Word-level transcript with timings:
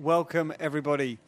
welcome 0.00 0.50
everybody 0.58 1.18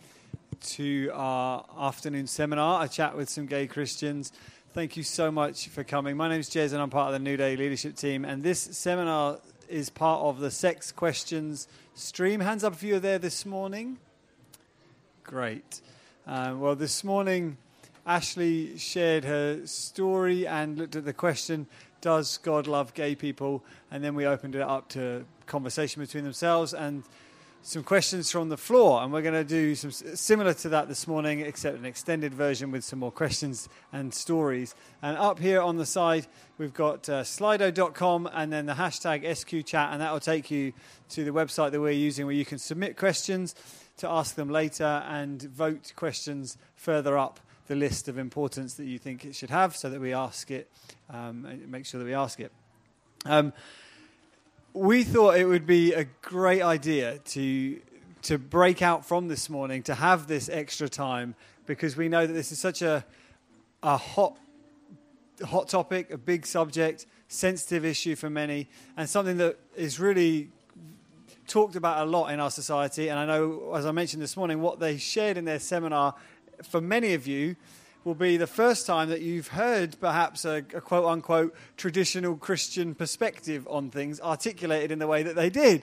to 0.63 1.11
our 1.13 1.63
afternoon 1.79 2.27
seminar, 2.27 2.83
a 2.83 2.89
chat 2.89 3.15
with 3.15 3.29
some 3.29 3.45
gay 3.45 3.67
Christians. 3.67 4.33
Thank 4.73 4.97
you 4.97 5.03
so 5.03 5.31
much 5.31 5.69
for 5.69 5.85
coming. 5.85 6.17
My 6.17 6.27
name 6.27 6.41
is 6.41 6.49
Jez, 6.49 6.73
and 6.73 6.81
I'm 6.81 6.89
part 6.89 7.09
of 7.09 7.13
the 7.13 7.19
New 7.19 7.37
Day 7.37 7.55
leadership 7.55 7.97
team. 7.97 8.25
And 8.25 8.43
this 8.43 8.61
seminar 8.61 9.41
is 9.69 9.91
part 9.91 10.23
of 10.23 10.41
the 10.41 10.51
Sex 10.51 10.91
Questions 10.91 11.69
stream. 11.95 12.41
Hands 12.41 12.65
up 12.65 12.73
if 12.73 12.83
you 12.83 12.95
were 12.95 13.01
there 13.01 13.19
this 13.19 13.45
morning. 13.45 13.99
Great. 15.23 15.83
Um, 16.27 16.59
well, 16.59 16.75
this 16.75 17.05
morning, 17.05 17.59
Ashley 18.07 18.79
shared 18.79 19.25
her 19.25 19.67
story 19.67 20.47
and 20.47 20.79
looked 20.79 20.97
at 20.97 21.05
the 21.05 21.13
question 21.13 21.67
Does 22.01 22.39
God 22.39 22.67
love 22.67 22.95
gay 22.95 23.17
people? 23.17 23.63
And 23.91 24.03
then 24.03 24.15
we 24.15 24.25
opened 24.25 24.55
it 24.55 24.63
up 24.63 24.89
to 24.91 25.27
conversation 25.45 26.01
between 26.01 26.25
themselves 26.25 26.73
and 26.73 27.03
some 27.65 27.85
questions 27.85 28.29
from 28.29 28.49
the 28.49 28.57
floor, 28.57 29.03
and 29.03 29.13
we're 29.13 29.23
going 29.23 29.35
to 29.35 29.45
do 29.45 29.77
some 29.77 29.93
similar 29.93 30.53
to 30.53 30.69
that 30.71 30.89
this 30.89 31.07
morning, 31.07 31.41
except 31.41 31.79
an 31.79 31.85
extended 31.85 32.35
version 32.35 32.73
with 32.73 32.83
some 32.83 32.99
more 32.99 33.13
questions 33.13 33.69
and 33.93 34.13
stories. 34.13 34.75
And 35.01 35.17
up 35.17 35.39
here 35.39 35.61
on 35.61 35.77
the 35.77 35.87
side, 35.87 36.27
we've 36.59 36.75
got 36.75 37.09
uh, 37.09 37.23
slido.com 37.23 38.29
and 38.35 38.53
then 38.53 38.67
the 38.67 38.73
hashtag 38.73 39.25
SQChat, 39.25 39.93
and 39.93 40.01
that 40.01 40.13
will 40.13 40.19
take 40.19 40.51
you 40.51 40.73
to 41.11 41.25
the 41.25 41.31
website 41.31 41.71
that 41.71 41.81
we're 41.81 41.93
using 41.93 42.27
where 42.27 42.35
you 42.35 42.45
can 42.45 42.59
submit 42.59 42.97
questions 42.97 43.55
to 43.99 44.09
ask 44.09 44.35
them 44.35 44.51
later 44.51 45.05
and 45.07 45.43
vote 45.43 45.93
questions 45.95 46.59
further 46.75 47.17
up 47.17 47.39
the 47.69 47.77
list 47.77 48.09
of 48.09 48.19
importance 48.19 48.75
that 48.75 48.87
you 48.87 48.99
think 48.99 49.25
it 49.25 49.37
should 49.37 49.51
have 49.51 49.77
so 49.77 49.89
that 49.89 50.01
we 50.01 50.13
ask 50.13 50.51
it, 50.51 50.69
um, 51.11 51.47
make 51.69 51.87
sure 51.87 52.01
that 52.01 52.07
we 52.07 52.15
ask 52.15 52.41
it. 52.41 52.51
Um, 53.25 53.53
we 54.75 55.05
thought 55.05 55.37
it 55.37 55.45
would 55.45 55.67
be 55.67 55.93
a 55.93 56.05
great 56.23 56.63
idea 56.63 57.19
to 57.19 57.81
to 58.23 58.39
break 58.39 58.83
out 58.83 59.05
from 59.05 59.27
this 59.27 59.51
morning 59.51 59.83
to 59.83 59.95
have 59.95 60.29
this 60.29 60.49
extra 60.49 60.89
time 60.89 61.35
because 61.67 61.97
we 61.97 62.09
know 62.09 62.27
that 62.27 62.33
this 62.33 62.53
is 62.53 62.59
such 62.59 62.83
a 62.83 63.05
a 63.83 63.97
hot 63.97 64.39
hot 65.45 65.69
topic, 65.69 66.11
a 66.11 66.19
big 66.19 66.47
subject, 66.47 67.07
sensitive 67.29 67.85
issue 67.85 68.15
for 68.15 68.31
many, 68.31 68.69
and 68.97 69.09
something 69.09 69.37
that 69.39 69.59
is 69.77 69.99
really 69.99 70.51
talked 71.49 71.75
about 71.75 72.07
a 72.07 72.11
lot 72.11 72.29
in 72.29 72.39
our 72.41 72.51
society. 72.51 73.09
And 73.09 73.19
I 73.19 73.27
know, 73.27 73.75
as 73.75 73.85
I 73.85 73.91
mentioned 73.91 74.23
this 74.23 74.37
morning, 74.37 74.61
what 74.61 74.79
they 74.79 74.97
shared 74.99 75.37
in 75.37 75.45
their 75.45 75.59
seminar 75.59 76.15
for 76.63 76.81
many 76.81 77.15
of 77.15 77.27
you 77.27 77.57
will 78.05 78.15
be 78.15 78.37
the 78.37 78.47
first 78.47 78.87
time 78.87 79.09
that 79.11 79.21
you've 79.21 79.49
heard 79.49 79.99
perhaps 80.01 80.45
a, 80.45 80.57
a, 80.75 80.81
quote 80.81 81.05
unquote 81.05 81.55
traditional 81.77 82.37
Christian 82.37 82.95
perspective 82.95 83.67
on 83.71 83.91
things 83.91 84.21
articulated 84.21 84.91
in 84.91 84.99
the 84.99 85.07
way 85.07 85.23
that 85.23 85.37
they 85.37 85.51
did. 85.51 85.83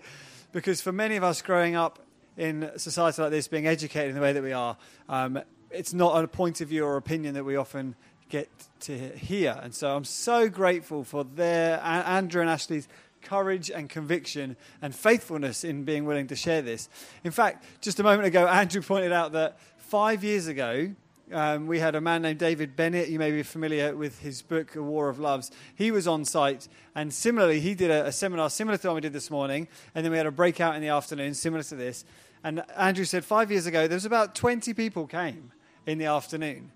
Because 0.51 0.81
for 0.81 0.91
many 0.91 1.15
of 1.15 1.23
us 1.23 1.41
growing 1.41 1.75
up 1.75 1.99
in 2.37 2.63
a 2.63 2.79
society 2.79 3.21
like 3.21 3.31
this, 3.31 3.47
being 3.47 3.67
educated 3.67 4.09
in 4.09 4.15
the 4.15 4.21
way 4.21 4.33
that 4.33 4.43
we 4.43 4.53
are, 4.53 4.77
um, 5.07 5.41
it's 5.71 5.93
not 5.93 6.23
a 6.23 6.27
point 6.27 6.61
of 6.61 6.67
view 6.67 6.83
or 6.83 6.97
opinion 6.97 7.35
that 7.35 7.45
we 7.45 7.55
often 7.55 7.95
get 8.29 8.49
to 8.81 8.97
hear. 9.17 9.59
And 9.61 9.73
so 9.73 9.95
I'm 9.95 10.05
so 10.05 10.49
grateful 10.49 11.03
for 11.03 11.23
their, 11.23 11.79
Andrew 11.81 12.41
and 12.41 12.49
Ashley's 12.49 12.87
courage 13.21 13.69
and 13.69 13.89
conviction 13.89 14.55
and 14.81 14.95
faithfulness 14.95 15.63
in 15.63 15.83
being 15.83 16.05
willing 16.05 16.27
to 16.27 16.35
share 16.35 16.61
this. 16.61 16.89
In 17.23 17.31
fact, 17.31 17.65
just 17.81 17.99
a 17.99 18.03
moment 18.03 18.27
ago, 18.27 18.47
Andrew 18.47 18.81
pointed 18.81 19.11
out 19.11 19.33
that 19.33 19.59
five 19.77 20.23
years 20.23 20.47
ago, 20.47 20.93
um, 21.31 21.67
we 21.67 21.79
had 21.79 21.95
a 21.95 22.01
man 22.01 22.21
named 22.21 22.39
David 22.39 22.75
Bennett. 22.75 23.09
You 23.09 23.19
may 23.19 23.31
be 23.31 23.43
familiar 23.43 23.95
with 23.95 24.19
his 24.19 24.41
book, 24.41 24.75
A 24.75 24.81
War 24.81 25.09
of 25.09 25.19
Loves. 25.19 25.51
He 25.75 25.91
was 25.91 26.07
on 26.07 26.25
site, 26.25 26.67
and 26.95 27.13
similarly, 27.13 27.59
he 27.59 27.75
did 27.75 27.91
a, 27.91 28.07
a 28.07 28.11
seminar 28.11 28.49
similar 28.49 28.77
to 28.77 28.81
the 28.81 28.87
one 28.89 28.95
we 28.95 29.01
did 29.01 29.13
this 29.13 29.29
morning, 29.29 29.67
and 29.93 30.03
then 30.03 30.11
we 30.11 30.17
had 30.17 30.27
a 30.27 30.31
breakout 30.31 30.75
in 30.75 30.81
the 30.81 30.87
afternoon 30.89 31.33
similar 31.33 31.63
to 31.63 31.75
this. 31.75 32.05
And 32.43 32.63
Andrew 32.77 33.05
said 33.05 33.25
five 33.25 33.51
years 33.51 33.65
ago, 33.65 33.87
there 33.87 33.95
was 33.95 34.05
about 34.05 34.33
20 34.33 34.73
people 34.73 35.07
came 35.07 35.51
in 35.85 35.97
the 35.97 36.05
afternoon. 36.05 36.71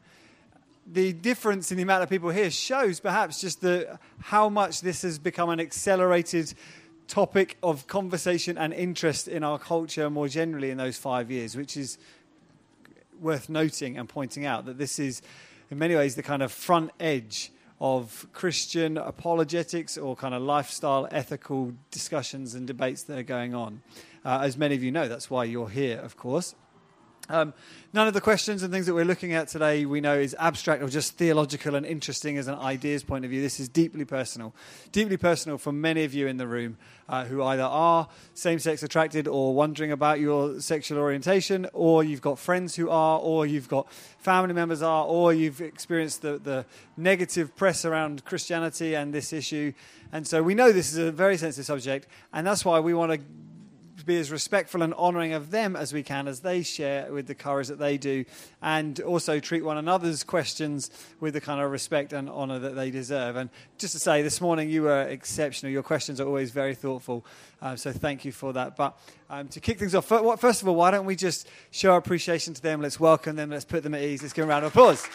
The 0.86 1.14
difference 1.14 1.72
in 1.72 1.78
the 1.78 1.84
amount 1.84 2.04
of 2.04 2.10
people 2.10 2.30
here 2.30 2.52
shows 2.52 3.00
perhaps 3.00 3.40
just 3.40 3.62
the, 3.62 3.98
how 4.20 4.50
much 4.50 4.82
this 4.82 5.02
has 5.04 5.18
become 5.18 5.50
an 5.50 5.62
accelerated 5.62 6.54
topic 7.08 7.58
of 7.64 7.88
conversation 7.88 8.58
and 8.58 8.74
interest 8.74 9.28
in 9.28 9.44
our 9.44 9.60
culture 9.60 10.10
more 10.10 10.28
generally 10.28 10.72
in 10.72 10.78
those 10.78 10.98
five 10.98 11.32
years, 11.32 11.56
which 11.56 11.78
is 11.78 11.98
worth 13.20 13.50
noting 13.50 13.98
and 13.98 14.08
pointing 14.08 14.46
out 14.46 14.66
that 14.66 14.78
this 14.78 15.00
is, 15.00 15.22
in 15.70 15.78
many 15.78 15.96
ways, 15.96 16.16
the 16.16 16.24
kind 16.24 16.42
of 16.42 16.52
front 16.52 16.92
edge 17.00 17.52
of 17.80 18.28
Christian 18.32 18.98
apologetics 18.98 19.98
or 19.98 20.16
kind 20.16 20.34
of 20.34 20.42
lifestyle 20.42 21.08
ethical 21.12 21.74
discussions 21.92 22.56
and 22.56 22.66
debates 22.66 23.04
that 23.04 23.18
are 23.18 23.24
going 23.24 23.54
on. 23.54 23.82
Uh, 24.24 24.40
as 24.42 24.58
many 24.58 24.76
of 24.76 24.84
you 24.84 24.92
know, 24.92 25.08
that's 25.08 25.30
why 25.30 25.44
you're 25.44 25.70
here, 25.70 26.00
of 26.00 26.16
course. 26.16 26.56
Um, 27.30 27.54
none 27.94 28.08
of 28.08 28.14
the 28.14 28.20
questions 28.20 28.64
and 28.64 28.74
things 28.74 28.86
that 28.86 28.94
we're 28.94 29.06
looking 29.06 29.32
at 29.32 29.48
today 29.48 29.86
we 29.86 30.02
know 30.02 30.16
is 30.16 30.36
abstract 30.40 30.84
or 30.84 30.90
just 30.90 31.18
theological 31.18 31.74
and 31.76 31.86
interesting 31.86 32.38
as 32.38 32.48
an 32.48 32.56
ideas 32.56 33.02
point 33.02 33.24
of 33.24 33.32
view. 33.32 33.42
This 33.42 33.62
is 33.62 33.70
deeply 33.70 34.04
personal. 34.04 34.54
Deeply 34.92 35.16
personal 35.16 35.58
for 35.58 35.72
many 35.72 36.04
of 36.04 36.14
you 36.14 36.28
in 36.28 36.36
the 36.36 36.48
room 36.48 36.78
uh, 37.08 37.24
who 37.24 37.42
either 37.42 37.64
are 37.64 38.10
same 38.34 38.60
sex 38.60 38.84
attracted 38.84 39.26
or 39.28 39.54
wondering 39.54 39.92
about 39.92 40.20
your 40.20 40.60
sexual 40.60 41.00
orientation, 41.00 41.66
or 41.72 42.04
you've 42.04 42.22
got 42.22 42.40
friends 42.40 42.76
who 42.76 42.90
are, 42.90 43.20
or 43.20 43.46
you've 43.46 43.70
got 43.70 43.90
family 44.20 44.54
members 44.54 44.82
are, 44.82 45.06
or 45.06 45.34
you've 45.34 45.62
experienced 45.62 46.22
the, 46.22 46.40
the 46.40 46.66
negative 46.98 47.56
press 47.56 47.86
around 47.86 48.26
Christianity 48.26 48.96
and 48.96 49.14
this 49.14 49.32
issue. 49.32 49.72
And 50.12 50.28
so 50.28 50.44
we 50.44 50.56
know 50.56 50.74
this 50.74 50.92
is 50.92 50.98
a 50.98 51.12
very 51.12 51.38
sensitive 51.38 51.66
subject, 51.66 52.08
and 52.34 52.46
that's 52.46 52.66
why 52.66 52.82
we 52.82 52.94
want 52.94 53.14
to 53.14 53.20
be 54.06 54.20
as 54.20 54.32
respectful 54.32 54.82
and 54.82 54.94
honouring 54.94 55.34
of 55.34 55.52
them 55.52 55.76
as 55.76 55.94
we 55.94 56.04
can 56.04 56.28
as 56.28 56.42
they 56.42 56.62
share 56.62 57.12
with 57.12 57.28
the 57.28 57.36
courage 57.36 57.68
that 57.68 57.80
they 57.80 57.98
do, 57.98 58.26
and 58.62 59.00
also 59.02 59.40
treat 59.40 59.64
one 59.64 59.78
another's 59.78 60.24
questions 60.24 60.90
with 61.20 61.34
the 61.34 61.42
kind 61.42 61.62
of 61.62 61.72
respect 61.72 62.14
and 62.14 62.30
honour 62.30 62.60
that 62.60 62.76
they 62.76 62.92
deserve. 62.92 63.36
And 63.36 63.50
just 63.78 63.94
to 63.94 64.00
say, 64.00 64.22
this 64.22 64.42
morning 64.42 64.70
you 64.70 64.84
were 64.84 65.04
exceptional. 65.04 65.72
Your 65.72 65.84
questions 65.84 66.20
are 66.20 66.28
always 66.28 66.52
very 66.52 66.76
thoughtful, 66.76 67.26
um, 67.62 67.78
so 67.78 67.92
thank 67.92 68.26
you 68.26 68.32
for 68.32 68.54
that. 68.54 68.76
But 68.76 68.98
um, 69.30 69.48
to 69.50 69.60
kick 69.60 69.80
things 69.80 69.96
off, 69.96 70.06
first 70.06 70.62
of 70.62 70.68
all, 70.68 70.76
why 70.76 70.92
don't 70.92 71.06
we 71.06 71.16
just 71.16 71.48
show 71.72 71.92
our 71.92 71.98
appreciation 71.98 72.54
to 72.54 72.62
them? 72.62 72.82
Let's 72.82 73.00
welcome 73.00 73.36
them. 73.36 73.50
Let's 73.50 73.66
put 73.66 73.84
them 73.84 73.94
at 73.94 74.02
ease. 74.02 74.22
Let's 74.22 74.34
give 74.34 74.44
them 74.44 74.50
a 74.50 74.54
round 74.54 74.66
of 74.66 74.72
applause. 74.72 75.08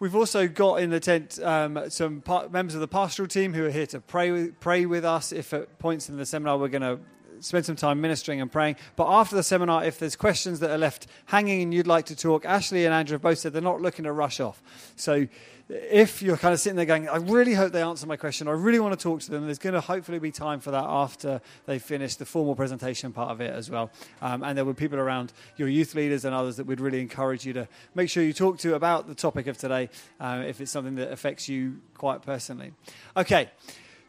We've 0.00 0.16
also 0.16 0.48
got 0.48 0.76
in 0.76 0.88
the 0.88 0.98
tent 0.98 1.38
um, 1.42 1.78
some 1.90 2.22
members 2.50 2.74
of 2.74 2.80
the 2.80 2.88
pastoral 2.88 3.28
team 3.28 3.52
who 3.52 3.66
are 3.66 3.70
here 3.70 3.84
to 3.88 4.00
pray 4.00 4.30
with, 4.30 4.58
pray 4.58 4.86
with 4.86 5.04
us. 5.04 5.30
If 5.30 5.52
at 5.52 5.78
points 5.78 6.08
in 6.08 6.16
the 6.16 6.24
seminar 6.24 6.56
we're 6.56 6.68
going 6.68 6.80
to 6.80 6.98
spend 7.40 7.66
some 7.66 7.76
time 7.76 8.00
ministering 8.00 8.40
and 8.40 8.50
praying. 8.50 8.76
But 8.96 9.08
after 9.08 9.36
the 9.36 9.42
seminar, 9.42 9.84
if 9.84 9.98
there's 9.98 10.16
questions 10.16 10.60
that 10.60 10.70
are 10.70 10.78
left 10.78 11.06
hanging 11.26 11.62
and 11.62 11.74
you'd 11.74 11.86
like 11.86 12.06
to 12.06 12.16
talk, 12.16 12.44
Ashley 12.44 12.84
and 12.84 12.94
Andrew 12.94 13.14
have 13.14 13.22
both 13.22 13.38
said 13.38 13.52
they're 13.52 13.62
not 13.62 13.80
looking 13.80 14.04
to 14.04 14.12
rush 14.12 14.40
off. 14.40 14.62
So 14.96 15.26
if 15.70 16.20
you're 16.20 16.36
kind 16.36 16.52
of 16.52 16.60
sitting 16.60 16.76
there 16.76 16.84
going, 16.84 17.08
I 17.08 17.16
really 17.16 17.54
hope 17.54 17.72
they 17.72 17.82
answer 17.82 18.06
my 18.06 18.16
question, 18.16 18.48
I 18.48 18.52
really 18.52 18.80
want 18.80 18.98
to 18.98 19.02
talk 19.02 19.20
to 19.22 19.30
them, 19.30 19.44
there's 19.44 19.58
going 19.58 19.74
to 19.74 19.80
hopefully 19.80 20.18
be 20.18 20.32
time 20.32 20.58
for 20.60 20.72
that 20.72 20.84
after 20.84 21.40
they 21.66 21.78
finish 21.78 22.16
the 22.16 22.26
formal 22.26 22.56
presentation 22.56 23.12
part 23.12 23.30
of 23.30 23.40
it 23.40 23.52
as 23.52 23.70
well. 23.70 23.90
Um, 24.20 24.42
and 24.42 24.58
there 24.58 24.64
were 24.64 24.74
people 24.74 24.98
around 24.98 25.32
your 25.56 25.68
youth 25.68 25.94
leaders 25.94 26.24
and 26.24 26.34
others 26.34 26.56
that 26.56 26.66
would 26.66 26.80
really 26.80 27.00
encourage 27.00 27.46
you 27.46 27.52
to 27.52 27.68
make 27.94 28.10
sure 28.10 28.22
you 28.22 28.32
talk 28.32 28.58
to 28.58 28.74
about 28.74 29.06
the 29.06 29.14
topic 29.14 29.46
of 29.46 29.58
today 29.58 29.90
uh, 30.18 30.42
if 30.46 30.60
it's 30.60 30.72
something 30.72 30.96
that 30.96 31.12
affects 31.12 31.48
you 31.48 31.80
quite 31.94 32.22
personally. 32.22 32.72
Okay. 33.16 33.50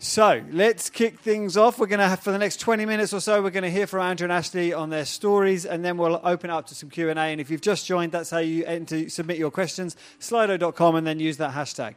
So 0.04 0.42
let's 0.50 0.90
kick 0.90 1.20
things 1.20 1.56
off. 1.56 1.78
We're 1.78 1.86
going 1.86 2.00
to 2.00 2.08
have 2.08 2.22
for 2.22 2.32
the 2.32 2.40
next 2.40 2.60
20 2.60 2.88
minutes 2.88 3.14
or 3.14 3.20
so, 3.20 3.40
we're 3.44 3.52
going 3.52 3.62
to 3.62 3.70
hear 3.70 3.86
from 3.86 4.02
Andrew 4.02 4.26
and 4.26 4.34
Ashley 4.34 4.74
on 4.74 4.90
their 4.90 5.06
stories, 5.06 5.64
and 5.64 5.86
then 5.86 5.96
we'll 5.96 6.20
open 6.24 6.50
up 6.50 6.66
to 6.68 6.76
some 6.76 6.90
Q&A. 6.90 7.14
And 7.14 7.40
if 7.40 7.52
you've 7.52 7.62
just 7.62 7.86
joined, 7.86 8.12
that's 8.12 8.32
how 8.32 8.40
you 8.40 8.66
enter, 8.66 9.10
submit 9.10 9.38
your 9.38 9.52
questions, 9.52 9.96
slido.com, 10.20 10.96
and 10.96 11.06
then 11.06 11.20
use 11.20 11.38
that 11.38 11.54
hashtag. 11.54 11.94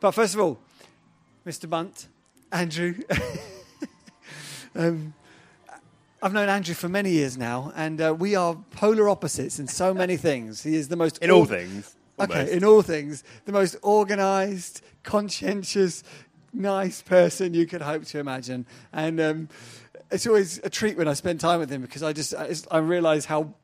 But 0.00 0.12
first 0.12 0.32
of 0.32 0.40
all, 0.40 0.60
Mr. 1.46 1.68
Bunt, 1.68 2.08
Andrew. 2.50 2.94
um, 4.74 5.12
I've 6.22 6.32
known 6.32 6.48
Andrew 6.48 6.74
for 6.74 6.88
many 6.88 7.10
years 7.10 7.36
now, 7.36 7.70
and 7.76 8.00
uh, 8.00 8.16
we 8.18 8.34
are 8.34 8.56
polar 8.70 9.10
opposites 9.10 9.58
in 9.58 9.68
so 9.68 9.92
many 9.92 10.16
things. 10.28 10.62
He 10.62 10.74
is 10.74 10.88
the 10.88 10.96
most... 10.96 11.18
In 11.18 11.30
all 11.30 11.44
things. 11.44 11.96
Almost. 12.18 12.40
Okay, 12.40 12.56
in 12.56 12.64
all 12.64 12.80
things, 12.80 13.24
the 13.44 13.52
most 13.52 13.76
organized, 13.82 14.82
conscientious, 15.02 16.02
nice 16.52 17.02
person 17.02 17.54
you 17.54 17.66
could 17.66 17.82
hope 17.82 18.04
to 18.06 18.18
imagine. 18.18 18.66
And 18.92 19.20
um, 19.20 19.48
it's 20.10 20.26
always 20.26 20.58
a 20.58 20.70
treat 20.70 20.96
when 20.96 21.08
I 21.08 21.14
spend 21.14 21.40
time 21.40 21.60
with 21.60 21.70
him 21.70 21.82
because 21.82 22.02
I 22.02 22.12
just 22.12 22.34
I, 22.34 22.54
I 22.70 22.78
realise 22.78 23.24
how 23.24 23.54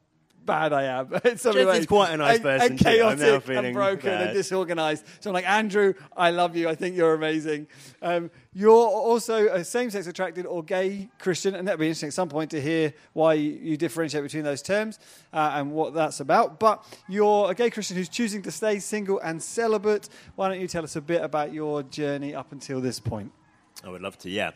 bad 0.48 0.72
I 0.72 0.84
am. 0.84 1.12
It's 1.24 1.44
is 1.44 1.86
quite 1.86 2.10
a 2.10 2.16
nice 2.16 2.36
and, 2.36 2.42
person 2.42 2.70
and 2.70 2.78
too. 2.80 2.88
I'm 2.88 3.18
chaotic 3.18 3.42
feeling 3.44 3.64
and 3.66 3.74
broken 3.74 4.10
bad. 4.10 4.22
and 4.28 4.34
disorganized. 4.34 5.04
So 5.20 5.30
I'm 5.30 5.34
like, 5.34 5.48
Andrew, 5.48 5.92
I 6.16 6.30
love 6.30 6.56
you. 6.56 6.68
I 6.68 6.74
think 6.74 6.96
you're 6.96 7.14
amazing. 7.14 7.68
Um, 8.00 8.30
you're 8.54 8.72
also 8.72 9.46
a 9.48 9.62
same-sex 9.62 10.06
attracted 10.06 10.46
or 10.46 10.62
gay 10.64 11.10
Christian, 11.18 11.54
and 11.54 11.68
that'd 11.68 11.78
be 11.78 11.86
interesting 11.86 12.08
at 12.08 12.14
some 12.14 12.30
point 12.30 12.50
to 12.52 12.60
hear 12.60 12.94
why 13.12 13.34
you, 13.34 13.50
you 13.52 13.76
differentiate 13.76 14.24
between 14.24 14.42
those 14.42 14.62
terms 14.62 14.98
uh, 15.32 15.52
and 15.54 15.70
what 15.70 15.92
that's 15.94 16.20
about. 16.20 16.58
But 16.58 16.82
you're 17.08 17.50
a 17.50 17.54
gay 17.54 17.68
Christian 17.68 17.96
who's 17.96 18.08
choosing 18.08 18.42
to 18.42 18.50
stay 18.50 18.78
single 18.78 19.20
and 19.20 19.42
celibate. 19.42 20.08
Why 20.34 20.48
don't 20.48 20.60
you 20.60 20.68
tell 20.68 20.82
us 20.82 20.96
a 20.96 21.02
bit 21.02 21.22
about 21.22 21.52
your 21.52 21.82
journey 21.82 22.34
up 22.34 22.52
until 22.52 22.80
this 22.80 22.98
point? 22.98 23.32
I 23.84 23.90
would 23.90 24.02
love 24.02 24.19
to, 24.19 24.30
yeah. 24.30 24.50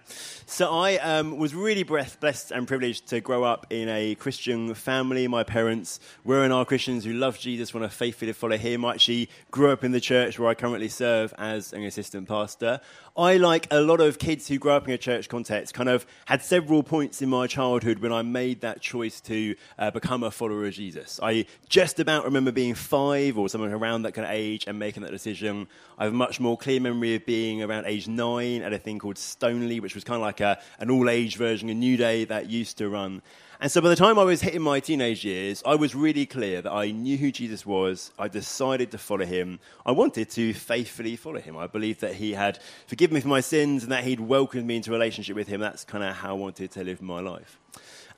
So 0.47 0.73
I 0.73 0.97
um, 0.97 1.39
was 1.39 1.55
really 1.55 1.85
blessed 1.85 2.51
and 2.51 2.67
privileged 2.67 3.07
to 3.09 3.21
grow 3.21 3.45
up 3.45 3.67
in 3.71 3.89
a 3.89 4.17
Christian 4.17 4.75
family. 4.75 5.29
My 5.29 5.45
parents 5.45 6.01
were 6.25 6.43
and 6.43 6.53
are 6.53 6.65
Christians 6.65 7.05
who 7.05 7.13
love 7.13 7.39
Jesus, 7.39 7.73
want 7.73 7.89
to 7.89 7.97
faithfully 7.97 8.33
follow 8.33 8.57
him. 8.57 8.85
I 8.85 8.95
actually 8.95 9.31
grew 9.53 9.71
up 9.71 9.85
in 9.85 9.93
the 9.93 10.01
church 10.01 10.41
where 10.41 10.49
I 10.49 10.55
currently 10.55 10.89
serve 10.89 11.33
as 11.39 11.73
an 11.73 11.85
assistant 11.85 12.27
pastor. 12.27 12.81
I, 13.15 13.37
like 13.37 13.67
a 13.71 13.83
lot 13.83 14.01
of 14.01 14.19
kids 14.19 14.49
who 14.49 14.59
grew 14.59 14.73
up 14.73 14.89
in 14.89 14.95
a 14.95 14.99
church 14.99 15.29
context, 15.29 15.75
kind 15.75 15.91
of 15.91 16.07
had 16.25 16.41
several 16.41 16.83
points 16.83 17.21
in 17.21 17.29
my 17.29 17.47
childhood 17.47 17.99
when 17.99 18.11
I 18.11 18.23
made 18.23 18.63
that 18.63 18.81
choice 18.81 19.21
to 19.23 19.55
uh, 19.79 19.91
become 19.91 20.23
a 20.23 20.31
follower 20.31 20.65
of 20.65 20.73
Jesus. 20.73 21.21
I 21.23 21.45
just 21.69 22.01
about 22.01 22.25
remember 22.25 22.53
being 22.53 22.75
five 22.75 23.37
or 23.37 23.51
something 23.51 23.71
around 23.71 24.03
that 24.03 24.13
kind 24.13 24.25
of 24.25 24.33
age 24.33 24.65
and 24.67 24.79
making 24.79 25.03
that 25.03 25.13
decision. 25.13 25.69
I 25.99 26.05
have 26.05 26.15
a 26.15 26.17
much 26.17 26.41
more 26.41 26.57
clear 26.57 26.81
memory 26.81 27.15
of 27.15 27.27
being 27.27 27.63
around 27.63 27.85
age 27.85 28.09
nine 28.09 28.63
at 28.63 28.73
a 28.73 28.79
thing 28.79 28.99
called 28.99 29.17
Stoneleigh, 29.17 29.83
which 29.83 29.95
was 29.95 30.05
kind 30.05 30.17
of 30.17 30.23
like 30.23 30.41
a, 30.41 30.59
an 30.79 30.91
all 30.91 31.11
age 31.11 31.37
version, 31.37 31.69
a 31.69 31.75
new 31.75 31.99
day 31.99 32.25
that 32.25 32.49
used 32.49 32.79
to 32.79 32.89
run. 32.89 33.21
And 33.63 33.71
so 33.71 33.81
by 33.81 33.91
the 33.91 33.95
time 33.95 34.19
I 34.19 34.25
was 34.25 34.41
hitting 34.41 34.61
my 34.61 34.81
teenage 34.81 35.25
years, 35.25 35.63
I 35.65 35.77
was 35.77 35.95
really 35.95 36.27
clear 36.27 36.63
that 36.63 36.73
I 36.73 36.91
knew 36.91 37.17
who 37.17 37.31
Jesus 37.31 37.65
was. 37.65 38.11
I 38.19 38.27
decided 38.27 38.91
to 38.91 38.99
follow 38.99 39.25
him. 39.25 39.61
I 39.87 39.93
wanted 39.93 40.31
to 40.31 40.53
faithfully 40.53 41.15
follow 41.15 41.39
him. 41.39 41.57
I 41.57 41.69
believed 41.69 42.01
that 42.01 42.15
he 42.17 42.33
had 42.33 42.59
forgiven 42.89 43.15
me 43.15 43.21
for 43.21 43.29
my 43.29 43.41
sins 43.41 43.85
and 43.85 43.93
that 43.93 44.03
he'd 44.03 44.19
welcomed 44.19 44.67
me 44.67 44.75
into 44.75 44.91
a 44.91 44.95
relationship 44.95 45.37
with 45.37 45.47
him. 45.47 45.61
That's 45.61 45.85
kind 45.85 46.03
of 46.03 46.17
how 46.17 46.31
I 46.31 46.33
wanted 46.33 46.73
to 46.73 46.83
live 46.83 47.01
my 47.01 47.21
life. 47.21 47.61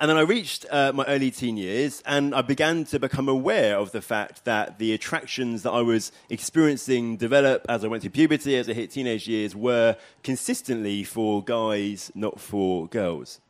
And 0.01 0.09
then 0.09 0.17
I 0.17 0.23
reached 0.23 0.65
uh, 0.71 0.93
my 0.95 1.05
early 1.05 1.31
teen 1.31 1.59
years 1.59 2.03
and 2.07 2.35
I 2.35 2.41
began 2.41 2.87
to 2.87 2.99
become 2.99 3.29
aware 3.29 3.77
of 3.77 3.93
the 3.93 4.01
fact 4.01 4.47
that 4.47 4.79
the 4.79 4.95
attractions 4.95 5.63
that 5.65 5.73
I 5.73 5.83
was 5.83 6.11
experiencing 6.31 7.19
develop 7.19 7.67
as 7.69 7.85
I 7.85 7.89
went 7.89 8.03
through 8.03 8.13
puberty, 8.13 8.57
as 8.57 8.71
I 8.71 8.73
hit 8.73 8.93
teenage 8.93 9.29
years, 9.29 9.55
were 9.55 9.99
consistently 10.23 11.05
for 11.05 11.45
guys, 11.45 12.11
not 12.15 12.41
for 12.41 12.89
girls. 12.89 13.41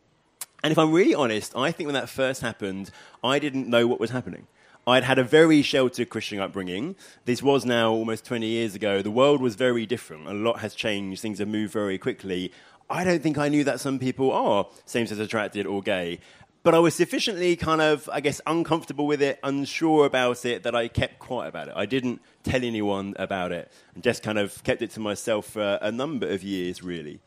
And 0.64 0.72
if 0.72 0.78
I'm 0.78 0.92
really 0.92 1.14
honest, 1.14 1.54
I 1.54 1.72
think 1.72 1.88
when 1.88 1.94
that 1.94 2.08
first 2.08 2.40
happened, 2.40 2.90
I 3.22 3.38
didn't 3.38 3.68
know 3.68 3.86
what 3.86 4.00
was 4.00 4.08
happening. 4.08 4.46
I'd 4.86 5.04
had 5.04 5.18
a 5.18 5.22
very 5.22 5.60
sheltered 5.60 6.08
Christian 6.08 6.40
upbringing. 6.40 6.96
This 7.26 7.42
was 7.42 7.66
now 7.66 7.92
almost 7.92 8.24
20 8.24 8.46
years 8.46 8.74
ago. 8.74 9.02
The 9.02 9.10
world 9.10 9.42
was 9.42 9.56
very 9.56 9.84
different. 9.84 10.26
A 10.26 10.32
lot 10.32 10.60
has 10.60 10.74
changed. 10.74 11.20
Things 11.20 11.38
have 11.38 11.48
moved 11.48 11.74
very 11.74 11.98
quickly. 11.98 12.50
I 12.88 13.04
don't 13.04 13.22
think 13.22 13.36
I 13.36 13.50
knew 13.50 13.62
that 13.64 13.78
some 13.78 13.98
people 13.98 14.32
are 14.32 14.66
same 14.86 15.06
sex 15.06 15.20
attracted 15.20 15.66
or 15.66 15.82
gay. 15.82 16.20
But 16.62 16.74
I 16.74 16.78
was 16.78 16.94
sufficiently 16.94 17.56
kind 17.56 17.82
of, 17.82 18.08
I 18.10 18.20
guess, 18.20 18.40
uncomfortable 18.46 19.06
with 19.06 19.20
it, 19.20 19.38
unsure 19.42 20.06
about 20.06 20.46
it, 20.46 20.62
that 20.62 20.74
I 20.74 20.88
kept 20.88 21.18
quiet 21.18 21.50
about 21.50 21.68
it. 21.68 21.74
I 21.76 21.84
didn't 21.84 22.22
tell 22.42 22.64
anyone 22.64 23.12
about 23.18 23.52
it 23.52 23.70
and 23.94 24.02
just 24.02 24.22
kind 24.22 24.38
of 24.38 24.64
kept 24.64 24.80
it 24.80 24.92
to 24.92 25.00
myself 25.00 25.44
for 25.44 25.78
a 25.82 25.92
number 25.92 26.26
of 26.26 26.42
years, 26.42 26.82
really. 26.82 27.20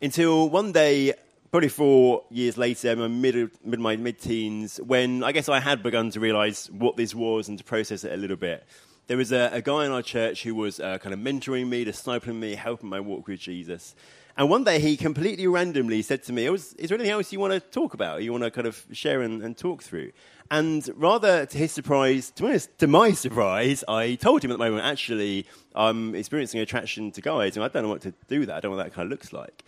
Until 0.00 0.48
one 0.48 0.72
day, 0.72 1.12
probably 1.50 1.68
four 1.68 2.24
years 2.30 2.56
later, 2.56 2.94
my 2.96 3.08
mid, 3.08 3.50
mid 3.64 3.80
my 3.80 3.96
mid 3.96 4.20
teens, 4.20 4.80
when 4.84 5.24
I 5.24 5.32
guess 5.32 5.48
I 5.48 5.60
had 5.60 5.82
begun 5.82 6.10
to 6.10 6.20
realize 6.20 6.70
what 6.70 6.96
this 6.96 7.14
was 7.14 7.48
and 7.48 7.58
to 7.58 7.64
process 7.64 8.04
it 8.04 8.12
a 8.12 8.16
little 8.16 8.36
bit. 8.36 8.66
There 9.06 9.16
was 9.16 9.32
a, 9.32 9.48
a 9.52 9.62
guy 9.62 9.86
in 9.86 9.92
our 9.92 10.02
church 10.02 10.42
who 10.42 10.54
was 10.54 10.80
uh, 10.80 10.98
kind 10.98 11.14
of 11.14 11.20
mentoring 11.20 11.68
me, 11.68 11.84
discipling 11.84 12.36
me, 12.36 12.54
helping 12.54 12.90
my 12.90 13.00
walk 13.00 13.26
with 13.26 13.40
Jesus. 13.40 13.94
And 14.36 14.48
one 14.48 14.62
day 14.62 14.78
he 14.78 14.96
completely 14.96 15.48
randomly 15.48 16.00
said 16.02 16.22
to 16.24 16.32
me, 16.32 16.46
Is 16.46 16.74
there 16.74 16.94
anything 16.94 17.10
else 17.10 17.32
you 17.32 17.40
want 17.40 17.54
to 17.54 17.60
talk 17.60 17.94
about? 17.94 18.22
You 18.22 18.30
want 18.30 18.44
to 18.44 18.52
kind 18.52 18.68
of 18.68 18.86
share 18.92 19.22
and, 19.22 19.42
and 19.42 19.56
talk 19.56 19.82
through? 19.82 20.12
And 20.50 20.88
rather 20.94 21.44
to 21.44 21.58
his 21.58 21.72
surprise, 21.72 22.30
to, 22.32 22.46
honest, 22.46 22.78
to 22.78 22.86
my 22.86 23.10
surprise, 23.12 23.82
I 23.88 24.14
told 24.14 24.44
him 24.44 24.52
at 24.52 24.58
the 24.58 24.64
moment, 24.64 24.84
actually, 24.86 25.46
I'm 25.74 26.14
experiencing 26.14 26.60
attraction 26.60 27.10
to 27.12 27.20
guys, 27.20 27.56
and 27.56 27.64
I 27.64 27.68
don't 27.68 27.82
know 27.82 27.88
what 27.88 28.02
to 28.02 28.14
do 28.28 28.46
that. 28.46 28.56
I 28.56 28.60
don't 28.60 28.70
know 28.70 28.76
what 28.76 28.84
that 28.84 28.94
kind 28.94 29.06
of 29.06 29.10
looks 29.10 29.32
like. 29.32 29.64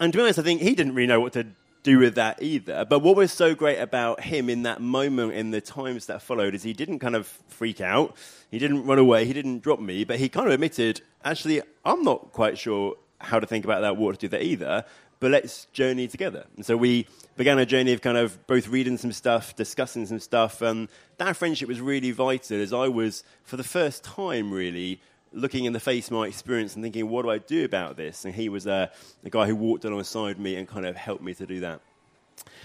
And 0.00 0.12
to 0.12 0.18
be 0.18 0.22
honest, 0.22 0.38
I 0.38 0.42
think 0.42 0.60
he 0.60 0.74
didn't 0.74 0.94
really 0.94 1.06
know 1.06 1.20
what 1.20 1.32
to 1.34 1.46
do 1.82 1.98
with 1.98 2.14
that 2.14 2.42
either. 2.42 2.84
But 2.84 3.00
what 3.00 3.14
was 3.14 3.30
so 3.30 3.54
great 3.54 3.78
about 3.78 4.22
him 4.22 4.48
in 4.48 4.62
that 4.62 4.80
moment, 4.80 5.34
in 5.34 5.50
the 5.50 5.60
times 5.60 6.06
that 6.06 6.22
followed, 6.22 6.54
is 6.54 6.62
he 6.62 6.72
didn't 6.72 6.98
kind 6.98 7.14
of 7.14 7.26
freak 7.48 7.80
out. 7.80 8.16
He 8.50 8.58
didn't 8.58 8.86
run 8.86 8.98
away. 8.98 9.26
He 9.26 9.32
didn't 9.32 9.60
drop 9.60 9.80
me. 9.80 10.04
But 10.04 10.18
he 10.18 10.28
kind 10.28 10.46
of 10.46 10.52
admitted, 10.52 11.02
actually, 11.24 11.62
I'm 11.84 12.02
not 12.02 12.32
quite 12.32 12.58
sure 12.58 12.96
how 13.18 13.38
to 13.38 13.46
think 13.46 13.64
about 13.64 13.82
that, 13.82 13.96
what 13.96 14.18
to 14.18 14.20
do 14.20 14.28
that 14.28 14.42
either. 14.42 14.84
But 15.20 15.30
let's 15.30 15.66
journey 15.66 16.08
together. 16.08 16.46
And 16.56 16.66
so 16.66 16.76
we 16.76 17.06
began 17.36 17.58
a 17.58 17.66
journey 17.66 17.92
of 17.92 18.00
kind 18.00 18.18
of 18.18 18.46
both 18.46 18.68
reading 18.68 18.98
some 18.98 19.12
stuff, 19.12 19.54
discussing 19.54 20.06
some 20.06 20.20
stuff. 20.20 20.60
And 20.60 20.88
that 21.18 21.36
friendship 21.36 21.68
was 21.68 21.80
really 21.80 22.10
vital 22.10 22.60
as 22.60 22.72
I 22.72 22.88
was, 22.88 23.24
for 23.42 23.56
the 23.56 23.64
first 23.64 24.02
time, 24.02 24.52
really 24.52 25.00
looking 25.34 25.64
in 25.64 25.72
the 25.72 25.80
face 25.80 26.10
my 26.10 26.26
experience 26.26 26.74
and 26.74 26.84
thinking, 26.84 27.08
what 27.08 27.22
do 27.22 27.30
I 27.30 27.38
do 27.38 27.64
about 27.64 27.96
this? 27.96 28.24
And 28.24 28.34
he 28.34 28.48
was 28.48 28.66
uh, 28.66 28.88
the 29.22 29.30
guy 29.30 29.46
who 29.46 29.56
walked 29.56 29.84
alongside 29.84 30.38
me 30.38 30.56
and 30.56 30.66
kind 30.66 30.86
of 30.86 30.96
helped 30.96 31.22
me 31.22 31.34
to 31.34 31.46
do 31.46 31.60
that. 31.60 31.80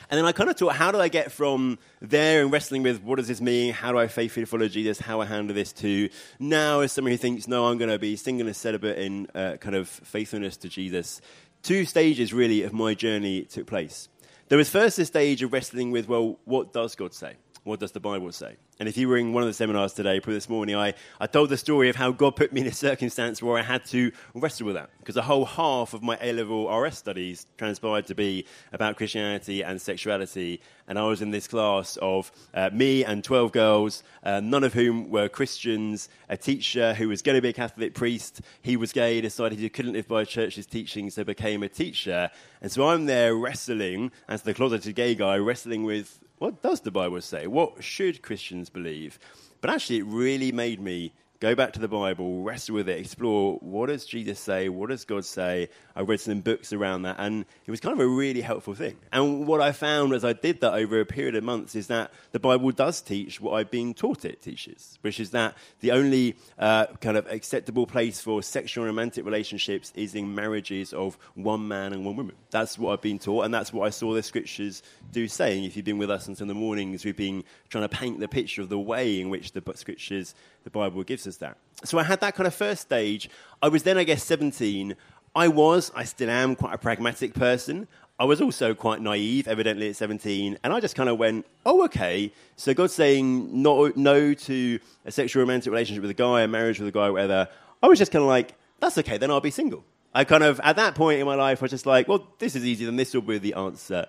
And 0.10 0.18
then 0.18 0.26
I 0.26 0.32
kind 0.32 0.50
of 0.50 0.58
thought, 0.58 0.76
how 0.76 0.92
do 0.92 1.00
I 1.00 1.08
get 1.08 1.32
from 1.32 1.78
there 2.02 2.42
and 2.42 2.52
wrestling 2.52 2.82
with 2.82 3.04
what 3.04 3.18
does 3.18 3.28
this 3.28 3.42
mean? 3.42 3.74
How 3.74 3.92
do 3.92 4.00
I 4.00 4.08
faithfully 4.08 4.46
follow 4.46 4.68
Jesus? 4.68 5.00
How 5.00 5.22
I 5.22 5.26
handle 5.26 5.54
this 5.54 5.72
to 5.74 6.10
now 6.40 6.80
as 6.80 6.92
someone 6.92 7.12
who 7.12 7.18
thinks, 7.18 7.48
no, 7.48 7.68
I'm 7.68 7.78
going 7.78 7.92
to 7.92 8.00
be 8.00 8.16
single 8.16 8.48
and 8.48 8.56
celibate 8.56 8.98
in 8.98 9.28
uh, 9.36 9.58
kind 9.58 9.76
of 9.76 9.88
faithfulness 9.88 10.58
to 10.58 10.70
Jesus. 10.70 11.22
Two 11.62 11.86
stages 11.86 12.34
really 12.34 12.64
of 12.64 12.74
my 12.74 12.96
journey 12.96 13.44
took 13.44 13.68
place. 13.68 14.10
There 14.48 14.58
was 14.58 14.70
first 14.70 14.98
a 14.98 15.06
stage 15.06 15.44
of 15.44 15.54
wrestling 15.54 15.92
with, 15.92 16.08
well, 16.08 16.40
what 16.46 16.74
does 16.74 16.96
God 16.96 17.14
say? 17.14 17.36
What 17.70 17.80
does 17.80 17.92
the 17.92 18.00
Bible 18.00 18.32
say? 18.32 18.56
And 18.80 18.90
if 18.90 18.98
you 18.98 19.08
were 19.08 19.18
in 19.18 19.32
one 19.32 19.44
of 19.44 19.48
the 19.48 19.54
seminars 19.54 19.94
today, 19.94 20.20
probably 20.20 20.38
this 20.38 20.50
morning, 20.50 20.76
I, 20.76 20.96
I 21.20 21.28
told 21.28 21.50
the 21.50 21.58
story 21.58 21.88
of 21.90 21.96
how 21.96 22.12
God 22.12 22.36
put 22.36 22.52
me 22.52 22.62
in 22.62 22.68
a 22.68 22.72
circumstance 22.72 23.44
where 23.44 23.60
I 23.60 23.62
had 23.62 23.86
to 23.86 24.12
wrestle 24.34 24.66
with 24.66 24.76
that. 24.76 24.90
Because 24.98 25.14
the 25.14 25.22
whole 25.22 25.46
half 25.46 25.94
of 25.94 26.02
my 26.02 26.18
A 26.20 26.34
level 26.34 26.68
RS 26.68 26.98
studies 26.98 27.46
transpired 27.60 28.08
to 28.08 28.16
be 28.16 28.48
about 28.74 28.98
Christianity 28.98 29.64
and 29.64 29.80
sexuality. 29.80 30.62
And 30.88 30.98
I 30.98 31.04
was 31.04 31.22
in 31.22 31.30
this 31.30 31.48
class 31.48 31.96
of 32.02 32.32
uh, 32.56 32.72
me 32.74 33.06
and 33.06 33.24
12 33.24 33.52
girls, 33.52 34.02
uh, 34.24 34.40
none 34.40 34.64
of 34.64 34.74
whom 34.74 35.12
were 35.12 35.30
Christians, 35.30 36.10
a 36.28 36.38
teacher 36.38 36.96
who 36.96 37.08
was 37.10 37.22
going 37.22 37.36
to 37.36 37.42
be 37.44 37.50
a 37.50 37.54
Catholic 37.54 37.94
priest. 37.94 38.42
He 38.64 38.78
was 38.78 38.92
gay, 38.92 39.22
decided 39.22 39.60
he 39.60 39.70
couldn't 39.70 39.94
live 39.94 40.08
by 40.08 40.26
church's 40.26 40.66
teaching, 40.66 41.12
so 41.12 41.24
became 41.24 41.62
a 41.62 41.70
teacher. 41.70 42.32
And 42.64 42.72
so 42.72 42.88
I'm 42.88 43.06
there 43.06 43.36
wrestling, 43.36 44.12
as 44.28 44.42
the 44.42 44.56
closeted 44.56 44.96
gay 44.96 45.14
guy, 45.14 45.38
wrestling 45.38 45.84
with 45.84 46.20
what 46.40 46.62
does 46.64 46.82
the 46.82 46.92
Bible 46.92 47.22
say? 47.22 47.48
What 47.48 47.84
should 47.84 48.22
Christians 48.22 48.70
believe? 48.70 49.20
But 49.62 49.70
actually, 49.70 49.98
it 50.00 50.06
really 50.06 50.52
made 50.52 50.80
me 50.80 51.14
go 51.40 51.56
back 51.56 51.72
to 51.74 51.80
the 51.80 51.88
Bible, 51.88 52.44
wrestle 52.44 52.76
with 52.76 52.90
it, 52.90 53.00
explore 53.00 53.58
what 53.62 53.88
does 53.88 54.06
Jesus 54.06 54.40
say, 54.40 54.68
what 54.68 54.90
does 54.90 55.06
God 55.06 55.24
say. 55.24 55.70
I 55.96 56.02
read 56.02 56.20
some 56.20 56.42
books 56.42 56.74
around 56.74 57.04
that, 57.04 57.16
and 57.18 57.46
it 57.66 57.72
was 57.72 57.80
kind 57.80 57.94
of 57.94 58.06
a 58.06 58.08
really 58.08 58.42
helpful 58.42 58.74
thing. 58.74 58.98
And 59.12 59.48
what 59.48 59.62
I 59.62 59.72
found 59.72 60.14
as 60.14 60.26
I 60.26 60.34
did 60.34 60.60
that 60.62 60.74
over 60.74 61.00
a 61.00 61.06
period 61.06 61.36
of 61.36 61.44
months 61.44 61.76
is 61.76 61.88
that 61.88 62.12
the 62.32 62.40
Bible 62.40 62.72
does 62.72 63.02
teach 63.02 63.40
what 63.40 63.54
I've 63.54 63.72
been 63.72 63.94
taught 63.94 64.26
it 64.26 64.42
teaches, 64.42 64.98
which 65.02 65.20
is 65.20 65.32
that 65.32 65.56
the 65.80 65.92
only 65.92 66.36
uh, 66.58 66.88
kind 67.00 67.16
of 67.16 67.26
acceptable 67.28 67.88
place 67.88 68.20
for 68.20 68.44
sexual 68.44 68.84
and 68.84 68.90
romantic 68.90 69.26
relationships 69.26 69.94
is 69.96 70.16
in 70.16 70.36
marriages 70.36 70.92
of 70.94 71.18
one 71.36 71.68
man 71.68 71.94
and 71.94 72.06
one 72.06 72.18
woman. 72.18 72.36
That's 72.52 72.78
what 72.78 72.92
I've 72.92 73.02
been 73.02 73.20
taught, 73.20 73.46
and 73.46 73.54
that's 73.54 73.72
what 73.72 73.86
I 73.86 73.92
saw 73.92 74.14
the 74.14 74.24
scriptures 74.24 74.84
do 75.12 75.28
say. 75.28 75.64
if 75.64 75.76
you've 75.76 75.86
been 75.86 75.98
with 75.98 76.12
us 76.12 76.28
until 76.28 76.48
the 76.48 76.54
mornings, 76.54 77.06
we've 77.06 77.16
been 77.16 77.44
trying 77.70 77.88
to 77.88 77.96
paint 77.96 78.20
the 78.20 78.28
picture 78.28 78.62
of 78.62 78.70
the 78.70 78.80
way 78.80 79.22
in 79.22 79.30
which 79.30 79.54
the 79.54 79.64
scriptures, 79.76 80.36
the 80.64 80.70
Bible 80.70 81.04
gives 81.04 81.28
us 81.28 81.38
that. 81.38 81.58
So 81.84 81.98
I 81.98 82.04
had 82.04 82.20
that 82.22 82.36
kind 82.36 82.48
of 82.48 82.54
first 82.54 82.82
stage. 82.82 83.30
I 83.62 83.70
was 83.70 83.84
then, 83.84 83.98
I 83.98 84.04
guess, 84.04 84.24
17. 84.24 84.96
I 85.36 85.48
was, 85.48 85.92
I 85.96 86.04
still 86.04 86.30
am, 86.30 86.56
quite 86.56 86.74
a 86.74 86.78
pragmatic 86.78 87.34
person. 87.34 87.88
I 88.20 88.26
was 88.26 88.42
also 88.42 88.74
quite 88.74 89.02
naive, 89.02 89.48
evidently, 89.48 89.90
at 89.90 89.96
17. 89.96 90.58
And 90.64 90.74
I 90.74 90.82
just 90.82 90.96
kind 90.96 91.10
of 91.10 91.18
went, 91.18 91.46
oh, 91.66 91.86
okay. 91.86 92.34
So 92.58 92.74
God's 92.74 92.94
saying 92.94 93.62
no, 93.62 93.94
no 93.96 94.34
to 94.34 94.80
a 95.06 95.12
sexual 95.12 95.42
romantic 95.42 95.72
relationship 95.72 96.02
with 96.02 96.12
a 96.12 96.16
guy, 96.16 96.42
a 96.42 96.48
marriage 96.48 96.80
with 96.80 96.90
a 96.90 96.92
guy, 96.92 97.10
whatever. 97.10 97.48
I 97.82 97.88
was 97.88 97.98
just 97.98 98.12
kind 98.12 98.22
of 98.22 98.28
like, 98.28 98.56
that's 98.82 98.98
okay, 98.98 99.18
then 99.18 99.32
I'll 99.32 99.40
be 99.40 99.52
single. 99.52 99.86
I 100.14 100.26
kind 100.26 100.44
of, 100.44 100.60
at 100.62 100.76
that 100.76 100.96
point 100.96 101.20
in 101.20 101.26
my 101.26 101.36
life, 101.36 101.62
I 101.62 101.66
was 101.66 101.72
just 101.72 101.86
like, 101.86 102.08
well, 102.08 102.28
this 102.40 102.56
is 102.56 102.66
easier 102.66 102.88
than 102.88 102.98
this 102.98 103.14
will 103.14 103.22
be 103.22 103.38
the 103.38 103.54
answer. 103.54 104.08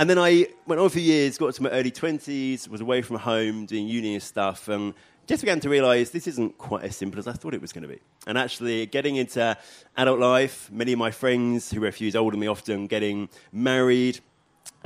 And 0.00 0.08
then 0.08 0.18
I 0.18 0.46
went 0.66 0.80
on 0.80 0.88
for 0.88 0.98
years, 0.98 1.36
got 1.36 1.52
to 1.52 1.62
my 1.62 1.68
early 1.68 1.90
20s, 1.90 2.68
was 2.68 2.80
away 2.80 3.02
from 3.02 3.16
home 3.16 3.66
doing 3.66 3.86
uni 3.86 4.14
and 4.14 4.22
stuff, 4.22 4.66
and 4.66 4.94
just 5.26 5.42
began 5.42 5.60
to 5.60 5.68
realize 5.68 6.10
this 6.10 6.26
isn't 6.26 6.56
quite 6.56 6.84
as 6.84 6.96
simple 6.96 7.18
as 7.18 7.28
I 7.28 7.32
thought 7.34 7.52
it 7.52 7.60
was 7.60 7.74
going 7.74 7.82
to 7.82 7.88
be. 7.88 7.98
And 8.26 8.38
actually, 8.38 8.86
getting 8.86 9.16
into 9.16 9.58
adult 9.98 10.18
life, 10.18 10.72
many 10.72 10.94
of 10.94 10.98
my 10.98 11.10
friends 11.10 11.70
who 11.70 11.82
were 11.82 11.88
a 11.88 11.92
few 11.92 12.06
years 12.06 12.16
older 12.16 12.32
than 12.32 12.40
me 12.40 12.46
often 12.46 12.86
getting 12.86 13.28
married, 13.52 14.20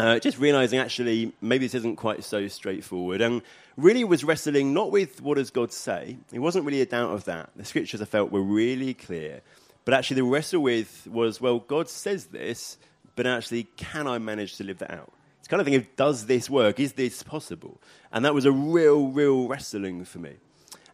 uh, 0.01 0.19
just 0.19 0.37
realizing 0.41 0.81
actually 0.81 1.33
maybe 1.41 1.67
this 1.67 1.77
isn't 1.77 1.95
quite 1.95 2.25
so 2.25 2.49
straightforward 2.49 3.21
and 3.21 3.43
really 3.77 4.03
was 4.03 4.25
wrestling 4.25 4.75
not 4.75 4.91
with 4.91 5.23
what 5.23 5.37
does 5.37 5.53
God 5.53 5.73
say. 5.73 6.19
It 6.33 6.41
wasn't 6.41 6.65
really 6.65 6.81
a 6.81 6.87
doubt 6.87 7.13
of 7.13 7.25
that. 7.27 7.51
The 7.55 7.65
scriptures 7.65 8.03
I 8.03 8.07
felt 8.07 8.33
were 8.33 8.43
really 8.43 8.95
clear. 8.95 9.43
But 9.85 9.95
actually 9.95 10.17
the 10.17 10.25
wrestle 10.25 10.61
with 10.61 11.07
was, 11.07 11.41
well, 11.41 11.61
God 11.61 11.89
says 11.89 12.27
this, 12.27 12.79
but 13.17 13.27
actually 13.27 13.65
can 13.77 14.07
I 14.07 14.19
manage 14.19 14.57
to 14.57 14.65
live 14.65 14.79
that 14.79 14.91
out? 14.91 15.13
It's 15.39 15.49
kind 15.49 15.61
of 15.61 15.67
thing 15.67 15.75
of 15.75 15.97
does 15.97 16.27
this 16.27 16.49
work? 16.49 16.81
Is 16.81 16.95
this 16.95 17.23
possible? 17.23 17.79
And 18.13 18.25
that 18.25 18.33
was 18.33 18.47
a 18.47 18.53
real, 18.53 19.09
real 19.09 19.47
wrestling 19.47 20.05
for 20.05 20.19
me. 20.19 20.37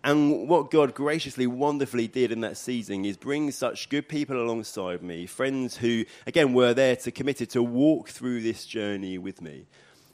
And 0.02 0.48
what 0.48 0.70
God 0.70 0.94
graciously, 0.94 1.46
wonderfully 1.46 2.08
did 2.08 2.32
in 2.32 2.40
that 2.40 2.56
season 2.56 3.04
is 3.04 3.16
bring 3.16 3.50
such 3.50 3.90
good 3.90 4.08
people 4.08 4.42
alongside 4.42 5.02
me, 5.02 5.26
friends 5.26 5.76
who, 5.76 6.04
again, 6.26 6.54
were 6.54 6.72
there 6.72 6.96
to 6.96 7.10
committed 7.10 7.50
to 7.50 7.62
walk 7.62 8.08
through 8.08 8.40
this 8.42 8.64
journey 8.64 9.18
with 9.18 9.42
me. 9.42 9.66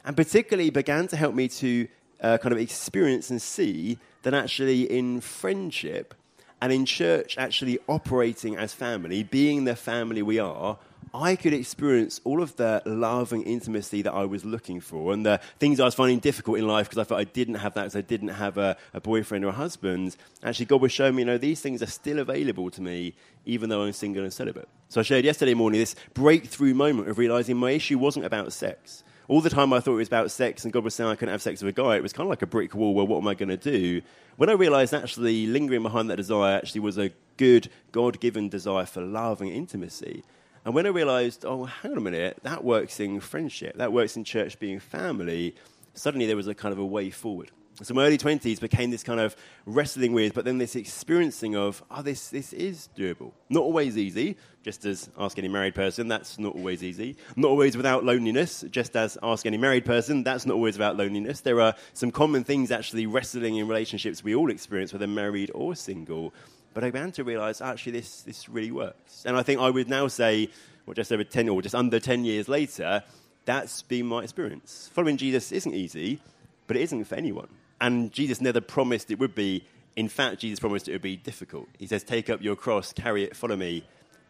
And 0.05 0.17
particularly 0.17 0.71
began 0.71 1.07
to 1.09 1.17
help 1.17 1.35
me 1.35 1.49
to 1.49 1.89
uh, 2.21 2.39
kind 2.39 2.53
of 2.53 2.59
experience 2.59 3.31
and 3.31 3.41
see 3.41 3.99
that 4.23 4.35
actually 4.35 4.83
in 4.83 5.21
friendship 5.21 6.15
and 6.61 6.73
in 6.73 6.85
church, 6.85 7.39
actually 7.39 7.79
operating 7.89 8.57
as 8.57 8.73
family, 8.73 9.23
being 9.23 9.65
the 9.65 9.77
family 9.77 10.23
we 10.23 10.39
are, 10.39 10.79
I 11.23 11.35
could 11.35 11.55
experience 11.55 12.21
all 12.25 12.43
of 12.43 12.57
the 12.57 12.83
love 12.85 13.33
and 13.33 13.43
intimacy 13.47 14.03
that 14.03 14.13
I 14.13 14.27
was 14.27 14.45
looking 14.45 14.81
for 14.81 15.15
and 15.15 15.25
the 15.25 15.41
things 15.59 15.81
I 15.81 15.87
was 15.87 15.95
finding 15.95 16.19
difficult 16.19 16.59
in 16.59 16.69
life 16.69 16.91
because 16.91 16.99
I 16.99 17.05
felt 17.05 17.19
I 17.19 17.25
didn't 17.25 17.55
have 17.55 17.73
that 17.73 17.85
because 17.85 17.97
I 17.97 18.03
didn't 18.03 18.29
have 18.29 18.59
a, 18.59 18.77
a, 18.93 19.01
boyfriend 19.01 19.43
or 19.43 19.49
a 19.49 19.53
husband. 19.53 20.15
Actually, 20.43 20.67
God 20.67 20.83
was 20.83 20.93
showing 20.93 21.15
me, 21.15 21.23
you 21.23 21.27
know, 21.27 21.39
these 21.39 21.63
things 21.63 21.83
are 21.83 21.87
still 21.87 22.19
available 22.19 22.71
to 22.71 22.83
me 22.83 23.15
even 23.47 23.71
though 23.71 23.83
I'm 23.83 23.95
single 23.95 24.25
and 24.25 24.33
celibate. 24.33 24.69
So 24.91 25.01
I 25.01 25.05
shared 25.05 25.25
yesterday 25.25 25.55
morning 25.55 25.81
this 25.81 25.97
breakthrough 26.13 26.75
moment 26.75 27.09
of 27.09 27.17
realizing 27.17 27.57
my 27.57 27.71
issue 27.71 27.99
wasn't 27.99 28.27
about 28.27 28.53
sex. 28.53 29.03
All 29.29 29.41
the 29.41 29.51
time 29.51 29.73
I 29.73 29.81
thought 29.81 29.95
it 29.95 29.97
was 29.97 30.09
about 30.09 30.31
sex 30.31 30.65
and 30.65 30.73
God 30.73 30.85
was 30.85 30.95
saying 30.95 31.09
I 31.09 31.15
couldn't 31.15 31.33
have 31.33 31.41
sex 31.41 31.63
with 31.63 31.77
a 31.77 31.83
guy, 31.83 31.97
it 31.97 32.03
was 32.03 32.13
kind 32.13 32.27
of 32.27 32.31
like 32.31 32.43
a 32.43 32.47
brick 32.47 32.75
wall 32.75 32.93
well, 32.93 33.07
what 33.07 33.23
am 33.23 33.29
I 33.29 33.35
going 33.35 33.49
to 33.49 33.57
do? 33.57 34.03
When 34.37 34.51
I 34.51 34.53
realized 34.53 34.93
actually 34.93 35.47
lingering 35.47 35.83
behind 35.83 36.11
that 36.11 36.17
desire 36.17 36.59
actually 36.59 36.83
was 36.83 36.99
a 36.99 37.11
good, 37.39 37.71
God 37.91 38.21
given 38.21 38.51
desire 38.51 38.85
for 38.85 39.01
love 39.01 39.41
and 39.41 39.51
intimacy, 39.51 40.23
and 40.67 40.75
when 40.75 40.85
I 40.85 40.89
realized, 40.89 41.45
oh, 41.45 41.65
hang 41.65 41.93
on 41.93 41.99
a 41.99 42.01
minute, 42.01 42.41
that 42.43 42.65
works 42.65 42.99
in 42.99 43.21
friendship, 43.21 43.77
that 43.77 43.93
works 43.93 44.17
in 44.17 44.25
church 44.25 44.59
being 44.59 44.81
family, 44.81 45.55
suddenly 45.95 46.27
there 46.27 46.35
was 46.35 46.49
a 46.49 46.57
kind 46.57 46.73
of 46.73 46.81
a 46.81 46.85
way 46.85 47.09
forward. 47.09 47.53
So 47.83 47.95
my 47.95 48.05
early 48.05 48.19
20s 48.19 48.59
became 48.59 48.91
this 48.91 49.05
kind 49.05 49.21
of 49.21 49.37
wrestling 49.65 50.13
with, 50.13 50.35
but 50.35 50.45
then 50.45 50.59
this 50.59 50.75
experiencing 50.75 51.55
of, 51.55 51.85
oh, 51.89 52.03
this, 52.03 52.31
this 52.31 52.53
is 52.53 52.89
doable. 52.99 53.31
Not 53.49 53.63
always 53.63 53.97
easy, 53.97 54.37
just 54.65 54.85
as 54.87 55.09
ask 55.17 55.39
any 55.39 55.47
married 55.47 55.77
person, 55.77 56.09
that's 56.09 56.37
not 56.37 56.57
always 56.57 56.83
easy. 56.83 57.17
Not 57.37 57.49
always 57.49 57.77
without 57.77 58.05
loneliness, 58.05 58.65
just 58.69 58.97
as 58.97 59.17
ask 59.23 59.47
any 59.47 59.59
married 59.59 59.85
person, 59.85 60.25
that's 60.25 60.47
not 60.47 60.55
always 60.55 60.77
without 60.77 60.97
loneliness. 60.97 61.43
There 61.43 61.61
are 61.61 61.75
some 61.93 62.11
common 62.11 62.43
things 62.43 62.73
actually 62.73 63.07
wrestling 63.07 63.55
in 63.55 63.69
relationships 63.69 64.25
we 64.25 64.35
all 64.35 64.51
experience, 64.51 64.93
whether 64.93 65.07
married 65.07 65.53
or 65.55 65.77
single. 65.77 66.35
But 66.77 66.85
I 66.85 66.91
began 66.91 67.11
to 67.13 67.25
realize 67.25 67.63
actually 67.63 67.93
this, 67.93 68.21
this 68.21 68.51
really 68.51 68.71
works. 68.71 69.25
And 69.25 69.35
I 69.35 69.43
think 69.43 69.63
I 69.63 69.71
would 69.71 69.89
now 69.89 70.09
say, 70.09 70.51
well, 70.85 70.93
just 70.93 71.11
over 71.11 71.25
10 71.25 71.49
or 71.49 71.63
just 71.63 71.75
under 71.75 71.99
10 71.99 72.27
years 72.27 72.51
later, 72.51 73.03
that's 73.47 73.81
been 73.81 74.05
my 74.05 74.23
experience. 74.25 74.91
Following 74.93 75.17
Jesus 75.17 75.53
isn't 75.53 75.73
easy, 75.73 76.21
but 76.67 76.77
it 76.77 76.83
isn't 76.83 77.07
for 77.07 77.15
anyone. 77.15 77.49
And 77.81 78.13
Jesus 78.13 78.43
never 78.43 78.61
promised 78.61 79.11
it 79.11 79.19
would 79.19 79.35
be. 79.35 79.65
In 79.97 80.11
fact, 80.11 80.41
Jesus 80.43 80.61
promised 80.61 80.87
it 80.87 80.93
would 80.93 81.01
be 81.01 81.17
difficult. 81.17 81.67
He 81.79 81.87
says, 81.87 82.05
Take 82.05 82.29
up 82.29 82.43
your 82.43 82.57
cross, 82.57 82.93
carry 82.93 83.25
it, 83.25 83.35
follow 83.35 83.57
me. 83.57 83.83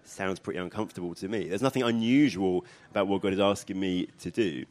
Sounds 0.05 0.39
pretty 0.39 0.61
uncomfortable 0.61 1.17
to 1.17 1.27
me. 1.27 1.49
There's 1.49 1.63
nothing 1.63 1.83
unusual 1.83 2.65
about 2.93 3.09
what 3.09 3.23
God 3.23 3.33
is 3.33 3.41
asking 3.41 3.81
me 3.81 4.07
to 4.21 4.31
do. 4.31 4.67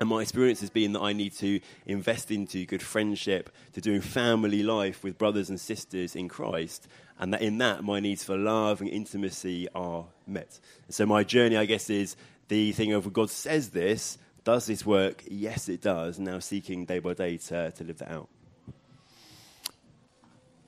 And 0.00 0.08
my 0.08 0.22
experience 0.22 0.60
has 0.60 0.70
been 0.70 0.92
that 0.94 1.02
I 1.02 1.12
need 1.12 1.32
to 1.34 1.60
invest 1.86 2.30
into 2.30 2.64
good 2.66 2.82
friendship, 2.82 3.50
to 3.74 3.80
doing 3.80 4.00
family 4.00 4.62
life 4.62 5.04
with 5.04 5.18
brothers 5.18 5.50
and 5.50 5.60
sisters 5.60 6.16
in 6.16 6.28
Christ, 6.28 6.88
and 7.20 7.32
that 7.34 7.42
in 7.42 7.58
that 7.58 7.84
my 7.84 8.00
needs 8.00 8.24
for 8.24 8.36
love 8.36 8.80
and 8.80 8.90
intimacy 8.90 9.68
are 9.74 10.06
met. 10.26 10.58
And 10.86 10.94
so 10.94 11.06
my 11.06 11.22
journey, 11.24 11.56
I 11.56 11.66
guess, 11.66 11.88
is 11.90 12.16
the 12.48 12.72
thing 12.72 12.92
of 12.92 13.12
God 13.12 13.30
says 13.30 13.70
this, 13.70 14.18
does 14.44 14.66
this 14.66 14.84
work? 14.84 15.22
Yes, 15.28 15.68
it 15.68 15.82
does. 15.82 16.18
And 16.18 16.26
now 16.26 16.40
seeking 16.40 16.84
day 16.84 16.98
by 16.98 17.14
day 17.14 17.36
to, 17.36 17.70
to 17.70 17.84
live 17.84 17.98
that 17.98 18.10
out. 18.10 18.28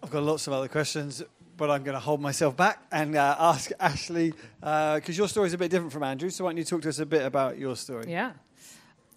I've 0.02 0.10
got 0.10 0.22
lots 0.22 0.46
of 0.46 0.52
other 0.52 0.68
questions, 0.68 1.22
but 1.56 1.70
I'm 1.70 1.82
going 1.82 1.94
to 1.94 2.00
hold 2.00 2.20
myself 2.20 2.56
back 2.56 2.82
and 2.92 3.16
uh, 3.16 3.36
ask 3.38 3.70
Ashley 3.80 4.32
because 4.60 5.08
uh, 5.08 5.12
your 5.12 5.28
story 5.28 5.48
is 5.48 5.54
a 5.54 5.58
bit 5.58 5.70
different 5.70 5.92
from 5.92 6.02
Andrew. 6.02 6.30
So 6.30 6.44
why 6.44 6.50
don't 6.50 6.58
you 6.58 6.64
talk 6.64 6.82
to 6.82 6.88
us 6.90 6.98
a 6.98 7.06
bit 7.06 7.24
about 7.24 7.58
your 7.58 7.74
story? 7.74 8.04
Yeah. 8.08 8.32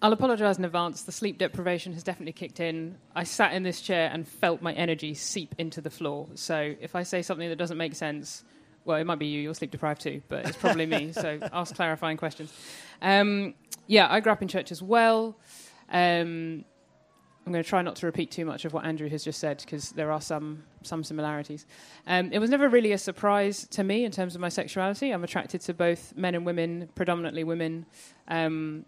I'll 0.00 0.12
apologise 0.12 0.58
in 0.58 0.64
advance. 0.64 1.02
The 1.02 1.12
sleep 1.12 1.38
deprivation 1.38 1.92
has 1.92 2.04
definitely 2.04 2.32
kicked 2.32 2.60
in. 2.60 2.96
I 3.16 3.24
sat 3.24 3.52
in 3.52 3.64
this 3.64 3.80
chair 3.80 4.10
and 4.12 4.28
felt 4.28 4.62
my 4.62 4.72
energy 4.74 5.14
seep 5.14 5.56
into 5.58 5.80
the 5.80 5.90
floor. 5.90 6.28
So 6.34 6.74
if 6.80 6.94
I 6.94 7.02
say 7.02 7.22
something 7.22 7.48
that 7.48 7.56
doesn't 7.56 7.78
make 7.78 7.96
sense, 7.96 8.44
well, 8.84 8.96
it 8.96 9.04
might 9.04 9.18
be 9.18 9.26
you. 9.26 9.40
You're 9.40 9.54
sleep 9.54 9.72
deprived 9.72 10.00
too, 10.00 10.22
but 10.28 10.46
it's 10.46 10.56
probably 10.56 10.86
me. 10.86 11.12
So 11.18 11.40
ask 11.52 11.74
clarifying 11.74 12.16
questions. 12.16 12.52
Um, 13.02 13.54
yeah, 13.88 14.06
I 14.08 14.20
grew 14.20 14.30
up 14.30 14.40
in 14.40 14.46
church 14.46 14.70
as 14.70 14.80
well. 14.80 15.36
Um, 15.90 16.64
I'm 17.44 17.52
going 17.52 17.64
to 17.64 17.68
try 17.68 17.82
not 17.82 17.96
to 17.96 18.06
repeat 18.06 18.30
too 18.30 18.44
much 18.44 18.66
of 18.66 18.74
what 18.74 18.84
Andrew 18.84 19.08
has 19.08 19.24
just 19.24 19.40
said 19.40 19.62
because 19.64 19.92
there 19.92 20.12
are 20.12 20.20
some 20.20 20.64
some 20.82 21.02
similarities. 21.02 21.66
Um, 22.06 22.30
it 22.30 22.38
was 22.38 22.50
never 22.50 22.68
really 22.68 22.92
a 22.92 22.98
surprise 22.98 23.66
to 23.68 23.82
me 23.82 24.04
in 24.04 24.12
terms 24.12 24.34
of 24.34 24.40
my 24.40 24.50
sexuality. 24.50 25.10
I'm 25.10 25.24
attracted 25.24 25.62
to 25.62 25.74
both 25.74 26.14
men 26.14 26.34
and 26.34 26.46
women, 26.46 26.88
predominantly 26.94 27.44
women. 27.44 27.86
Um, 28.28 28.84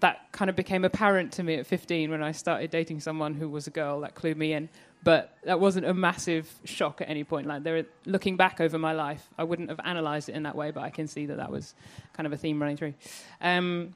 that 0.00 0.30
kind 0.32 0.48
of 0.48 0.56
became 0.56 0.84
apparent 0.84 1.32
to 1.32 1.42
me 1.42 1.54
at 1.54 1.66
15 1.66 2.10
when 2.10 2.22
I 2.22 2.32
started 2.32 2.70
dating 2.70 3.00
someone 3.00 3.34
who 3.34 3.48
was 3.48 3.66
a 3.66 3.70
girl. 3.70 4.00
That 4.00 4.14
clued 4.14 4.36
me 4.36 4.52
in. 4.52 4.68
But 5.04 5.36
that 5.44 5.60
wasn't 5.60 5.86
a 5.86 5.94
massive 5.94 6.52
shock 6.64 7.00
at 7.00 7.08
any 7.08 7.24
point. 7.24 7.46
Like, 7.46 7.62
there, 7.62 7.86
looking 8.04 8.36
back 8.36 8.60
over 8.60 8.78
my 8.78 8.92
life, 8.92 9.28
I 9.38 9.44
wouldn't 9.44 9.68
have 9.68 9.80
analysed 9.82 10.28
it 10.28 10.34
in 10.34 10.42
that 10.42 10.56
way, 10.56 10.72
but 10.72 10.82
I 10.82 10.90
can 10.90 11.06
see 11.06 11.26
that 11.26 11.36
that 11.36 11.50
was 11.50 11.74
kind 12.14 12.26
of 12.26 12.32
a 12.32 12.36
theme 12.36 12.60
running 12.60 12.76
through. 12.76 12.94
Um, 13.40 13.94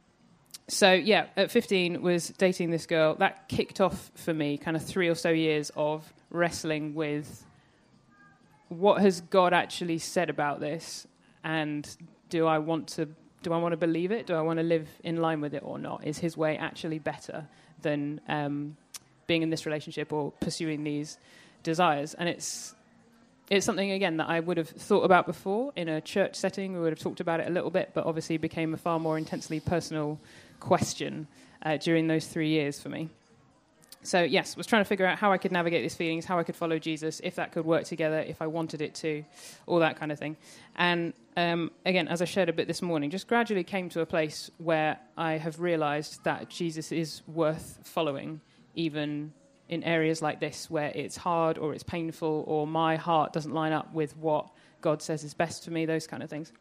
so 0.68 0.92
yeah, 0.92 1.26
at 1.36 1.50
15 1.50 2.02
was 2.02 2.28
dating 2.28 2.70
this 2.70 2.86
girl. 2.86 3.14
That 3.16 3.48
kicked 3.48 3.80
off 3.80 4.10
for 4.14 4.32
me 4.32 4.56
kind 4.56 4.76
of 4.76 4.84
three 4.84 5.08
or 5.08 5.14
so 5.14 5.30
years 5.30 5.70
of 5.76 6.12
wrestling 6.30 6.94
with 6.94 7.44
what 8.68 9.02
has 9.02 9.20
God 9.20 9.52
actually 9.52 9.98
said 9.98 10.30
about 10.30 10.60
this, 10.60 11.06
and 11.44 11.88
do 12.30 12.46
I 12.46 12.58
want 12.58 12.88
to 12.90 13.08
do 13.42 13.52
I 13.52 13.58
want 13.58 13.72
to 13.72 13.76
believe 13.76 14.12
it? 14.12 14.26
Do 14.26 14.34
I 14.34 14.40
want 14.40 14.58
to 14.58 14.62
live 14.62 14.88
in 15.02 15.16
line 15.16 15.40
with 15.40 15.54
it 15.54 15.62
or 15.64 15.78
not? 15.78 16.04
Is 16.06 16.18
his 16.18 16.36
way 16.36 16.56
actually 16.56 16.98
better 16.98 17.46
than 17.80 18.20
um, 18.28 18.76
being 19.26 19.42
in 19.42 19.50
this 19.50 19.66
relationship 19.66 20.12
or 20.12 20.32
pursuing 20.40 20.84
these 20.84 21.18
desires? 21.62 22.14
And 22.14 22.28
it's 22.28 22.74
it's 23.50 23.66
something 23.66 23.90
again 23.90 24.16
that 24.16 24.28
I 24.28 24.40
would 24.40 24.56
have 24.56 24.68
thought 24.68 25.02
about 25.02 25.26
before 25.26 25.72
in 25.76 25.88
a 25.88 26.00
church 26.00 26.36
setting. 26.36 26.72
We 26.72 26.80
would 26.80 26.92
have 26.92 27.00
talked 27.00 27.20
about 27.20 27.40
it 27.40 27.48
a 27.48 27.50
little 27.50 27.70
bit, 27.70 27.90
but 27.92 28.06
obviously 28.06 28.38
became 28.38 28.72
a 28.72 28.78
far 28.78 28.98
more 28.98 29.18
intensely 29.18 29.60
personal 29.60 30.18
question 30.58 31.26
uh, 31.62 31.76
during 31.76 32.06
those 32.06 32.26
three 32.26 32.48
years 32.48 32.80
for 32.80 32.88
me. 32.88 33.10
So 34.04 34.22
yes, 34.22 34.56
was 34.56 34.66
trying 34.66 34.82
to 34.82 34.88
figure 34.88 35.06
out 35.06 35.18
how 35.18 35.32
I 35.32 35.38
could 35.38 35.52
navigate 35.52 35.82
these 35.82 35.94
feelings, 35.94 36.24
how 36.24 36.38
I 36.38 36.44
could 36.44 36.56
follow 36.56 36.78
Jesus, 36.78 37.20
if 37.22 37.36
that 37.36 37.52
could 37.52 37.64
work 37.64 37.84
together, 37.84 38.20
if 38.20 38.42
I 38.42 38.46
wanted 38.46 38.80
it 38.80 38.94
to, 38.96 39.24
all 39.66 39.78
that 39.80 39.96
kind 39.96 40.10
of 40.10 40.18
thing. 40.18 40.36
And 40.74 41.12
um, 41.36 41.70
again, 41.86 42.08
as 42.08 42.20
I 42.20 42.24
shared 42.24 42.48
a 42.48 42.52
bit 42.52 42.66
this 42.68 42.82
morning, 42.82 43.10
just 43.10 43.26
gradually 43.26 43.64
came 43.64 43.88
to 43.90 44.00
a 44.00 44.06
place 44.06 44.50
where 44.58 44.98
I 45.16 45.32
have 45.32 45.60
realised 45.60 46.22
that 46.24 46.48
Jesus 46.48 46.92
is 46.92 47.22
worth 47.26 47.80
following, 47.84 48.40
even 48.74 49.32
in 49.68 49.82
areas 49.84 50.20
like 50.20 50.40
this 50.40 50.70
where 50.70 50.92
it's 50.94 51.16
hard 51.16 51.56
or 51.56 51.72
it's 51.72 51.82
painful 51.82 52.44
or 52.46 52.66
my 52.66 52.96
heart 52.96 53.32
doesn't 53.32 53.54
line 53.54 53.72
up 53.72 53.92
with 53.94 54.14
what 54.18 54.50
God 54.82 55.00
says 55.00 55.24
is 55.24 55.32
best 55.32 55.64
for 55.64 55.70
me. 55.70 55.86
Those 55.86 56.06
kind 56.06 56.22
of 56.22 56.28
things. 56.28 56.52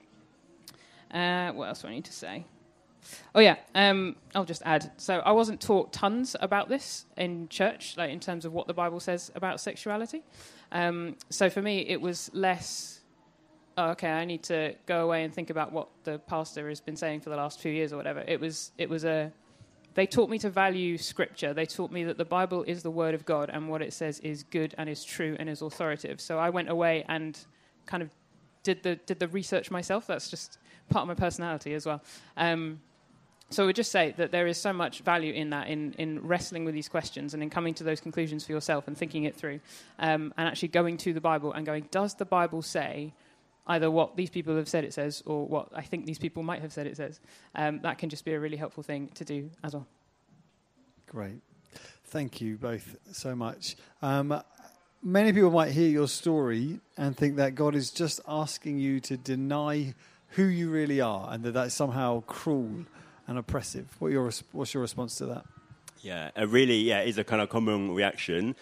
Uh, 1.13 1.51
what 1.51 1.67
else 1.67 1.81
do 1.81 1.89
I 1.89 1.91
need 1.91 2.05
to 2.05 2.13
say? 2.13 2.45
Oh 3.35 3.39
yeah, 3.39 3.57
um, 3.75 4.15
I'll 4.33 4.45
just 4.45 4.61
add. 4.63 4.91
So 4.97 5.19
I 5.19 5.31
wasn't 5.31 5.59
taught 5.59 5.91
tons 5.91 6.35
about 6.39 6.69
this 6.69 7.05
in 7.17 7.49
church, 7.49 7.95
like 7.97 8.11
in 8.11 8.19
terms 8.19 8.45
of 8.45 8.53
what 8.53 8.67
the 8.67 8.73
Bible 8.73 8.99
says 8.99 9.31
about 9.35 9.59
sexuality. 9.59 10.23
Um, 10.71 11.17
so 11.29 11.49
for 11.49 11.61
me, 11.61 11.79
it 11.79 11.99
was 11.99 12.29
less. 12.33 13.00
Oh, 13.81 13.89
okay, 13.91 14.11
I 14.11 14.25
need 14.25 14.43
to 14.43 14.75
go 14.85 15.03
away 15.03 15.23
and 15.23 15.33
think 15.33 15.49
about 15.49 15.71
what 15.71 15.87
the 16.03 16.19
pastor 16.19 16.69
has 16.69 16.79
been 16.79 16.95
saying 16.95 17.21
for 17.21 17.31
the 17.31 17.35
last 17.35 17.59
few 17.59 17.71
years 17.71 17.91
or 17.91 17.97
whatever. 17.97 18.23
It 18.27 18.39
was. 18.39 18.71
It 18.77 18.89
was 18.89 19.05
a. 19.05 19.31
They 19.95 20.05
taught 20.05 20.29
me 20.29 20.37
to 20.39 20.51
value 20.51 20.99
Scripture. 20.99 21.51
They 21.51 21.65
taught 21.65 21.91
me 21.91 22.03
that 22.03 22.19
the 22.19 22.25
Bible 22.25 22.63
is 22.63 22.83
the 22.83 22.91
Word 22.91 23.15
of 23.15 23.25
God, 23.25 23.49
and 23.51 23.69
what 23.69 23.81
it 23.81 23.91
says 23.91 24.19
is 24.19 24.43
good 24.43 24.75
and 24.77 24.87
is 24.87 25.03
true 25.03 25.35
and 25.39 25.49
is 25.49 25.63
authoritative. 25.63 26.21
So 26.21 26.37
I 26.37 26.51
went 26.51 26.69
away 26.69 27.05
and 27.07 27.39
kind 27.87 28.03
of 28.03 28.11
did 28.61 28.83
the 28.83 28.97
did 28.97 29.17
the 29.19 29.27
research 29.27 29.71
myself. 29.71 30.05
That's 30.05 30.29
just 30.29 30.59
part 30.89 31.01
of 31.01 31.07
my 31.07 31.15
personality 31.15 31.73
as 31.73 31.87
well. 31.87 32.03
Um, 32.37 32.81
so 33.49 33.63
I 33.63 33.65
would 33.65 33.75
just 33.75 33.91
say 33.91 34.13
that 34.15 34.31
there 34.31 34.45
is 34.45 34.59
so 34.59 34.71
much 34.71 35.01
value 35.01 35.33
in 35.33 35.49
that, 35.49 35.67
in, 35.67 35.93
in 35.97 36.25
wrestling 36.25 36.63
with 36.63 36.73
these 36.73 36.87
questions 36.87 37.33
and 37.33 37.43
in 37.43 37.49
coming 37.49 37.73
to 37.73 37.83
those 37.83 37.99
conclusions 37.99 38.45
for 38.45 38.53
yourself 38.53 38.87
and 38.87 38.97
thinking 38.97 39.25
it 39.25 39.35
through, 39.35 39.59
um, 39.99 40.33
and 40.37 40.47
actually 40.47 40.69
going 40.69 40.95
to 40.97 41.11
the 41.11 41.19
Bible 41.19 41.51
and 41.51 41.65
going, 41.65 41.87
does 41.91 42.13
the 42.13 42.23
Bible 42.23 42.61
say 42.61 43.11
either 43.67 43.89
what 43.91 44.15
these 44.15 44.29
people 44.29 44.55
have 44.55 44.67
said 44.67 44.83
it 44.83 44.93
says 44.93 45.21
or 45.25 45.47
what 45.47 45.69
I 45.73 45.81
think 45.81 46.05
these 46.05 46.19
people 46.19 46.43
might 46.43 46.61
have 46.61 46.73
said 46.73 46.87
it 46.87 46.97
says. 46.97 47.19
Um, 47.55 47.79
that 47.81 47.97
can 47.97 48.09
just 48.09 48.25
be 48.25 48.33
a 48.33 48.39
really 48.39 48.57
helpful 48.57 48.83
thing 48.83 49.09
to 49.15 49.25
do 49.25 49.49
as 49.63 49.73
well. 49.73 49.87
Great. 51.07 51.41
Thank 52.05 52.41
you 52.41 52.57
both 52.57 52.95
so 53.11 53.35
much. 53.35 53.75
Um, 54.01 54.41
many 55.03 55.31
people 55.31 55.51
might 55.51 55.71
hear 55.71 55.89
your 55.89 56.07
story 56.07 56.79
and 56.97 57.15
think 57.15 57.37
that 57.37 57.55
God 57.55 57.75
is 57.75 57.91
just 57.91 58.19
asking 58.27 58.79
you 58.79 58.99
to 59.01 59.17
deny 59.17 59.93
who 60.31 60.43
you 60.43 60.69
really 60.69 61.01
are 61.01 61.29
and 61.31 61.43
that 61.43 61.53
that's 61.53 61.73
somehow 61.73 62.21
cruel 62.21 62.85
and 63.27 63.37
oppressive. 63.37 63.87
What 63.99 64.11
your, 64.11 64.31
what's 64.51 64.73
your 64.73 64.81
response 64.81 65.15
to 65.15 65.25
that? 65.27 65.45
Yeah, 66.01 66.31
a 66.35 66.47
really, 66.47 66.79
yeah, 66.79 67.01
is 67.01 67.17
a 67.17 67.23
kind 67.23 67.41
of 67.41 67.49
common 67.49 67.93
reaction. 67.93 68.55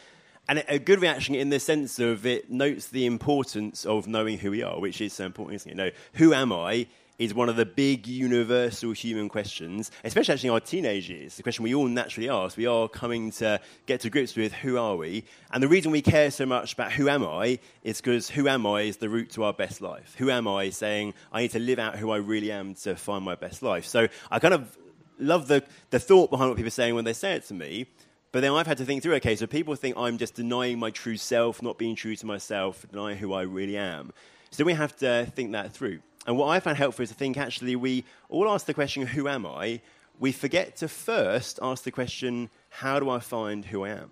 And 0.50 0.64
a 0.68 0.80
good 0.80 1.00
reaction 1.00 1.36
in 1.36 1.52
the 1.52 1.60
sense 1.60 2.00
of 2.00 2.26
it 2.26 2.50
notes 2.50 2.88
the 2.88 3.06
importance 3.06 3.86
of 3.86 4.08
knowing 4.08 4.40
who 4.40 4.50
we 4.50 4.64
are, 4.64 4.80
which 4.80 5.00
is 5.00 5.14
so 5.14 5.24
important? 5.24 5.64
You 5.68 5.76
know, 5.76 5.92
who 6.14 6.34
am 6.34 6.52
I 6.52 6.88
is 7.20 7.36
one 7.36 7.50
of 7.50 7.56
the 7.56 7.68
big 7.68 8.08
universal 8.08 8.92
human 8.92 9.30
questions, 9.30 9.92
especially 10.04 10.34
actually 10.34 10.48
in 10.48 10.54
our 10.54 10.60
teenage 10.60 11.08
years. 11.08 11.36
The 11.36 11.44
question 11.44 11.64
we 11.64 11.76
all 11.76 11.88
naturally 11.88 12.30
ask. 12.30 12.58
We 12.58 12.66
are 12.66 12.88
coming 12.88 13.30
to 13.34 13.62
get 13.86 14.00
to 14.00 14.10
grips 14.10 14.36
with 14.36 14.52
who 14.52 14.80
are 14.80 14.96
we? 14.96 15.24
And 15.52 15.62
the 15.62 15.68
reason 15.68 15.92
we 15.92 16.02
care 16.02 16.32
so 16.32 16.48
much 16.48 16.74
about 16.74 16.94
who 16.94 17.10
am 17.10 17.24
I 17.24 17.60
is 17.84 18.02
because 18.02 18.32
who 18.32 18.48
am 18.48 18.66
I 18.66 18.82
is 18.82 18.98
the 18.98 19.08
route 19.08 19.30
to 19.32 19.44
our 19.44 19.54
best 19.54 19.82
life. 19.82 20.16
Who 20.18 20.32
am 20.32 20.48
I 20.48 20.72
saying 20.72 21.14
I 21.32 21.42
need 21.42 21.52
to 21.52 21.60
live 21.60 21.78
out 21.78 21.98
who 21.98 22.10
I 22.10 22.18
really 22.18 22.52
am 22.52 22.74
to 22.74 22.96
find 22.96 23.24
my 23.24 23.36
best 23.36 23.62
life? 23.62 23.86
So 23.86 24.08
I 24.32 24.40
kind 24.40 24.56
of 24.56 24.76
love 25.20 25.48
the, 25.48 25.64
the 25.92 26.00
thought 26.00 26.32
behind 26.32 26.50
what 26.50 26.56
people 26.56 26.70
are 26.70 26.72
saying 26.72 26.96
when 26.96 27.06
they 27.06 27.14
say 27.14 27.34
it 27.34 27.46
to 27.50 27.54
me. 27.54 27.86
But 28.32 28.42
then 28.42 28.52
I've 28.52 28.68
had 28.68 28.78
to 28.78 28.86
think 28.86 29.02
through 29.02 29.16
okay, 29.16 29.36
so 29.36 29.48
people 29.48 29.76
think 29.76 29.98
I'm 29.98 30.18
just 30.18 30.36
denying 30.36 30.78
my 30.78 30.92
true 30.92 31.18
self, 31.18 31.64
not 31.64 31.78
being 31.78 31.96
true 31.96 32.16
to 32.16 32.26
myself, 32.26 32.86
denying 32.92 33.18
who 33.18 33.34
I 33.34 33.42
really 33.42 33.78
am. 33.78 34.14
So 34.52 34.64
we 34.64 34.74
have 34.74 34.96
to 34.98 35.26
think 35.36 35.52
that 35.54 35.72
through. 35.72 36.00
And 36.28 36.38
what 36.38 36.48
I 36.48 36.60
found 36.60 36.78
helpful 36.78 37.04
is 37.04 37.10
to 37.10 37.16
think 37.16 37.38
actually 37.38 37.76
we 37.76 38.04
all 38.30 38.48
ask 38.50 38.68
the 38.68 38.74
question, 38.74 39.06
who 39.08 39.28
am 39.28 39.46
I? 39.46 39.82
We 40.20 40.32
forget 40.32 40.76
to 40.78 40.88
first 40.88 41.60
ask 41.62 41.84
the 41.84 41.92
question, 41.92 42.50
how 42.70 43.00
do 43.00 43.10
I 43.10 43.20
find 43.20 43.66
who 43.66 43.84
I 43.84 43.90
am? 43.90 44.12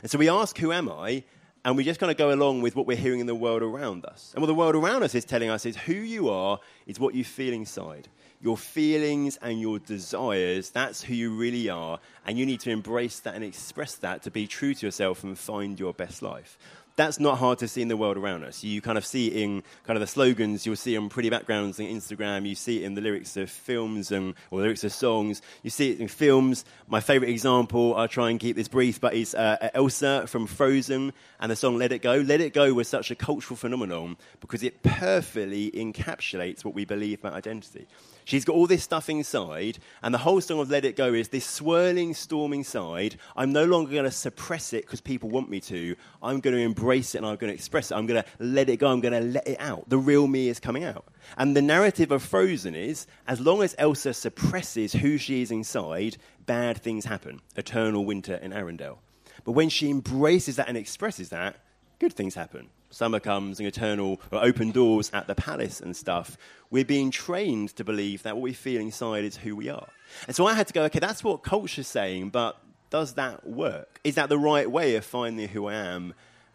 And 0.00 0.10
so 0.10 0.18
we 0.18 0.28
ask, 0.28 0.58
who 0.58 0.72
am 0.72 0.90
I? 0.90 1.22
And 1.64 1.76
we 1.76 1.84
just 1.84 2.00
kind 2.00 2.10
of 2.10 2.16
go 2.16 2.32
along 2.32 2.62
with 2.62 2.74
what 2.74 2.86
we're 2.86 2.96
hearing 2.96 3.20
in 3.20 3.26
the 3.26 3.34
world 3.34 3.62
around 3.62 4.04
us. 4.06 4.32
And 4.34 4.42
what 4.42 4.48
the 4.48 4.54
world 4.54 4.74
around 4.74 5.04
us 5.04 5.14
is 5.14 5.24
telling 5.24 5.50
us 5.50 5.64
is 5.64 5.76
who 5.76 5.92
you 5.92 6.28
are 6.28 6.58
is 6.86 6.98
what 6.98 7.14
you 7.14 7.22
feel 7.22 7.52
inside 7.52 8.08
your 8.42 8.56
feelings 8.56 9.38
and 9.40 9.60
your 9.60 9.78
desires, 9.78 10.70
that's 10.70 11.02
who 11.02 11.14
you 11.14 11.34
really 11.34 11.68
are. 11.70 12.00
And 12.26 12.38
you 12.38 12.44
need 12.44 12.60
to 12.60 12.70
embrace 12.70 13.20
that 13.20 13.34
and 13.34 13.44
express 13.44 13.94
that 13.96 14.22
to 14.24 14.30
be 14.30 14.46
true 14.46 14.74
to 14.74 14.86
yourself 14.86 15.24
and 15.24 15.38
find 15.38 15.78
your 15.78 15.92
best 15.92 16.22
life 16.22 16.58
that's 16.96 17.18
not 17.18 17.38
hard 17.38 17.58
to 17.58 17.68
see 17.68 17.80
in 17.80 17.88
the 17.88 17.96
world 17.96 18.16
around 18.16 18.44
us. 18.44 18.62
You 18.62 18.80
kind 18.80 18.98
of 18.98 19.06
see 19.06 19.28
it 19.28 19.34
in 19.34 19.62
kind 19.84 19.96
of 19.96 20.00
the 20.00 20.06
slogans, 20.06 20.66
you'll 20.66 20.76
see 20.76 20.96
on 20.96 21.08
pretty 21.08 21.30
backgrounds 21.30 21.80
on 21.80 21.86
Instagram, 21.86 22.46
you 22.46 22.54
see 22.54 22.82
it 22.82 22.86
in 22.86 22.94
the 22.94 23.00
lyrics 23.00 23.36
of 23.36 23.50
films 23.50 24.12
and, 24.12 24.34
or 24.50 24.60
lyrics 24.60 24.84
of 24.84 24.92
songs, 24.92 25.40
you 25.62 25.70
see 25.70 25.90
it 25.90 26.00
in 26.00 26.08
films. 26.08 26.64
My 26.86 27.00
favorite 27.00 27.30
example, 27.30 27.94
I'll 27.94 28.08
try 28.08 28.30
and 28.30 28.38
keep 28.38 28.56
this 28.56 28.68
brief, 28.68 29.00
but 29.00 29.14
is 29.14 29.34
uh, 29.34 29.70
Elsa 29.74 30.26
from 30.26 30.46
Frozen 30.46 31.12
and 31.40 31.50
the 31.50 31.56
song 31.56 31.78
Let 31.78 31.92
It 31.92 32.02
Go. 32.02 32.16
Let 32.16 32.40
It 32.40 32.52
Go 32.52 32.74
was 32.74 32.88
such 32.88 33.10
a 33.10 33.14
cultural 33.14 33.56
phenomenon 33.56 34.16
because 34.40 34.62
it 34.62 34.82
perfectly 34.82 35.70
encapsulates 35.70 36.64
what 36.64 36.74
we 36.74 36.84
believe 36.84 37.20
about 37.20 37.32
identity. 37.34 37.86
She's 38.24 38.44
got 38.44 38.54
all 38.54 38.66
this 38.66 38.82
stuff 38.82 39.08
inside, 39.08 39.78
and 40.02 40.14
the 40.14 40.18
whole 40.18 40.40
song 40.40 40.60
of 40.60 40.70
Let 40.70 40.84
It 40.84 40.96
Go 40.96 41.12
is 41.12 41.28
this 41.28 41.44
swirling 41.44 42.14
storm 42.14 42.52
inside. 42.52 43.16
I'm 43.36 43.52
no 43.52 43.64
longer 43.64 43.92
going 43.92 44.04
to 44.04 44.10
suppress 44.10 44.72
it 44.72 44.82
because 44.82 45.00
people 45.00 45.28
want 45.28 45.50
me 45.50 45.60
to. 45.62 45.96
I'm 46.22 46.40
going 46.40 46.54
to 46.54 46.62
embrace 46.62 47.14
it 47.14 47.18
and 47.18 47.26
I'm 47.26 47.36
going 47.36 47.50
to 47.50 47.54
express 47.54 47.90
it. 47.90 47.94
I'm 47.96 48.06
going 48.06 48.22
to 48.22 48.28
let 48.38 48.68
it 48.68 48.76
go. 48.76 48.92
I'm 48.92 49.00
going 49.00 49.12
to 49.14 49.20
let 49.20 49.46
it 49.46 49.60
out. 49.60 49.88
The 49.88 49.98
real 49.98 50.26
me 50.26 50.48
is 50.48 50.60
coming 50.60 50.84
out. 50.84 51.04
And 51.36 51.56
the 51.56 51.62
narrative 51.62 52.12
of 52.12 52.22
Frozen 52.22 52.74
is 52.74 53.06
as 53.26 53.40
long 53.40 53.62
as 53.62 53.74
Elsa 53.78 54.14
suppresses 54.14 54.92
who 54.92 55.18
she 55.18 55.42
is 55.42 55.50
inside, 55.50 56.16
bad 56.46 56.78
things 56.78 57.04
happen. 57.04 57.40
Eternal 57.56 58.04
winter 58.04 58.36
in 58.36 58.52
Arendelle. 58.52 58.98
But 59.44 59.52
when 59.52 59.68
she 59.68 59.90
embraces 59.90 60.56
that 60.56 60.68
and 60.68 60.76
expresses 60.76 61.30
that, 61.30 61.56
good 61.98 62.12
things 62.12 62.34
happen 62.34 62.68
summer 62.92 63.18
comes 63.18 63.58
and 63.58 63.66
eternal 63.66 64.20
or 64.30 64.44
open 64.44 64.70
doors 64.70 65.10
at 65.12 65.26
the 65.26 65.34
palace 65.34 65.80
and 65.80 65.96
stuff, 65.96 66.38
we're 66.70 66.84
being 66.84 67.10
trained 67.10 67.74
to 67.76 67.84
believe 67.84 68.22
that 68.22 68.36
what 68.36 68.42
we 68.42 68.52
feel 68.52 68.80
inside 68.80 69.24
is 69.24 69.36
who 69.36 69.56
we 69.56 69.68
are. 69.68 69.88
And 70.26 70.36
so 70.36 70.46
I 70.46 70.54
had 70.54 70.66
to 70.68 70.72
go, 70.72 70.84
okay, 70.84 70.98
that's 70.98 71.24
what 71.24 71.42
culture's 71.42 71.88
saying, 71.88 72.30
but 72.30 72.58
does 72.90 73.14
that 73.14 73.48
work? 73.48 74.00
Is 74.04 74.16
that 74.16 74.28
the 74.28 74.38
right 74.38 74.70
way 74.70 74.96
of 74.96 75.04
finding 75.04 75.48
who 75.48 75.66
I 75.66 75.74
am? 75.74 76.14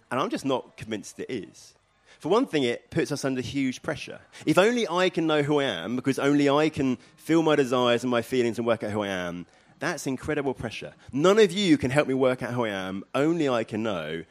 And 0.09 0.19
I'm 0.19 0.29
just 0.29 0.45
not 0.45 0.77
convinced 0.77 1.19
it 1.19 1.29
is. 1.29 1.73
For 2.19 2.29
one 2.29 2.47
thing, 2.47 2.63
it 2.63 2.89
puts 2.89 3.11
us 3.11 3.25
under 3.25 3.41
huge 3.41 3.81
pressure. 3.81 4.19
If 4.45 4.57
only 4.57 4.87
I 4.87 5.09
can 5.09 5.27
know 5.27 5.43
who 5.43 5.59
I 5.59 5.65
am, 5.65 5.95
because 5.95 6.17
only 6.17 6.49
I 6.49 6.69
can 6.69 6.97
feel 7.15 7.43
my 7.43 7.55
desires 7.55 8.03
and 8.03 8.09
my 8.09 8.21
feelings 8.21 8.57
and 8.57 8.65
work 8.65 8.83
out 8.83 8.91
who 8.91 9.03
I 9.03 9.09
am, 9.09 9.45
that's 9.79 10.07
incredible 10.07 10.55
pressure. 10.55 10.93
None 11.11 11.37
of 11.37 11.51
you 11.51 11.77
can 11.77 11.91
help 11.91 12.07
me 12.07 12.15
work 12.15 12.41
out 12.41 12.53
who 12.53 12.65
I 12.65 12.69
am, 12.69 13.03
only 13.13 13.47
I 13.47 13.63
can 13.63 13.83
know 13.83 14.23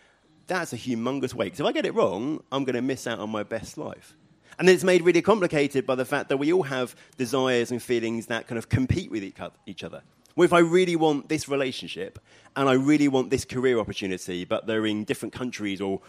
that's 0.47 0.73
a 0.73 0.77
humongous 0.77 1.35
weight. 1.35 1.47
Because 1.47 1.61
if 1.61 1.67
I 1.67 1.73
get 1.73 1.87
it 1.87 1.95
wrong, 1.95 2.43
I'm 2.53 2.65
going 2.65 2.77
to 2.77 2.83
miss 2.83 3.07
out 3.07 3.19
on 3.19 3.31
my 3.31 3.43
best 3.43 3.79
life. 3.79 4.17
And 4.59 4.69
it's 4.71 4.85
made 4.85 5.03
really 5.03 5.23
complicated 5.23 5.87
by 5.87 5.95
the 5.97 6.05
fact 6.05 6.29
that 6.31 6.39
we 6.39 6.53
all 6.53 6.63
have 6.63 6.97
desires 7.19 7.71
and 7.71 7.83
feelings 7.83 8.27
that 8.27 8.47
kind 8.47 8.59
of 8.59 8.69
compete 8.69 9.11
with 9.11 9.23
each 9.23 9.85
other. 9.85 10.03
Well, 10.35 10.45
if 10.45 10.53
I 10.53 10.59
really 10.59 10.97
want 10.97 11.29
this 11.29 11.49
relationship 11.49 12.19
and 12.55 12.69
I 12.69 12.75
really 12.75 13.09
want 13.09 13.31
this 13.31 13.45
career 13.45 13.79
opportunity, 13.79 14.45
but 14.45 14.67
they're 14.67 14.87
in 14.87 15.05
different 15.05 15.35
countries 15.35 15.81
or 15.81 16.01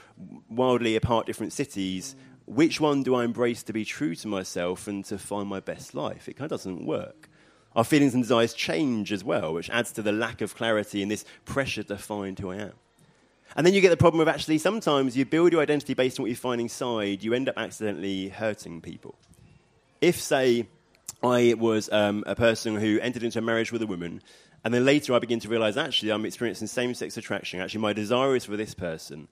wildly 0.49 0.95
apart 0.95 1.25
different 1.25 1.53
cities, 1.53 2.15
which 2.45 2.79
one 2.79 3.03
do 3.03 3.15
I 3.15 3.25
embrace 3.25 3.63
to 3.63 3.73
be 3.73 3.83
true 3.83 4.15
to 4.15 4.27
myself 4.27 4.87
and 4.87 5.03
to 5.05 5.17
find 5.17 5.49
my 5.49 5.59
best 5.59 5.93
life? 5.93 6.29
It 6.29 6.33
kind 6.33 6.51
of 6.51 6.57
doesn't 6.57 6.85
work. 6.85 7.29
Our 7.75 7.83
feelings 7.83 8.13
and 8.13 8.23
desires 8.23 8.53
change 8.53 9.11
as 9.11 9.23
well, 9.23 9.53
which 9.53 9.69
adds 9.69 9.91
to 9.93 10.01
the 10.01 10.11
lack 10.13 10.41
of 10.41 10.55
clarity 10.55 11.01
and 11.01 11.11
this 11.11 11.25
pressure 11.45 11.83
to 11.83 11.97
find 11.97 12.39
who 12.39 12.51
I 12.51 12.55
am. 12.57 12.73
And 13.57 13.65
then 13.65 13.73
you 13.73 13.81
get 13.81 13.89
the 13.89 13.97
problem 13.97 14.21
of 14.21 14.27
actually 14.27 14.59
sometimes 14.59 15.17
you 15.17 15.25
build 15.25 15.51
your 15.51 15.61
identity 15.61 15.95
based 15.95 16.19
on 16.19 16.23
what 16.23 16.29
you 16.29 16.35
find 16.35 16.61
inside, 16.61 17.23
you 17.23 17.33
end 17.33 17.49
up 17.49 17.57
accidentally 17.57 18.29
hurting 18.29 18.81
people. 18.81 19.15
If, 19.99 20.21
say, 20.21 20.67
I 21.23 21.55
was 21.57 21.91
um, 21.91 22.23
a 22.27 22.35
person 22.35 22.75
who 22.75 22.99
entered 22.99 23.23
into 23.23 23.39
a 23.39 23.41
marriage 23.41 23.71
with 23.71 23.81
a 23.81 23.87
woman, 23.87 24.21
and 24.63 24.71
then 24.71 24.85
later 24.85 25.15
I 25.15 25.19
begin 25.19 25.39
to 25.39 25.49
realize 25.49 25.75
actually 25.75 26.11
I'm 26.11 26.23
experiencing 26.23 26.67
same 26.67 26.93
sex 26.93 27.17
attraction, 27.17 27.59
actually 27.59 27.81
my 27.81 27.93
desire 27.93 28.35
is 28.35 28.45
for 28.45 28.55
this 28.57 28.75
person, 28.75 29.27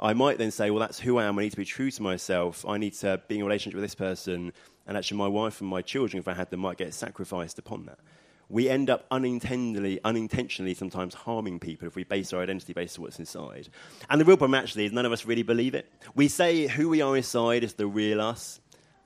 I 0.00 0.14
might 0.14 0.38
then 0.38 0.50
say, 0.50 0.70
well, 0.70 0.80
that's 0.80 0.98
who 0.98 1.18
I 1.18 1.24
am. 1.24 1.38
I 1.38 1.42
need 1.42 1.50
to 1.50 1.56
be 1.56 1.64
true 1.64 1.90
to 1.90 2.02
myself. 2.02 2.64
I 2.66 2.78
need 2.78 2.94
to 2.94 3.20
be 3.28 3.36
in 3.36 3.42
a 3.42 3.44
relationship 3.44 3.76
with 3.76 3.84
this 3.84 3.94
person. 3.94 4.52
And 4.86 4.96
actually, 4.96 5.16
my 5.16 5.26
wife 5.26 5.62
and 5.62 5.70
my 5.70 5.80
children, 5.80 6.20
if 6.20 6.28
I 6.28 6.34
had 6.34 6.50
them, 6.50 6.60
might 6.60 6.76
get 6.76 6.92
sacrificed 6.92 7.58
upon 7.58 7.86
that 7.86 7.98
we 8.48 8.68
end 8.68 8.90
up 8.90 9.06
unintentionally, 9.10 9.98
unintentionally 10.04 10.74
sometimes 10.74 11.14
harming 11.14 11.58
people 11.58 11.88
if 11.88 11.96
we 11.96 12.04
base 12.04 12.32
our 12.32 12.42
identity 12.42 12.72
based 12.72 12.98
on 12.98 13.02
what's 13.02 13.18
inside. 13.18 13.68
And 14.08 14.20
the 14.20 14.24
real 14.24 14.36
problem 14.36 14.54
actually 14.54 14.86
is 14.86 14.92
none 14.92 15.06
of 15.06 15.12
us 15.12 15.26
really 15.26 15.42
believe 15.42 15.74
it. 15.74 15.90
We 16.14 16.28
say 16.28 16.66
who 16.66 16.88
we 16.88 17.00
are 17.00 17.16
inside 17.16 17.64
is 17.64 17.74
the 17.74 17.86
real 17.86 18.20
us. 18.20 18.60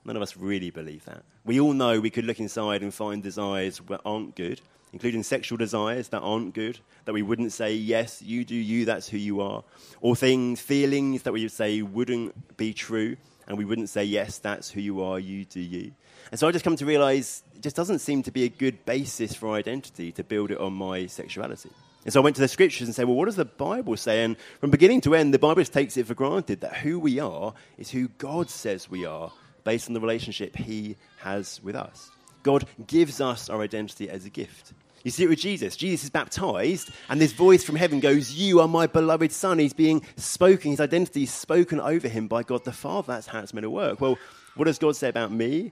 None 0.05 0.15
of 0.15 0.21
us 0.21 0.37
really 0.37 0.69
believe 0.69 1.05
that. 1.05 1.23
We 1.43 1.59
all 1.59 1.73
know 1.73 1.99
we 1.99 2.09
could 2.09 2.25
look 2.25 2.39
inside 2.39 2.81
and 2.81 2.93
find 2.93 3.21
desires 3.21 3.81
that 3.89 4.01
aren't 4.05 4.35
good, 4.35 4.61
including 4.93 5.23
sexual 5.23 5.57
desires 5.57 6.09
that 6.09 6.21
aren't 6.21 6.53
good, 6.53 6.79
that 7.05 7.13
we 7.13 7.21
wouldn't 7.21 7.51
say, 7.51 7.73
yes, 7.73 8.21
you 8.21 8.43
do 8.45 8.55
you, 8.55 8.85
that's 8.85 9.09
who 9.09 9.17
you 9.17 9.41
are. 9.41 9.63
Or 10.01 10.15
things, 10.15 10.59
feelings 10.59 11.23
that 11.23 11.33
we 11.33 11.43
would 11.43 11.51
say 11.51 11.81
wouldn't 11.81 12.57
be 12.57 12.73
true, 12.73 13.17
and 13.51 13.57
we 13.57 13.65
wouldn't 13.65 13.89
say, 13.89 14.05
yes, 14.05 14.37
that's 14.37 14.71
who 14.71 14.79
you 14.79 15.03
are, 15.03 15.19
you 15.19 15.43
do 15.43 15.59
you. 15.59 15.91
And 16.31 16.39
so 16.39 16.47
I 16.47 16.53
just 16.53 16.63
come 16.63 16.77
to 16.77 16.85
realize 16.85 17.43
it 17.53 17.61
just 17.61 17.75
doesn't 17.75 17.99
seem 17.99 18.23
to 18.23 18.31
be 18.31 18.45
a 18.45 18.49
good 18.49 18.85
basis 18.85 19.35
for 19.35 19.51
identity 19.51 20.13
to 20.13 20.23
build 20.23 20.51
it 20.51 20.57
on 20.57 20.71
my 20.71 21.05
sexuality. 21.07 21.69
And 22.05 22.13
so 22.13 22.21
I 22.21 22.23
went 22.23 22.37
to 22.37 22.41
the 22.41 22.47
scriptures 22.47 22.87
and 22.87 22.95
said, 22.95 23.07
well, 23.07 23.17
what 23.17 23.25
does 23.25 23.35
the 23.35 23.43
Bible 23.43 23.97
say? 23.97 24.23
And 24.23 24.37
from 24.61 24.69
beginning 24.69 25.01
to 25.01 25.15
end, 25.15 25.33
the 25.33 25.37
Bible 25.37 25.59
just 25.59 25.73
takes 25.73 25.97
it 25.97 26.07
for 26.07 26.13
granted 26.13 26.61
that 26.61 26.77
who 26.77 26.97
we 26.97 27.19
are 27.19 27.53
is 27.77 27.89
who 27.91 28.07
God 28.19 28.49
says 28.49 28.89
we 28.89 29.05
are 29.05 29.33
based 29.65 29.89
on 29.89 29.95
the 29.95 29.99
relationship 29.99 30.55
He 30.55 30.95
has 31.17 31.59
with 31.61 31.75
us. 31.75 32.09
God 32.43 32.65
gives 32.87 33.19
us 33.19 33.49
our 33.49 33.61
identity 33.61 34.09
as 34.09 34.23
a 34.23 34.29
gift. 34.29 34.71
You 35.03 35.11
see 35.11 35.23
it 35.23 35.29
with 35.29 35.39
Jesus. 35.39 35.75
Jesus 35.75 36.05
is 36.05 36.09
baptized, 36.09 36.91
and 37.09 37.19
this 37.19 37.33
voice 37.33 37.63
from 37.63 37.75
heaven 37.75 37.99
goes, 37.99 38.33
You 38.33 38.59
are 38.59 38.67
my 38.67 38.87
beloved 38.87 39.31
Son. 39.31 39.59
He's 39.59 39.73
being 39.73 40.03
spoken, 40.15 40.71
his 40.71 40.79
identity 40.79 41.23
is 41.23 41.33
spoken 41.33 41.79
over 41.79 42.07
him 42.07 42.27
by 42.27 42.43
God 42.43 42.65
the 42.65 42.71
Father. 42.71 43.13
That's 43.13 43.27
how 43.27 43.39
it's 43.39 43.53
meant 43.53 43.63
to 43.63 43.69
work. 43.69 43.99
Well, 43.99 44.17
what 44.55 44.65
does 44.65 44.77
God 44.77 44.95
say 44.95 45.09
about 45.09 45.31
me? 45.31 45.71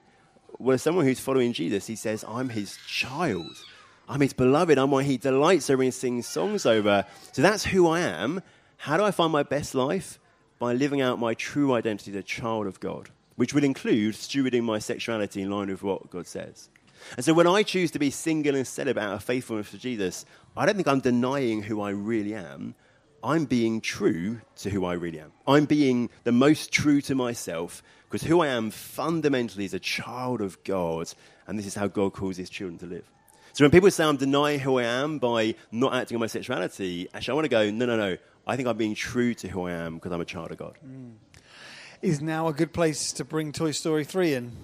well, 0.60 0.74
as 0.74 0.82
someone 0.82 1.06
who's 1.06 1.18
following 1.18 1.52
Jesus, 1.52 1.86
he 1.86 1.96
says, 1.96 2.24
I'm 2.28 2.50
his 2.50 2.78
child. 2.86 3.56
I'm 4.08 4.20
his 4.20 4.34
beloved. 4.34 4.78
I'm 4.78 4.90
one 4.90 5.04
he 5.04 5.16
delights 5.16 5.70
over 5.70 5.82
and 5.82 5.94
sings 5.94 6.26
songs 6.26 6.66
over. 6.66 7.06
So 7.32 7.42
that's 7.42 7.64
who 7.64 7.88
I 7.88 8.00
am. 8.00 8.42
How 8.76 8.96
do 8.96 9.04
I 9.04 9.10
find 9.10 9.32
my 9.32 9.42
best 9.42 9.74
life? 9.74 10.18
By 10.58 10.74
living 10.74 11.00
out 11.00 11.18
my 11.18 11.32
true 11.32 11.72
identity 11.72 12.10
as 12.10 12.16
a 12.18 12.22
child 12.22 12.66
of 12.66 12.80
God, 12.80 13.08
which 13.36 13.54
will 13.54 13.64
include 13.64 14.14
stewarding 14.14 14.62
my 14.62 14.78
sexuality 14.78 15.40
in 15.40 15.50
line 15.50 15.68
with 15.68 15.82
what 15.82 16.10
God 16.10 16.26
says. 16.26 16.68
And 17.16 17.24
so 17.24 17.34
when 17.34 17.46
I 17.46 17.62
choose 17.62 17.90
to 17.92 17.98
be 17.98 18.10
single 18.10 18.54
and 18.54 18.66
celibate 18.66 19.02
out 19.02 19.14
of 19.14 19.24
faithfulness 19.24 19.70
to 19.70 19.78
Jesus, 19.78 20.24
I 20.56 20.66
don't 20.66 20.74
think 20.74 20.88
I'm 20.88 21.00
denying 21.00 21.62
who 21.62 21.80
I 21.80 21.90
really 21.90 22.34
am. 22.34 22.74
I'm 23.22 23.44
being 23.44 23.80
true 23.80 24.40
to 24.56 24.70
who 24.70 24.84
I 24.84 24.94
really 24.94 25.20
am. 25.20 25.32
I'm 25.46 25.66
being 25.66 26.10
the 26.24 26.32
most 26.32 26.72
true 26.72 27.00
to 27.02 27.14
myself 27.14 27.82
Because 28.10 28.26
who 28.26 28.40
I 28.40 28.48
am 28.48 28.72
fundamentally 28.72 29.64
is 29.64 29.72
a 29.72 29.78
child 29.78 30.40
of 30.40 30.62
God, 30.64 31.12
and 31.46 31.56
this 31.56 31.64
is 31.64 31.76
how 31.76 31.86
God 31.86 32.12
calls 32.12 32.36
his 32.36 32.50
children 32.50 32.76
to 32.78 32.86
live. 32.86 33.08
So 33.52 33.62
when 33.62 33.70
people 33.70 33.88
say 33.92 34.04
I'm 34.04 34.16
denying 34.16 34.58
who 34.58 34.80
I 34.80 34.84
am 34.84 35.20
by 35.20 35.54
not 35.70 35.94
acting 35.94 36.16
on 36.16 36.20
my 36.20 36.26
sexuality, 36.26 37.06
actually 37.14 37.32
I 37.32 37.34
want 37.36 37.44
to 37.44 37.48
go, 37.48 37.70
no, 37.70 37.86
no, 37.86 37.96
no. 37.96 38.16
I 38.48 38.56
think 38.56 38.66
I'm 38.66 38.76
being 38.76 38.96
true 38.96 39.34
to 39.34 39.48
who 39.48 39.68
I 39.68 39.72
am 39.72 39.94
because 39.94 40.10
I'm 40.10 40.20
a 40.20 40.24
child 40.24 40.50
of 40.50 40.58
God. 40.58 40.76
Mm. 40.84 41.12
Is 42.02 42.20
now 42.20 42.48
a 42.48 42.52
good 42.52 42.72
place 42.72 43.12
to 43.12 43.24
bring 43.24 43.52
Toy 43.52 43.70
Story 43.70 44.04
3 44.04 44.34
in? 44.34 44.56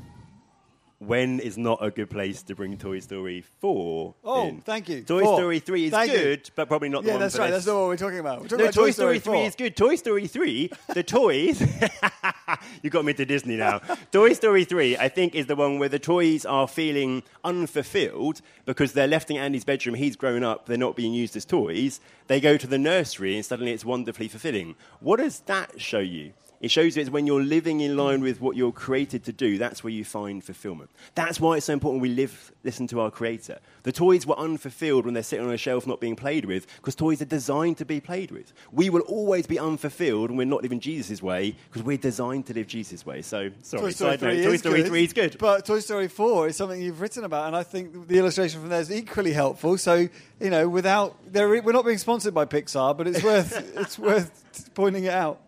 When 0.99 1.41
is 1.41 1.59
not 1.59 1.79
a 1.85 1.91
good 1.91 2.09
place 2.09 2.43
to 2.45 2.55
bring 2.55 2.77
Toy 2.79 3.01
Story 3.01 3.45
4 3.61 4.15
Oh, 4.25 4.49
in. 4.49 4.61
thank 4.63 4.89
you. 4.89 5.03
Toy 5.03 5.23
Four. 5.25 5.37
Story 5.39 5.59
3 5.59 5.85
is 5.87 5.91
Thank 5.91 6.11
good, 6.11 6.47
you. 6.49 6.53
but 6.57 6.69
probably 6.69 6.89
not 6.89 7.03
the 7.03 7.09
Yeah, 7.09 7.15
one 7.15 7.21
that's 7.21 7.37
for 7.37 7.43
right. 7.43 7.51
this. 7.51 7.65
That's 7.65 7.75
not 7.75 7.81
what 7.81 7.89
we're 7.89 7.97
talking 7.99 8.19
about. 8.19 8.41
We're 8.41 8.49
talking 8.49 8.59
No, 8.59 8.65
about 8.71 8.75
Toy, 8.75 8.91
Story 8.93 9.19
3 9.19 9.35
4. 9.35 9.45
is 9.47 9.55
good. 9.57 9.77
Toy 9.77 9.97
Story 9.97 10.27
3, 10.27 10.71
the 10.95 11.03
toys. 11.03 11.61
you 12.83 12.89
got 12.91 13.05
me 13.05 13.13
to 13.13 13.25
Disney 13.27 13.57
now. 13.57 13.79
Toy 14.11 14.33
Story 14.33 14.65
3, 14.65 14.97
I 14.97 15.09
think, 15.09 15.35
is 15.35 15.47
the 15.47 15.57
one 15.57 15.79
where 15.79 15.91
the 15.91 15.99
toys 15.99 16.47
are 16.47 16.67
feeling 16.67 17.23
unfulfilled 17.45 18.41
because 18.65 18.93
they're 18.95 19.07
left 19.07 19.31
in 19.31 19.37
Andy's 19.37 19.65
bedroom. 19.65 19.97
He's 19.97 20.17
grown 20.17 20.43
up. 20.43 20.67
They're 20.67 20.79
not 20.79 20.97
being 20.97 21.13
used 21.13 21.37
as 21.37 21.45
toys. 21.45 22.01
They 22.27 22.41
go 22.41 22.57
to 22.57 22.67
the 22.67 22.79
nursery 22.79 23.35
and 23.37 23.45
suddenly 23.45 23.73
it's 23.73 23.85
wonderfully 23.85 24.29
fulfilling. 24.29 24.77
What 25.01 25.19
does 25.19 25.41
that 25.41 25.81
show 25.81 25.99
you? 26.01 26.33
It 26.61 26.71
shows 26.71 26.97
you 26.97 27.03
it's 27.03 27.11
when 27.11 27.27
you're 27.27 27.43
living 27.43 27.81
in 27.81 27.97
line 27.97 28.23
with 28.23 28.41
what 28.41 28.57
you're 28.57 28.73
created 28.73 29.25
to 29.25 29.33
do, 29.33 29.59
that's 29.59 29.85
where 29.85 29.93
you 29.93 30.05
find 30.05 30.43
fulfillment. 30.43 30.91
That's 31.15 31.39
why 31.39 31.57
it's 31.57 31.67
so 31.67 31.73
important 31.73 32.03
we 32.03 32.09
live, 32.09 32.53
listen 32.65 32.87
to 32.89 33.01
our 33.01 33.11
Creator. 33.11 33.59
The 33.83 33.93
toys 33.93 34.27
were 34.27 34.39
unfulfilled 34.39 35.05
when 35.05 35.15
they're 35.15 35.23
sitting 35.23 35.47
on 35.47 35.53
a 35.53 35.59
shelf 35.59 35.87
not 35.87 36.01
being 36.01 36.17
played 36.17 36.45
with, 36.45 36.67
because 36.77 36.95
toys 36.95 37.21
are 37.21 37.27
designed 37.27 37.77
to 37.79 37.85
be 37.85 38.01
played 38.01 38.31
with. 38.31 38.53
We 38.73 38.91
will 38.91 39.03
always 39.03 39.47
be 39.47 39.59
unfulfilled 39.59 40.31
when 40.31 40.39
we're 40.39 40.45
not 40.45 40.63
living 40.63 40.81
Jesus' 40.81 41.23
way, 41.23 41.55
because 41.69 41.83
we're 41.83 41.99
designed 41.99 42.47
to 42.47 42.55
live 42.55 42.67
Jesus' 42.67 43.05
way. 43.05 43.23
So, 43.23 43.51
sorry, 43.63 43.83
Toy 43.83 43.91
Story, 43.91 44.11
side 44.13 44.21
3, 44.21 44.29
note, 44.29 44.37
is 44.39 44.47
Toy 44.47 44.57
Story 44.57 44.83
good, 44.83 44.89
3 44.89 45.05
is 45.05 45.13
good. 45.13 45.39
But 45.39 45.67
Toy 45.67 45.81
Story 45.81 46.09
4 46.09 46.49
is 46.49 46.57
something 46.57 46.81
you've 46.81 47.01
written 47.01 47.25
about, 47.25 47.47
and 47.47 47.57
I 47.57 47.63
think 47.63 48.09
the 48.09 48.19
illustration 48.19 48.61
from 48.61 48.71
there 48.71 48.81
is 48.81 48.91
equally 48.91 49.33
helpful. 49.33 49.77
So, 49.79 50.09
you 50.41 50.51
know, 50.51 50.69
without, 50.69 51.17
we're 51.33 51.73
not 51.73 51.85
being 51.85 51.99
sponsored 51.99 52.35
by 52.35 52.47
Pixar, 52.47 52.97
but 52.97 53.07
it's 53.07 53.23
worth, 53.23 53.77
it's 53.77 53.99
worth 53.99 54.75
pointing 54.75 55.05
it 55.05 55.13
out. 55.13 55.41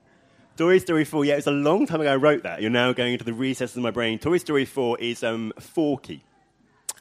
Toy 0.58 0.78
Story 0.78 1.04
4, 1.04 1.24
yeah, 1.24 1.34
it 1.34 1.36
was 1.36 1.46
a 1.46 1.52
long 1.52 1.86
time 1.86 2.00
ago 2.00 2.12
I 2.12 2.16
wrote 2.16 2.42
that. 2.42 2.60
You're 2.60 2.70
now 2.72 2.92
going 2.92 3.12
into 3.12 3.24
the 3.24 3.32
recesses 3.32 3.76
of 3.76 3.82
my 3.84 3.92
brain. 3.92 4.18
Toy 4.18 4.38
Story 4.38 4.64
4 4.64 4.98
is 4.98 5.22
um, 5.22 5.52
Forky. 5.60 6.24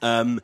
Um, 0.03 0.41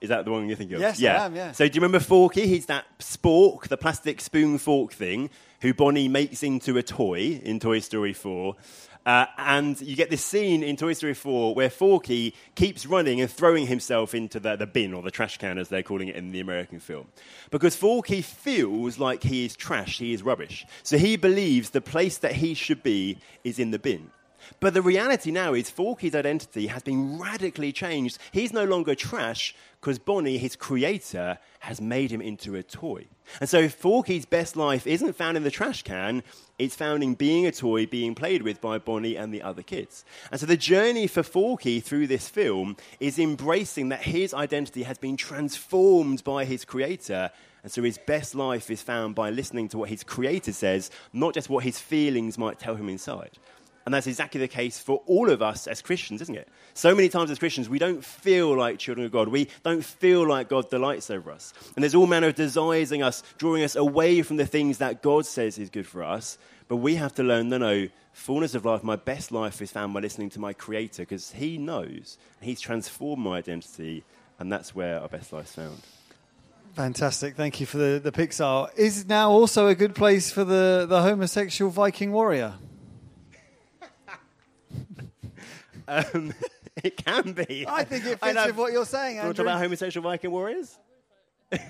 is 0.00 0.08
that 0.08 0.24
the 0.24 0.32
one 0.32 0.48
you're 0.48 0.56
thinking 0.56 0.74
of? 0.74 0.80
Yes, 0.80 0.98
yeah. 0.98 1.22
I 1.22 1.26
am, 1.26 1.36
yeah. 1.36 1.52
So 1.52 1.68
do 1.68 1.72
you 1.72 1.80
remember 1.80 2.00
Forky? 2.00 2.48
He's 2.48 2.66
that 2.66 2.84
spork, 2.98 3.68
the 3.68 3.76
plastic 3.76 4.20
spoon 4.20 4.58
fork 4.58 4.92
thing, 4.92 5.30
who 5.60 5.72
Bonnie 5.72 6.08
makes 6.08 6.42
into 6.42 6.76
a 6.76 6.82
toy 6.82 7.40
in 7.44 7.60
Toy 7.60 7.78
Story 7.78 8.12
4. 8.12 8.56
Uh, 9.08 9.24
and 9.38 9.80
you 9.80 9.96
get 9.96 10.10
this 10.10 10.22
scene 10.22 10.62
in 10.62 10.76
Toy 10.76 10.92
Story 10.92 11.14
4 11.14 11.54
where 11.54 11.70
Forky 11.70 12.34
keeps 12.54 12.84
running 12.84 13.22
and 13.22 13.30
throwing 13.30 13.66
himself 13.66 14.14
into 14.14 14.38
the, 14.38 14.54
the 14.54 14.66
bin 14.66 14.92
or 14.92 15.02
the 15.02 15.10
trash 15.10 15.38
can, 15.38 15.56
as 15.56 15.70
they're 15.70 15.82
calling 15.82 16.08
it 16.08 16.16
in 16.16 16.30
the 16.30 16.40
American 16.40 16.78
film. 16.78 17.06
Because 17.50 17.74
Forky 17.74 18.20
feels 18.20 18.98
like 18.98 19.22
he 19.22 19.46
is 19.46 19.56
trash, 19.56 19.96
he 19.96 20.12
is 20.12 20.22
rubbish. 20.22 20.66
So 20.82 20.98
he 20.98 21.16
believes 21.16 21.70
the 21.70 21.80
place 21.80 22.18
that 22.18 22.32
he 22.32 22.52
should 22.52 22.82
be 22.82 23.16
is 23.44 23.58
in 23.58 23.70
the 23.70 23.78
bin. 23.78 24.10
But 24.60 24.74
the 24.74 24.82
reality 24.82 25.30
now 25.30 25.54
is 25.54 25.70
Forky's 25.70 26.14
identity 26.14 26.66
has 26.68 26.82
been 26.82 27.18
radically 27.18 27.72
changed. 27.72 28.18
He's 28.32 28.52
no 28.52 28.64
longer 28.64 28.94
trash 28.94 29.54
because 29.80 29.98
Bonnie, 29.98 30.38
his 30.38 30.56
creator, 30.56 31.38
has 31.60 31.80
made 31.80 32.10
him 32.10 32.20
into 32.20 32.56
a 32.56 32.62
toy. 32.62 33.06
And 33.40 33.48
so 33.48 33.68
Forky's 33.68 34.24
best 34.24 34.56
life 34.56 34.86
isn't 34.86 35.14
found 35.14 35.36
in 35.36 35.44
the 35.44 35.50
trash 35.50 35.82
can, 35.82 36.22
it's 36.58 36.74
found 36.74 37.04
in 37.04 37.14
being 37.14 37.46
a 37.46 37.52
toy 37.52 37.86
being 37.86 38.14
played 38.14 38.42
with 38.42 38.60
by 38.60 38.78
Bonnie 38.78 39.16
and 39.16 39.32
the 39.32 39.42
other 39.42 39.62
kids. 39.62 40.04
And 40.32 40.40
so 40.40 40.46
the 40.46 40.56
journey 40.56 41.06
for 41.06 41.22
Forky 41.22 41.78
through 41.78 42.08
this 42.08 42.28
film 42.28 42.76
is 42.98 43.18
embracing 43.18 43.90
that 43.90 44.02
his 44.02 44.34
identity 44.34 44.82
has 44.82 44.98
been 44.98 45.16
transformed 45.16 46.24
by 46.24 46.44
his 46.44 46.64
creator. 46.64 47.30
And 47.62 47.70
so 47.70 47.82
his 47.82 47.98
best 47.98 48.34
life 48.34 48.70
is 48.70 48.82
found 48.82 49.14
by 49.14 49.30
listening 49.30 49.68
to 49.68 49.78
what 49.78 49.90
his 49.90 50.02
creator 50.02 50.52
says, 50.52 50.90
not 51.12 51.34
just 51.34 51.48
what 51.48 51.64
his 51.64 51.78
feelings 51.78 52.38
might 52.38 52.58
tell 52.58 52.74
him 52.74 52.88
inside. 52.88 53.38
And 53.88 53.94
that's 53.94 54.06
exactly 54.06 54.38
the 54.38 54.48
case 54.48 54.78
for 54.78 55.00
all 55.06 55.30
of 55.30 55.40
us 55.40 55.66
as 55.66 55.80
Christians, 55.80 56.20
isn't 56.20 56.34
it? 56.34 56.46
So 56.74 56.94
many 56.94 57.08
times 57.08 57.30
as 57.30 57.38
Christians, 57.38 57.70
we 57.70 57.78
don't 57.78 58.04
feel 58.04 58.54
like 58.54 58.78
children 58.78 59.06
of 59.06 59.12
God. 59.12 59.28
We 59.28 59.48
don't 59.62 59.82
feel 59.82 60.28
like 60.28 60.50
God 60.50 60.68
delights 60.68 61.08
over 61.08 61.30
us. 61.30 61.54
And 61.74 61.82
there's 61.82 61.94
all 61.94 62.06
manner 62.06 62.26
of 62.26 62.34
desires 62.34 62.92
in 62.92 63.02
us, 63.02 63.22
drawing 63.38 63.62
us 63.62 63.76
away 63.76 64.20
from 64.20 64.36
the 64.36 64.44
things 64.44 64.76
that 64.76 65.00
God 65.00 65.24
says 65.24 65.56
is 65.56 65.70
good 65.70 65.86
for 65.86 66.04
us. 66.04 66.36
But 66.68 66.76
we 66.76 66.96
have 66.96 67.14
to 67.14 67.22
learn 67.22 67.48
no, 67.48 67.56
no, 67.56 67.88
fullness 68.12 68.54
of 68.54 68.66
life, 68.66 68.84
my 68.84 68.96
best 68.96 69.32
life 69.32 69.62
is 69.62 69.72
found 69.72 69.94
by 69.94 70.00
listening 70.00 70.28
to 70.28 70.38
my 70.38 70.52
Creator 70.52 71.04
because 71.04 71.32
He 71.32 71.56
knows 71.56 72.18
He's 72.42 72.60
transformed 72.60 73.24
my 73.24 73.38
identity. 73.38 74.04
And 74.38 74.52
that's 74.52 74.74
where 74.74 75.00
our 75.00 75.08
best 75.08 75.32
life 75.32 75.46
is 75.46 75.52
found. 75.52 75.80
Fantastic. 76.74 77.36
Thank 77.36 77.58
you 77.58 77.64
for 77.64 77.78
the, 77.78 77.98
the 78.04 78.12
Pixar. 78.12 78.68
Is 78.76 79.06
now 79.06 79.30
also 79.30 79.66
a 79.66 79.74
good 79.74 79.94
place 79.94 80.30
for 80.30 80.44
the, 80.44 80.84
the 80.86 81.00
homosexual 81.00 81.70
Viking 81.70 82.12
warrior? 82.12 82.52
Um, 85.88 86.32
it 86.84 86.96
can 86.98 87.32
be. 87.32 87.64
I 87.66 87.82
think 87.84 88.04
it 88.04 88.20
fits 88.20 88.46
with 88.46 88.56
what 88.56 88.72
you're 88.72 88.84
saying, 88.84 89.16
You 89.16 89.22
want 89.22 89.36
to 89.36 89.42
Andrew. 89.42 89.44
talk 89.44 89.52
about 89.54 89.62
homosexual 89.62 90.02
Viking 90.08 90.30
warriors? 90.30 90.78
it 91.50 91.60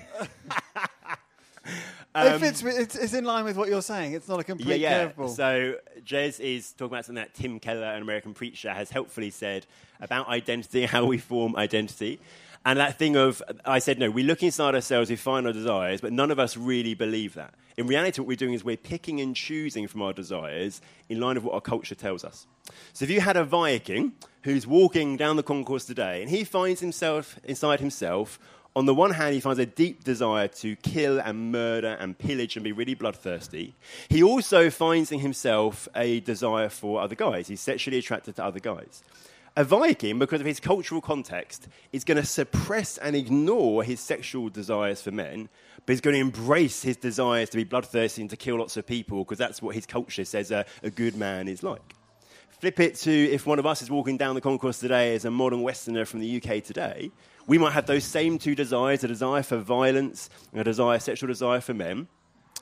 Um, 2.15 2.39
fits 2.39 2.63
with, 2.63 2.77
it's, 2.77 2.95
it's 2.95 3.13
in 3.13 3.23
line 3.23 3.45
with 3.45 3.55
what 3.55 3.69
you're 3.69 3.81
saying. 3.83 4.13
It's 4.13 4.27
not 4.27 4.35
a 4.35 4.41
Yeah, 4.41 4.43
complete 4.43 4.81
yeah. 4.81 5.09
curveball. 5.09 5.29
So 5.35 5.75
Jez 6.03 6.39
is 6.39 6.71
talking 6.73 6.93
about 6.93 7.05
something 7.05 7.23
that 7.23 7.33
Tim 7.35 7.59
Keller, 7.59 7.85
an 7.85 8.01
American 8.01 8.33
preacher, 8.33 8.71
has 8.73 8.89
helpfully 8.89 9.29
said 9.29 9.65
about 10.01 10.27
identity, 10.27 10.85
how 10.87 11.05
we 11.05 11.17
form 11.17 11.55
identity. 11.55 12.19
And 12.65 12.77
that 12.79 12.99
thing 12.99 13.15
of, 13.15 13.41
I 13.65 13.79
said, 13.79 13.99
no, 13.99 14.09
we 14.11 14.23
look 14.23 14.43
inside 14.43 14.75
ourselves, 14.75 15.09
we 15.09 15.15
find 15.15 15.47
our 15.47 15.53
desires, 15.53 16.01
but 16.01 16.11
none 16.11 16.29
of 16.29 16.39
us 16.39 16.57
really 16.57 16.93
believe 16.93 17.33
that. 17.35 17.53
In 17.77 17.87
reality, 17.87 18.19
what 18.19 18.27
we're 18.27 18.35
doing 18.35 18.53
is 18.53 18.63
we're 18.63 18.75
picking 18.75 19.21
and 19.21 19.35
choosing 19.35 19.87
from 19.87 20.01
our 20.01 20.11
desires 20.11 20.81
in 21.07 21.19
line 21.19 21.35
with 21.35 21.45
what 21.45 21.53
our 21.53 21.61
culture 21.61 21.95
tells 21.95 22.25
us. 22.25 22.45
So 22.91 23.05
if 23.05 23.09
you 23.09 23.21
had 23.21 23.37
a 23.37 23.45
Viking 23.45 24.11
who's 24.43 24.67
walking 24.67 25.15
down 25.15 25.37
the 25.37 25.43
concourse 25.43 25.85
today 25.85 26.21
and 26.21 26.29
he 26.29 26.43
finds 26.43 26.81
himself 26.81 27.39
inside 27.45 27.79
himself, 27.79 28.37
on 28.75 28.85
the 28.85 28.93
one 28.93 29.11
hand, 29.11 29.33
he 29.33 29.39
finds 29.39 29.59
a 29.59 29.65
deep 29.65 30.03
desire 30.03 30.47
to 30.47 30.75
kill 30.77 31.19
and 31.19 31.51
murder 31.51 31.97
and 31.99 32.17
pillage 32.17 32.55
and 32.55 32.63
be 32.63 32.71
really 32.71 32.93
bloodthirsty. 32.93 33.73
He 34.09 34.21
also 34.21 34.69
finds 34.69 35.11
in 35.11 35.19
himself 35.19 35.87
a 35.95 36.19
desire 36.19 36.69
for 36.69 37.01
other 37.01 37.15
guys. 37.15 37.47
He's 37.47 37.61
sexually 37.61 37.97
attracted 37.97 38.35
to 38.35 38.43
other 38.43 38.59
guys. 38.59 39.03
A 39.55 39.63
Viking, 39.63 40.19
because 40.19 40.41
of 40.41 40.47
his 40.47 40.59
cultural 40.59 41.01
context, 41.01 41.67
is 41.91 42.03
going 42.03 42.17
to 42.17 42.25
suppress 42.25 42.97
and 42.97 43.15
ignore 43.15 43.83
his 43.83 43.99
sexual 43.99 44.49
desires 44.49 45.01
for 45.01 45.11
men, 45.11 45.49
but 45.85 45.93
he's 45.93 46.01
going 46.01 46.13
to 46.13 46.19
embrace 46.19 46.83
his 46.83 46.97
desires 46.97 47.49
to 47.49 47.57
be 47.57 47.63
bloodthirsty 47.63 48.21
and 48.21 48.29
to 48.29 48.37
kill 48.37 48.57
lots 48.57 48.77
of 48.77 48.85
people 48.85 49.23
because 49.23 49.37
that's 49.37 49.61
what 49.61 49.75
his 49.75 49.85
culture 49.85 50.23
says 50.23 50.51
a, 50.51 50.65
a 50.83 50.89
good 50.89 51.15
man 51.15 51.47
is 51.47 51.63
like. 51.63 51.95
Flip 52.59 52.79
it 52.81 52.95
to 52.95 53.11
if 53.11 53.45
one 53.45 53.57
of 53.57 53.65
us 53.65 53.81
is 53.81 53.89
walking 53.89 54.17
down 54.17 54.35
the 54.35 54.41
concourse 54.41 54.79
today 54.79 55.15
as 55.15 55.23
a 55.23 55.31
modern 55.31 55.61
Westerner 55.61 56.05
from 56.05 56.19
the 56.19 56.41
UK 56.41 56.61
today, 56.61 57.09
we 57.47 57.57
might 57.57 57.71
have 57.71 57.85
those 57.85 58.03
same 58.03 58.37
two 58.37 58.53
desires 58.53 59.03
a 59.03 59.07
desire 59.07 59.41
for 59.41 59.57
violence 59.57 60.29
and 60.51 60.61
a 60.61 60.63
desire, 60.63 60.99
sexual 60.99 61.27
desire 61.27 61.61
for 61.61 61.73
men. 61.73 62.07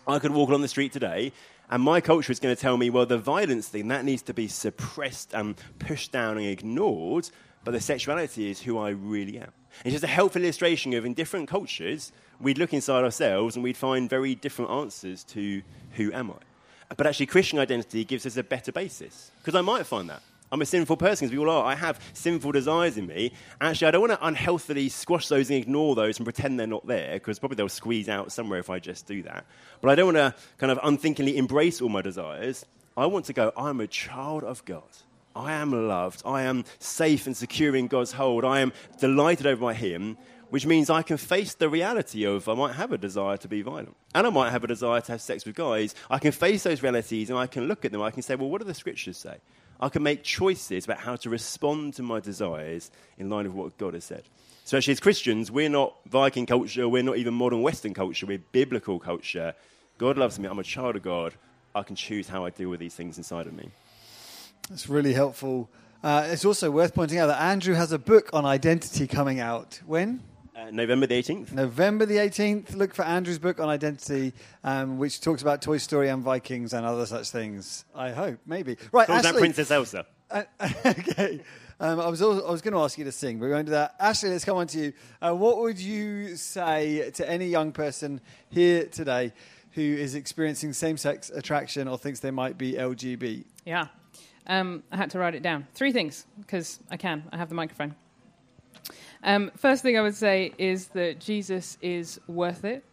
I 0.07 0.19
could 0.19 0.31
walk 0.31 0.49
along 0.49 0.61
the 0.61 0.67
street 0.69 0.93
today, 0.93 1.33
and 1.69 1.83
my 1.83 2.01
culture 2.01 2.31
is 2.31 2.39
going 2.39 2.55
to 2.55 2.61
tell 2.61 2.77
me, 2.77 2.89
well, 2.89 3.05
the 3.05 3.17
violence 3.17 3.67
thing, 3.67 3.87
that 3.89 4.05
needs 4.05 4.21
to 4.23 4.33
be 4.33 4.47
suppressed 4.47 5.33
and 5.33 5.55
pushed 5.79 6.11
down 6.11 6.37
and 6.37 6.47
ignored, 6.47 7.29
but 7.63 7.71
the 7.71 7.81
sexuality 7.81 8.49
is 8.49 8.61
who 8.61 8.77
I 8.77 8.89
really 8.89 9.39
am. 9.39 9.51
It's 9.83 9.91
just 9.91 10.03
a 10.03 10.07
helpful 10.07 10.41
illustration 10.41 10.93
of 10.93 11.05
in 11.05 11.13
different 11.13 11.49
cultures, 11.49 12.11
we'd 12.39 12.57
look 12.57 12.73
inside 12.73 13.03
ourselves 13.03 13.55
and 13.55 13.63
we'd 13.63 13.77
find 13.77 14.09
very 14.09 14.35
different 14.35 14.71
answers 14.71 15.23
to 15.25 15.61
who 15.93 16.11
am 16.13 16.31
I. 16.31 16.95
But 16.95 17.05
actually, 17.05 17.25
Christian 17.25 17.59
identity 17.59 18.05
gives 18.05 18.25
us 18.25 18.37
a 18.37 18.43
better 18.43 18.71
basis, 18.71 19.31
because 19.39 19.55
I 19.55 19.61
might 19.61 19.85
find 19.85 20.09
that. 20.09 20.21
I'm 20.51 20.61
a 20.61 20.65
sinful 20.65 20.97
person, 20.97 21.25
as 21.25 21.31
we 21.31 21.37
all 21.37 21.49
are. 21.49 21.65
I 21.65 21.75
have 21.75 21.99
sinful 22.13 22.53
desires 22.53 22.97
in 22.97 23.07
me. 23.07 23.33
Actually, 23.59 23.87
I 23.87 23.91
don't 23.91 24.01
want 24.01 24.13
to 24.13 24.25
unhealthily 24.25 24.87
squash 24.87 25.27
those 25.27 25.49
and 25.49 25.59
ignore 25.59 25.93
those 25.95 26.17
and 26.17 26.25
pretend 26.25 26.59
they're 26.59 26.67
not 26.67 26.87
there, 26.87 27.13
because 27.13 27.37
probably 27.37 27.55
they'll 27.55 27.67
squeeze 27.67 28.07
out 28.07 28.31
somewhere 28.31 28.59
if 28.59 28.69
I 28.69 28.79
just 28.79 29.05
do 29.07 29.23
that. 29.23 29.45
But 29.81 29.89
I 29.89 29.95
don't 29.95 30.13
want 30.13 30.17
to 30.17 30.35
kind 30.57 30.71
of 30.71 30.79
unthinkingly 30.83 31.37
embrace 31.37 31.81
all 31.81 31.89
my 31.89 32.01
desires. 32.01 32.65
I 32.95 33.05
want 33.07 33.25
to 33.25 33.33
go, 33.33 33.51
I'm 33.57 33.81
a 33.81 33.87
child 33.87 34.43
of 34.43 34.63
God. 34.63 34.83
I 35.35 35.53
am 35.53 35.87
loved. 35.87 36.23
I 36.25 36.43
am 36.43 36.63
safe 36.79 37.27
and 37.27 37.35
secure 37.35 37.75
in 37.75 37.87
God's 37.87 38.13
hold. 38.13 38.43
I 38.43 38.61
am 38.61 38.73
delighted 38.99 39.45
over 39.45 39.61
by 39.61 39.73
Him, 39.73 40.17
which 40.49 40.65
means 40.65 40.89
I 40.89 41.01
can 41.01 41.17
face 41.17 41.53
the 41.53 41.69
reality 41.69 42.23
of 42.23 42.47
I 42.47 42.55
might 42.55 42.73
have 42.73 42.91
a 42.93 42.97
desire 42.97 43.37
to 43.37 43.47
be 43.47 43.61
violent. 43.61 43.95
And 44.15 44.25
I 44.25 44.29
might 44.29 44.51
have 44.51 44.63
a 44.63 44.67
desire 44.67 45.01
to 45.01 45.11
have 45.11 45.21
sex 45.21 45.45
with 45.45 45.55
guys. 45.55 45.93
I 46.09 46.19
can 46.19 46.31
face 46.31 46.63
those 46.63 46.81
realities 46.81 47.29
and 47.29 47.37
I 47.37 47.47
can 47.47 47.67
look 47.67 47.85
at 47.85 47.91
them. 47.91 48.01
I 48.01 48.11
can 48.11 48.23
say, 48.23 48.35
well, 48.35 48.49
what 48.49 48.61
do 48.61 48.65
the 48.65 48.73
scriptures 48.73 49.17
say? 49.17 49.37
I 49.79 49.89
can 49.89 50.03
make 50.03 50.23
choices 50.23 50.85
about 50.85 50.99
how 50.99 51.15
to 51.17 51.29
respond 51.29 51.93
to 51.95 52.03
my 52.03 52.19
desires 52.19 52.91
in 53.17 53.29
line 53.29 53.45
with 53.45 53.53
what 53.53 53.77
God 53.77 53.93
has 53.93 54.05
said. 54.05 54.23
So, 54.65 54.77
actually, 54.77 54.93
as 54.93 54.99
Christians, 54.99 55.49
we're 55.51 55.69
not 55.69 55.95
Viking 56.07 56.45
culture, 56.45 56.89
we're 56.89 57.03
not 57.03 57.17
even 57.17 57.33
modern 57.33 57.61
Western 57.61 57.93
culture, 57.93 58.25
we're 58.25 58.39
biblical 58.51 58.99
culture. 58.99 59.53
God 59.97 60.17
loves 60.17 60.39
me, 60.39 60.47
I'm 60.47 60.59
a 60.59 60.63
child 60.63 60.95
of 60.95 61.03
God. 61.03 61.33
I 61.73 61.83
can 61.83 61.95
choose 61.95 62.27
how 62.27 62.45
I 62.45 62.49
deal 62.49 62.69
with 62.69 62.79
these 62.79 62.95
things 62.95 63.17
inside 63.17 63.47
of 63.47 63.53
me. 63.53 63.69
That's 64.69 64.89
really 64.89 65.13
helpful. 65.13 65.69
Uh, 66.03 66.27
it's 66.27 66.43
also 66.43 66.69
worth 66.69 66.93
pointing 66.93 67.17
out 67.19 67.27
that 67.27 67.41
Andrew 67.41 67.75
has 67.75 67.91
a 67.91 67.99
book 67.99 68.29
on 68.33 68.45
identity 68.45 69.07
coming 69.07 69.39
out. 69.39 69.79
When? 69.85 70.21
Uh, 70.57 70.71
November 70.71 71.05
the 71.05 71.13
18th. 71.21 71.53
November 71.53 72.05
the 72.07 72.15
18th. 72.15 72.75
Look 72.75 72.95
for 72.95 73.05
Andrew's 73.05 73.37
book 73.37 73.59
on 73.59 73.69
identity, 73.69 74.33
um, 74.63 74.97
which 74.97 75.21
talks 75.21 75.43
about 75.43 75.61
Toy 75.61 75.77
Story 75.77 76.09
and 76.09 76.23
Vikings 76.23 76.73
and 76.73 76.83
other 76.83 77.05
such 77.05 77.29
things. 77.29 77.85
I 77.93 78.09
hope, 78.09 78.39
maybe. 78.47 78.77
Right, 78.91 79.05
Calls 79.05 79.19
out 79.19 79.25
Ashley. 79.27 79.39
Princess 79.39 79.69
Elsa. 79.69 80.07
Uh, 80.31 80.43
okay. 80.85 81.41
Um, 81.79 81.99
I 81.99 82.07
was 82.07 82.23
al- 82.23 82.47
I 82.47 82.51
was 82.51 82.63
going 82.63 82.73
to 82.73 82.79
ask 82.79 82.97
you 82.97 83.03
to 83.05 83.11
sing, 83.11 83.37
but 83.37 83.45
we 83.45 83.51
won't 83.51 83.67
do 83.67 83.71
that. 83.73 83.93
Ashley, 83.99 84.31
let's 84.31 84.45
come 84.45 84.57
on 84.57 84.65
to 84.67 84.79
you. 84.79 84.93
Uh, 85.21 85.33
what 85.35 85.59
would 85.59 85.77
you 85.77 86.35
say 86.35 87.11
to 87.11 87.29
any 87.29 87.45
young 87.49 87.71
person 87.71 88.19
here 88.49 88.85
today 88.87 89.33
who 89.73 89.83
is 89.83 90.15
experiencing 90.15 90.73
same-sex 90.73 91.29
attraction 91.29 91.87
or 91.87 91.99
thinks 91.99 92.19
they 92.19 92.31
might 92.31 92.57
be 92.57 92.73
LGB? 92.73 93.43
Yeah. 93.63 93.89
Um, 94.47 94.81
I 94.91 94.97
had 94.97 95.11
to 95.11 95.19
write 95.19 95.35
it 95.35 95.43
down. 95.43 95.67
Three 95.75 95.91
things, 95.91 96.25
because 96.41 96.79
I 96.89 96.97
can. 96.97 97.25
I 97.31 97.37
have 97.37 97.49
the 97.49 97.55
microphone. 97.55 97.93
Um, 99.23 99.51
first 99.57 99.81
thing 99.81 99.97
I 99.97 100.01
would 100.01 100.15
say 100.15 100.53
is 100.57 100.87
that 100.89 101.19
Jesus 101.19 101.77
is 101.81 102.19
worth 102.27 102.63
it. 102.63 102.83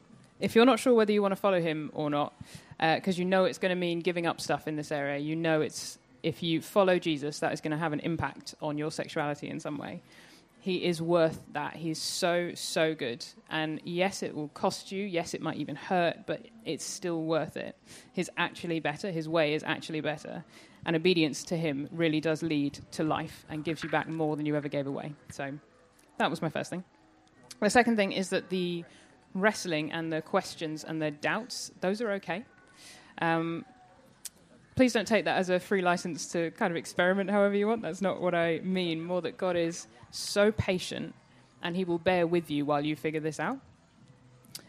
If 0.41 0.55
you're 0.55 0.67
not 0.67 0.79
sure 0.79 0.95
whether 0.95 1.13
you 1.13 1.23
want 1.23 1.33
to 1.33 1.41
follow 1.41 1.61
him 1.61 1.91
or 1.95 2.11
not, 2.11 2.35
because 2.79 3.19
you 3.19 3.25
know 3.25 3.45
it's 3.45 3.59
going 3.59 3.71
to 3.71 3.77
mean 3.77 4.01
giving 4.01 4.27
up 4.27 4.41
stuff 4.41 4.67
in 4.67 4.77
this 4.77 4.91
area, 4.91 5.19
you 5.19 5.37
know 5.37 5.61
it's 5.61 5.99
if 6.23 6.43
you 6.43 6.61
follow 6.61 6.99
Jesus, 6.99 7.41
that 7.41 7.53
is 7.53 7.61
going 7.61 7.71
to 7.73 7.77
have 7.77 7.93
an 7.93 8.01
impact 8.01 8.55
on 8.63 8.79
your 8.79 8.91
sexuality 8.91 9.49
in 9.49 9.61
some 9.61 9.77
way. 9.77 10.01
He 10.61 10.83
is 10.83 11.03
worth 11.03 11.43
that. 11.53 11.77
He's 11.77 12.01
so, 12.01 12.53
so 12.55 12.95
good. 12.95 13.25
And 13.51 13.81
yes, 13.85 14.23
it 14.23 14.35
will 14.35 14.49
cost 14.49 14.91
you. 14.91 15.05
Yes, 15.05 15.35
it 15.35 15.43
might 15.43 15.59
even 15.59 15.77
hurt, 15.77 16.27
but 16.27 16.41
it's 16.65 16.85
still 16.85 17.23
worth 17.23 17.59
it. 17.59 17.77
He's 18.15 18.31
actually 18.39 18.81
better. 18.81 19.11
His 19.11 19.29
way 19.29 19.53
is 19.53 19.63
actually 19.63 20.01
better. 20.01 20.43
And 20.87 20.97
obedience 20.97 21.45
to 21.45 21.57
him 21.59 21.91
really 21.93 22.23
does 22.23 22.43
lead 22.43 22.79
to 22.93 23.05
life 23.05 23.45
and 23.51 23.63
gives 23.63 23.83
you 23.85 23.91
back 23.91 24.09
more 24.09 24.37
than 24.37 24.47
you 24.47 24.57
ever 24.57 24.69
gave 24.69 24.87
away. 24.87 25.13
So 25.31 25.53
that 26.19 26.31
was 26.31 26.43
my 26.43 26.49
first 26.49 26.71
thing. 26.71 26.85
The 27.61 27.71
second 27.71 27.97
thing 27.97 28.13
is 28.13 28.31
that 28.31 28.51
the 28.51 28.85
wrestling 29.35 29.93
and 29.93 30.13
the 30.13 30.23
questions 30.23 30.85
and 30.85 31.01
the 31.01 31.11
doubts, 31.11 31.71
those 31.81 32.01
are 32.01 32.13
okay. 32.13 32.45
Um, 33.21 33.65
please 34.77 34.93
don't 34.93 35.07
take 35.07 35.25
that 35.25 35.39
as 35.39 35.51
a 35.51 35.61
free 35.61 35.83
license 35.83 36.27
to 36.29 36.51
kind 36.53 36.71
of 36.71 36.77
experiment 36.77 37.31
however 37.31 37.55
you 37.55 37.69
want. 37.69 37.83
That's 37.83 38.03
not 38.03 38.21
what 38.21 38.35
I 38.35 38.61
mean. 38.61 39.03
More 39.03 39.23
that 39.23 39.37
God 39.37 39.57
is 39.57 39.87
so 40.11 40.53
patient 40.53 41.15
and 41.63 41.75
He 41.77 41.85
will 41.85 41.99
bear 41.99 42.27
with 42.27 42.51
you 42.51 42.65
while 42.65 42.85
you 42.85 42.97
figure 42.97 43.21
this 43.21 43.41
out. 43.41 43.59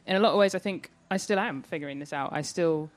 In 0.08 0.16
a 0.16 0.20
lot 0.20 0.32
of 0.32 0.40
ways, 0.40 0.56
I 0.56 0.60
think 0.60 0.92
I 1.12 1.18
still 1.18 1.40
am 1.40 1.62
figuring 1.62 2.00
this 2.00 2.14
out. 2.14 2.32
I 2.32 2.42
still, 2.42 2.90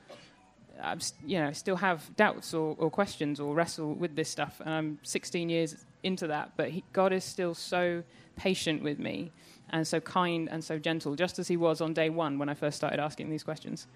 I'm, 0.81 0.99
you 1.25 1.39
know, 1.39 1.51
still 1.51 1.75
have 1.75 2.15
doubts 2.15 2.53
or, 2.53 2.75
or 2.79 2.89
questions 2.89 3.39
or 3.39 3.53
wrestle 3.53 3.93
with 3.93 4.15
this 4.15 4.29
stuff, 4.29 4.61
and 4.63 4.73
I'm 4.73 4.99
16 5.03 5.49
years 5.49 5.75
into 6.03 6.27
that. 6.27 6.53
But 6.57 6.69
he, 6.69 6.83
God 6.93 7.13
is 7.13 7.23
still 7.23 7.53
so 7.53 8.03
patient 8.35 8.83
with 8.83 8.99
me 8.99 9.31
and 9.69 9.87
so 9.87 9.99
kind 9.99 10.49
and 10.49 10.63
so 10.63 10.79
gentle, 10.79 11.15
just 11.15 11.39
as 11.39 11.47
He 11.47 11.57
was 11.57 11.81
on 11.81 11.93
day 11.93 12.09
one 12.09 12.39
when 12.39 12.49
I 12.49 12.53
first 12.53 12.77
started 12.77 12.99
asking 12.99 13.29
these 13.29 13.43
questions. 13.43 13.87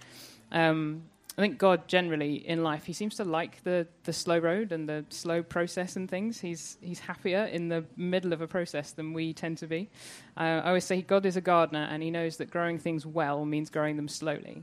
Um, 0.52 1.04
I 1.36 1.42
think 1.42 1.58
God 1.58 1.88
generally 1.88 2.36
in 2.48 2.62
life, 2.62 2.86
he 2.86 2.94
seems 2.94 3.16
to 3.16 3.24
like 3.24 3.63
the, 3.63 3.88
the 4.04 4.13
slow 4.13 4.38
road 4.38 4.72
and 4.72 4.88
the 4.88 5.04
slow 5.10 5.42
process 5.42 5.96
and 5.96 6.08
things. 6.08 6.39
He's, 6.39 6.78
he's 6.80 7.00
happier 7.00 7.46
in 7.46 7.70
the 7.70 7.86
middle 7.98 8.34
of 8.34 8.42
a 8.42 8.48
process 8.48 8.92
than 8.92 9.13
we 9.13 9.34
tend 9.34 9.58
to 9.60 9.68
be. 9.68 9.89
Uh, 10.38 10.62
I 10.63 10.68
always 10.68 10.84
say 10.84 11.02
God 11.02 11.26
is 11.26 11.36
a 11.36 11.42
gardener 11.42 11.88
and 11.89 12.04
he 12.04 12.12
knows 12.12 12.38
that 12.38 12.52
growing 12.52 12.78
things 12.78 13.04
well 13.04 13.46
means 13.46 13.72
growing 13.72 13.96
them 13.96 14.08
slowly. 14.08 14.62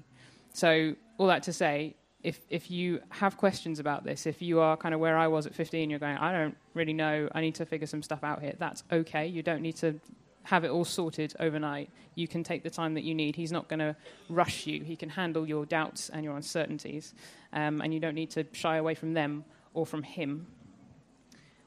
So, 0.53 0.95
all 1.19 1.27
that 1.27 1.43
to 1.45 1.53
say, 1.53 1.97
if, 2.23 2.41
if 2.51 2.71
you 2.71 3.01
have 3.09 3.37
questions 3.37 3.79
about 3.79 4.05
this, 4.05 4.27
if 4.27 4.43
you 4.43 4.61
are 4.61 4.77
kind 4.77 4.95
of 4.95 5.01
where 5.01 5.17
I 5.17 5.29
was 5.29 5.47
at 5.47 5.55
15, 5.55 5.89
you're 5.89 5.99
going, 5.99 6.17
I 6.17 6.33
don't 6.33 6.57
really 6.75 6.93
know, 6.93 7.29
I 7.35 7.41
need 7.41 7.55
to 7.57 7.67
figure 7.67 7.87
some 7.87 8.03
stuff 8.03 8.23
out 8.23 8.43
here, 8.43 8.55
that's 8.59 8.85
okay. 8.93 9.27
You 9.27 9.43
don't 9.43 9.63
need 9.63 9.77
to 9.77 9.99
have 10.45 10.65
it 10.65 10.71
all 10.71 10.85
sorted 10.85 11.35
overnight. 11.41 11.91
You 12.15 12.29
can 12.29 12.43
take 12.43 12.63
the 12.63 12.71
time 12.71 12.95
that 12.95 13.05
you 13.05 13.15
need. 13.15 13.37
He's 13.37 13.53
not 13.53 13.69
going 13.69 13.79
to 13.79 13.97
rush 14.29 14.67
you. 14.67 14.83
He 14.83 14.97
can 14.97 15.09
handle 15.09 15.47
your 15.47 15.65
doubts 15.65 16.09
and 16.09 16.25
your 16.25 16.37
uncertainties, 16.37 17.15
um, 17.53 17.81
and 17.81 17.95
you 17.95 18.01
don't 18.01 18.15
need 18.15 18.31
to 18.31 18.47
shy 18.53 18.77
away 18.77 18.95
from 18.95 19.15
them 19.15 19.45
or 19.75 19.87
from 19.87 20.03
him. 20.03 20.47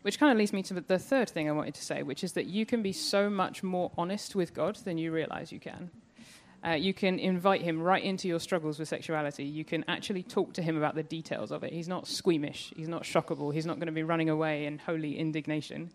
Which 0.01 0.19
kind 0.19 0.31
of 0.31 0.37
leads 0.37 0.51
me 0.51 0.63
to 0.63 0.73
the 0.73 0.99
third 0.99 1.29
thing 1.29 1.47
I 1.47 1.53
wanted 1.53 1.75
to 1.75 1.83
say, 1.83 2.03
which 2.03 2.23
is 2.23 2.33
that 2.33 2.45
you 2.45 2.65
can 2.65 2.83
be 2.83 2.91
so 2.91 3.29
much 3.29 3.63
more 3.63 3.91
honest 3.97 4.35
with 4.35 4.53
God 4.53 4.75
than 4.83 4.97
you 4.97 5.13
realize 5.13 5.51
you 5.51 5.61
can. 5.61 5.91
Uh, 6.65 6.71
you 6.71 6.93
can 6.93 7.19
invite 7.19 7.61
him 7.61 7.81
right 7.81 8.03
into 8.03 8.27
your 8.27 8.39
struggles 8.39 8.79
with 8.79 8.87
sexuality. 8.87 9.43
You 9.43 9.65
can 9.65 9.83
actually 9.89 10.23
talk 10.23 10.53
to 10.53 10.61
him 10.61 10.77
about 10.77 10.95
the 10.95 11.03
details 11.03 11.51
of 11.51 11.63
it. 11.63 11.73
He's 11.73 11.89
not 11.89 12.07
squeamish. 12.07 12.71
He's 12.75 12.87
not 12.87 13.03
shockable. 13.03 13.53
He's 13.53 13.65
not 13.65 13.77
going 13.77 13.87
to 13.87 13.93
be 13.93 14.03
running 14.03 14.29
away 14.29 14.65
in 14.65 14.77
holy 14.77 15.19
indignation. 15.19 15.91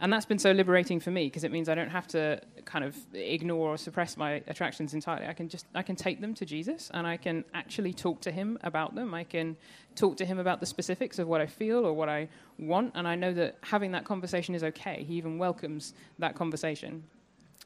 And 0.00 0.12
that's 0.12 0.26
been 0.26 0.38
so 0.38 0.52
liberating 0.52 1.00
for 1.00 1.10
me 1.10 1.26
because 1.26 1.44
it 1.44 1.52
means 1.52 1.68
I 1.68 1.74
don't 1.74 1.90
have 1.90 2.08
to 2.08 2.40
kind 2.64 2.84
of 2.84 2.96
ignore 3.14 3.74
or 3.74 3.76
suppress 3.76 4.16
my 4.16 4.42
attractions 4.48 4.92
entirely. 4.92 5.26
I 5.26 5.32
can 5.34 5.48
just 5.48 5.66
I 5.74 5.82
can 5.82 5.96
take 5.96 6.20
them 6.20 6.34
to 6.34 6.44
Jesus 6.44 6.90
and 6.92 7.06
I 7.06 7.16
can 7.16 7.44
actually 7.54 7.92
talk 7.92 8.20
to 8.22 8.32
him 8.32 8.58
about 8.64 8.94
them. 8.94 9.14
I 9.14 9.22
can 9.22 9.56
talk 9.94 10.16
to 10.16 10.24
him 10.24 10.38
about 10.38 10.58
the 10.60 10.66
specifics 10.66 11.18
of 11.18 11.28
what 11.28 11.40
I 11.40 11.46
feel 11.46 11.86
or 11.86 11.92
what 11.92 12.08
I 12.08 12.28
want 12.58 12.92
and 12.96 13.06
I 13.06 13.14
know 13.14 13.32
that 13.34 13.56
having 13.62 13.92
that 13.92 14.04
conversation 14.04 14.54
is 14.54 14.64
okay. 14.64 15.04
He 15.06 15.14
even 15.14 15.38
welcomes 15.38 15.94
that 16.18 16.34
conversation. 16.34 17.04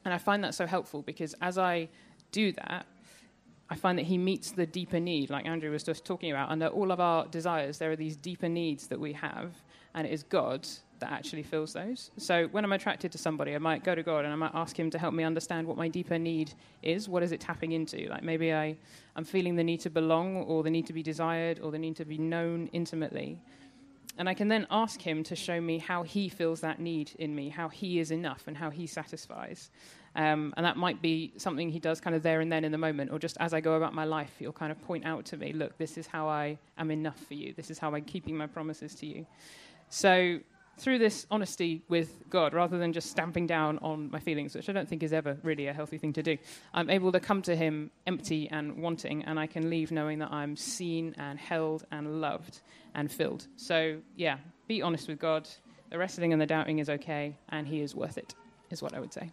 And 0.05 0.13
I 0.13 0.17
find 0.17 0.43
that 0.43 0.53
so 0.53 0.67
helpful 0.67 1.01
because 1.01 1.35
as 1.41 1.57
I 1.57 1.89
do 2.31 2.51
that, 2.53 2.85
I 3.69 3.75
find 3.75 3.97
that 3.99 4.05
he 4.05 4.17
meets 4.17 4.51
the 4.51 4.65
deeper 4.65 4.99
need, 4.99 5.29
like 5.29 5.45
Andrew 5.45 5.71
was 5.71 5.83
just 5.83 6.03
talking 6.03 6.31
about. 6.31 6.49
Under 6.49 6.67
all 6.67 6.91
of 6.91 6.99
our 6.99 7.27
desires, 7.27 7.77
there 7.77 7.91
are 7.91 7.95
these 7.95 8.17
deeper 8.17 8.49
needs 8.49 8.87
that 8.87 8.99
we 8.99 9.13
have, 9.13 9.53
and 9.93 10.07
it 10.07 10.13
is 10.13 10.23
God 10.23 10.67
that 10.99 11.11
actually 11.11 11.43
fills 11.43 11.73
those. 11.73 12.11
So 12.17 12.47
when 12.47 12.65
I'm 12.65 12.73
attracted 12.73 13.11
to 13.11 13.17
somebody, 13.17 13.55
I 13.55 13.59
might 13.59 13.83
go 13.83 13.95
to 13.95 14.03
God 14.03 14.25
and 14.25 14.33
I 14.33 14.35
might 14.35 14.51
ask 14.53 14.77
Him 14.77 14.89
to 14.89 14.97
help 14.97 15.13
me 15.13 15.23
understand 15.23 15.67
what 15.67 15.77
my 15.77 15.87
deeper 15.87 16.17
need 16.17 16.53
is. 16.81 17.07
What 17.07 17.23
is 17.23 17.31
it 17.31 17.39
tapping 17.39 17.71
into? 17.71 18.07
Like 18.09 18.23
maybe 18.23 18.53
I, 18.53 18.75
I'm 19.15 19.23
feeling 19.23 19.55
the 19.55 19.63
need 19.63 19.81
to 19.81 19.89
belong, 19.89 20.37
or 20.37 20.63
the 20.63 20.69
need 20.71 20.87
to 20.87 20.93
be 20.93 21.03
desired, 21.03 21.59
or 21.59 21.71
the 21.71 21.79
need 21.79 21.95
to 21.97 22.05
be 22.05 22.17
known 22.17 22.69
intimately. 22.73 23.39
And 24.17 24.27
I 24.27 24.33
can 24.33 24.49
then 24.49 24.67
ask 24.69 24.99
Him 24.99 25.23
to 25.25 25.35
show 25.35 25.61
me 25.61 25.77
how 25.77 26.03
He 26.03 26.27
feels 26.27 26.61
that 26.61 26.79
need 26.79 27.11
in 27.19 27.35
me, 27.35 27.49
how 27.49 27.69
He 27.69 27.99
is 27.99 28.11
enough, 28.11 28.43
and 28.47 28.57
how 28.57 28.69
He 28.71 28.87
satisfies. 28.87 29.69
Um, 30.19 30.53
and 30.57 30.65
that 30.65 30.75
might 30.75 31.01
be 31.01 31.31
something 31.37 31.69
he 31.69 31.79
does 31.79 32.01
kind 32.01 32.13
of 32.13 32.23
there 32.23 32.41
and 32.41 32.51
then 32.51 32.65
in 32.65 32.73
the 32.73 32.77
moment, 32.77 33.09
or 33.09 33.19
just 33.19 33.37
as 33.39 33.53
I 33.53 33.61
go 33.61 33.75
about 33.75 33.93
my 33.93 34.03
life, 34.03 34.35
he'll 34.37 34.51
kind 34.51 34.69
of 34.69 34.81
point 34.81 35.05
out 35.05 35.23
to 35.27 35.37
me, 35.37 35.53
look, 35.53 35.77
this 35.77 35.97
is 35.97 36.07
how 36.07 36.27
I 36.27 36.57
am 36.77 36.91
enough 36.91 37.17
for 37.17 37.35
you. 37.35 37.53
This 37.53 37.71
is 37.71 37.79
how 37.79 37.95
I'm 37.95 38.03
keeping 38.03 38.35
my 38.35 38.45
promises 38.45 38.93
to 38.95 39.05
you. 39.05 39.25
So, 39.87 40.39
through 40.77 40.99
this 40.99 41.25
honesty 41.31 41.83
with 41.87 42.29
God, 42.29 42.53
rather 42.53 42.77
than 42.77 42.91
just 42.91 43.09
stamping 43.09 43.47
down 43.47 43.79
on 43.79 44.11
my 44.11 44.19
feelings, 44.19 44.55
which 44.55 44.67
I 44.67 44.73
don't 44.73 44.89
think 44.89 45.03
is 45.03 45.13
ever 45.13 45.37
really 45.41 45.67
a 45.67 45.73
healthy 45.73 45.97
thing 45.97 46.11
to 46.13 46.23
do, 46.23 46.37
I'm 46.73 46.89
able 46.89 47.13
to 47.13 47.21
come 47.21 47.41
to 47.43 47.55
Him 47.55 47.89
empty 48.05 48.49
and 48.49 48.77
wanting, 48.77 49.23
and 49.23 49.39
I 49.39 49.47
can 49.47 49.69
leave 49.69 49.89
knowing 49.89 50.19
that 50.19 50.33
I'm 50.33 50.57
seen 50.57 51.15
and 51.17 51.39
held 51.39 51.85
and 51.91 52.19
loved 52.19 52.59
and 52.93 53.09
filled. 53.09 53.47
So, 53.55 53.99
yeah, 54.17 54.37
be 54.67 54.81
honest 54.81 55.07
with 55.07 55.19
God. 55.19 55.47
The 55.91 55.97
wrestling 55.97 56.33
and 56.33 56.41
the 56.41 56.45
doubting 56.45 56.79
is 56.79 56.89
okay, 56.89 57.37
and 57.49 57.65
He 57.65 57.79
is 57.79 57.95
worth 57.95 58.17
it, 58.17 58.35
is 58.69 58.81
what 58.81 58.93
I 58.93 58.99
would 58.99 59.13
say. 59.13 59.31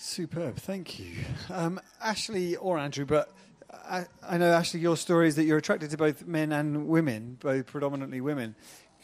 Superb, 0.00 0.54
thank 0.58 1.00
you. 1.00 1.16
Um, 1.50 1.80
Ashley 2.00 2.54
or 2.54 2.78
Andrew, 2.78 3.04
but 3.04 3.34
I, 3.72 4.06
I 4.22 4.38
know, 4.38 4.52
Ashley, 4.52 4.78
your 4.78 4.96
story 4.96 5.26
is 5.26 5.34
that 5.34 5.42
you're 5.42 5.58
attracted 5.58 5.90
to 5.90 5.96
both 5.96 6.24
men 6.24 6.52
and 6.52 6.86
women, 6.86 7.36
both 7.40 7.66
predominantly 7.66 8.20
women. 8.20 8.54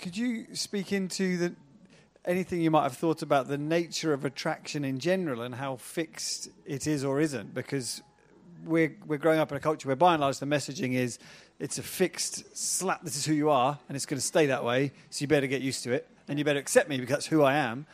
Could 0.01 0.17
you 0.17 0.47
speak 0.55 0.93
into 0.93 1.37
the, 1.37 1.55
anything 2.25 2.61
you 2.61 2.71
might 2.71 2.85
have 2.85 2.97
thought 2.97 3.23
about 3.23 3.49
the 3.49 3.59
nature 3.59 4.13
of 4.13 4.25
attraction 4.25 4.85
in 4.85 5.01
general 5.01 5.43
and 5.43 5.57
how 5.57 5.75
fixed 5.75 6.49
it 6.65 6.87
is 6.87 7.05
or 7.05 7.21
isn't? 7.21 7.55
Because 7.55 8.01
we're, 8.65 8.97
we're 9.05 9.19
growing 9.19 9.41
up 9.41 9.51
in 9.51 9.57
a 9.57 9.61
culture 9.61 9.89
where, 9.89 9.97
by 9.97 10.13
and 10.13 10.21
large, 10.21 10.39
the 10.39 10.47
messaging 10.47 10.93
is 10.93 11.19
it's 11.59 11.77
a 11.77 11.83
fixed 11.83 12.57
slap, 12.57 13.03
this 13.03 13.17
is 13.17 13.27
who 13.27 13.35
you 13.35 13.51
are, 13.51 13.81
and 13.89 13.97
it's 13.97 14.07
going 14.07 14.21
to 14.21 14.25
stay 14.25 14.47
that 14.47 14.63
way, 14.63 14.93
so 15.11 15.25
you 15.25 15.27
better 15.27 15.49
get 15.49 15.61
used 15.61 15.83
to 15.83 15.93
it, 15.93 16.09
and 16.29 16.39
you 16.39 16.45
better 16.45 16.61
accept 16.61 16.89
me 16.89 16.99
because 16.99 17.15
that's 17.17 17.27
who 17.27 17.43
I 17.43 17.55
am 17.55 17.85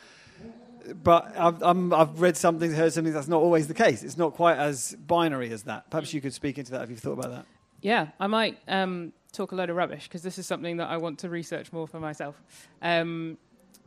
but 1.03 1.37
I've, 1.37 1.63
I'm, 1.63 1.93
I've 1.93 2.21
read 2.21 2.37
something, 2.37 2.73
heard 2.73 2.93
something 2.93 3.13
that's 3.13 3.29
not 3.29 3.41
always 3.41 3.69
the 3.69 3.75
case. 3.75 4.03
It's 4.03 4.17
not 4.17 4.35
quite 4.35 4.59
as 4.59 4.97
binary 5.07 5.53
as 5.53 5.65
that. 5.65 5.91
Perhaps 5.91 6.13
you 6.15 6.21
could 6.21 6.35
speak 6.35 6.59
into 6.59 6.73
that 6.73 6.83
if 6.83 6.91
you've 6.91 7.01
thought 7.01 7.19
about 7.19 7.31
that. 7.31 7.47
Yeah, 7.83 8.09
I 8.19 8.27
might 8.27 8.59
um, 8.69 9.13
talk 9.33 9.53
a 9.53 9.55
load 9.55 9.71
of 9.71 9.77
rubbish 9.77 10.05
because 10.05 10.23
this 10.23 10.39
is 10.39 10.47
something 10.47 10.77
that 10.79 10.89
I 10.89 10.97
want 10.99 11.19
to 11.21 11.29
research 11.29 11.73
more 11.73 11.87
for 11.87 12.01
myself. 12.01 12.41
Um, 12.83 13.39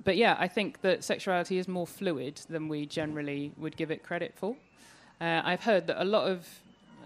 but 0.04 0.18
yeah, 0.18 0.36
I 0.40 0.48
think 0.48 0.82
that 0.82 1.04
sexuality 1.04 1.58
is 1.58 1.68
more 1.68 1.88
fluid 1.88 2.42
than 2.50 2.68
we 2.68 2.86
generally 2.86 3.54
would 3.58 3.78
give 3.78 3.92
it 3.92 4.04
credit 4.04 4.34
for. 4.36 4.56
Uh, 5.22 5.42
I've 5.44 5.62
heard 5.62 5.88
that 5.88 6.02
a 6.02 6.06
lot 6.06 6.28
of, 6.28 6.48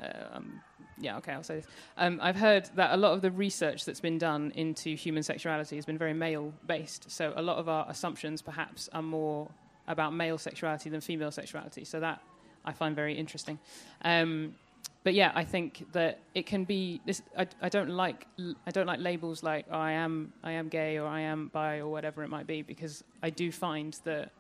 uh, 0.02 0.38
um, 0.38 0.62
yeah, 0.98 1.18
okay, 1.18 1.34
I'll 1.34 1.44
say 1.44 1.58
this. 1.58 1.68
Um, 1.98 2.20
I've 2.22 2.38
heard 2.38 2.70
that 2.76 2.94
a 2.94 2.98
lot 2.98 3.14
of 3.14 3.22
the 3.22 3.32
research 3.32 3.86
that's 3.86 4.00
been 4.00 4.18
done 4.18 4.52
into 4.56 4.96
human 4.96 5.24
sexuality 5.24 5.76
has 5.76 5.86
been 5.86 5.98
very 5.98 6.14
male 6.14 6.54
based. 6.66 7.12
So 7.12 7.34
a 7.36 7.42
lot 7.42 7.58
of 7.58 7.70
our 7.70 7.86
assumptions 7.90 8.42
perhaps 8.42 8.90
are 8.94 9.04
more 9.04 9.50
about 9.88 10.14
male 10.14 10.38
sexuality 10.38 10.90
than 10.90 11.02
female 11.02 11.32
sexuality. 11.32 11.86
So 11.86 12.00
that 12.00 12.22
I 12.66 12.74
find 12.74 12.96
very 12.96 13.16
interesting. 13.16 13.60
Um, 14.04 14.56
but 15.04 15.14
yeah, 15.14 15.32
I 15.36 15.46
think 15.46 15.88
that 15.94 16.20
it 16.36 16.46
can 16.46 16.66
be. 16.66 17.00
This, 17.06 17.22
I, 17.38 17.48
I 17.62 17.70
don't 17.70 17.90
like 17.90 18.28
I 18.38 18.72
don't 18.72 18.88
like 18.88 19.00
labels 19.00 19.42
like 19.42 19.66
oh, 19.72 19.80
I 19.80 19.92
am 19.92 20.34
I 20.44 20.52
am 20.52 20.68
gay 20.68 20.98
or 20.98 21.08
I 21.08 21.22
am 21.22 21.50
bi 21.54 21.78
or 21.78 21.88
whatever 21.88 22.24
it 22.24 22.30
might 22.30 22.46
be 22.46 22.62
because 22.62 23.04
I 23.24 23.30
do 23.30 23.52
find 23.52 23.98
that 24.04 24.32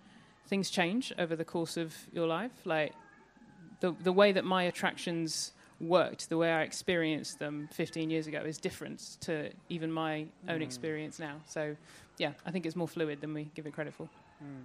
things 0.47 0.69
change 0.69 1.13
over 1.17 1.36
the 1.36 1.45
course 1.45 1.77
of 1.77 1.95
your 2.12 2.27
life. 2.27 2.51
Like 2.65 2.93
the 3.79 3.95
the 4.03 4.12
way 4.12 4.33
that 4.33 4.43
my 4.43 4.63
attractions 4.63 5.53
worked, 5.79 6.27
the 6.27 6.38
way 6.38 6.51
I 6.51 6.63
experienced 6.63 7.39
them 7.39 7.69
15 7.71 8.10
years 8.10 8.27
ago 8.27 8.41
is 8.41 8.57
different 8.57 9.17
to 9.21 9.51
even 9.69 9.91
my 9.91 10.25
own 10.49 10.60
mm. 10.60 10.63
experience 10.63 11.19
now. 11.19 11.39
So 11.45 11.77
yeah, 12.17 12.31
I 12.45 12.51
think 12.51 12.65
it's 12.65 12.75
more 12.75 12.88
fluid 12.88 13.21
than 13.21 13.33
we 13.33 13.49
give 13.55 13.67
it 13.67 13.73
credit 13.73 13.93
for. 13.93 14.10
Mm. 14.43 14.63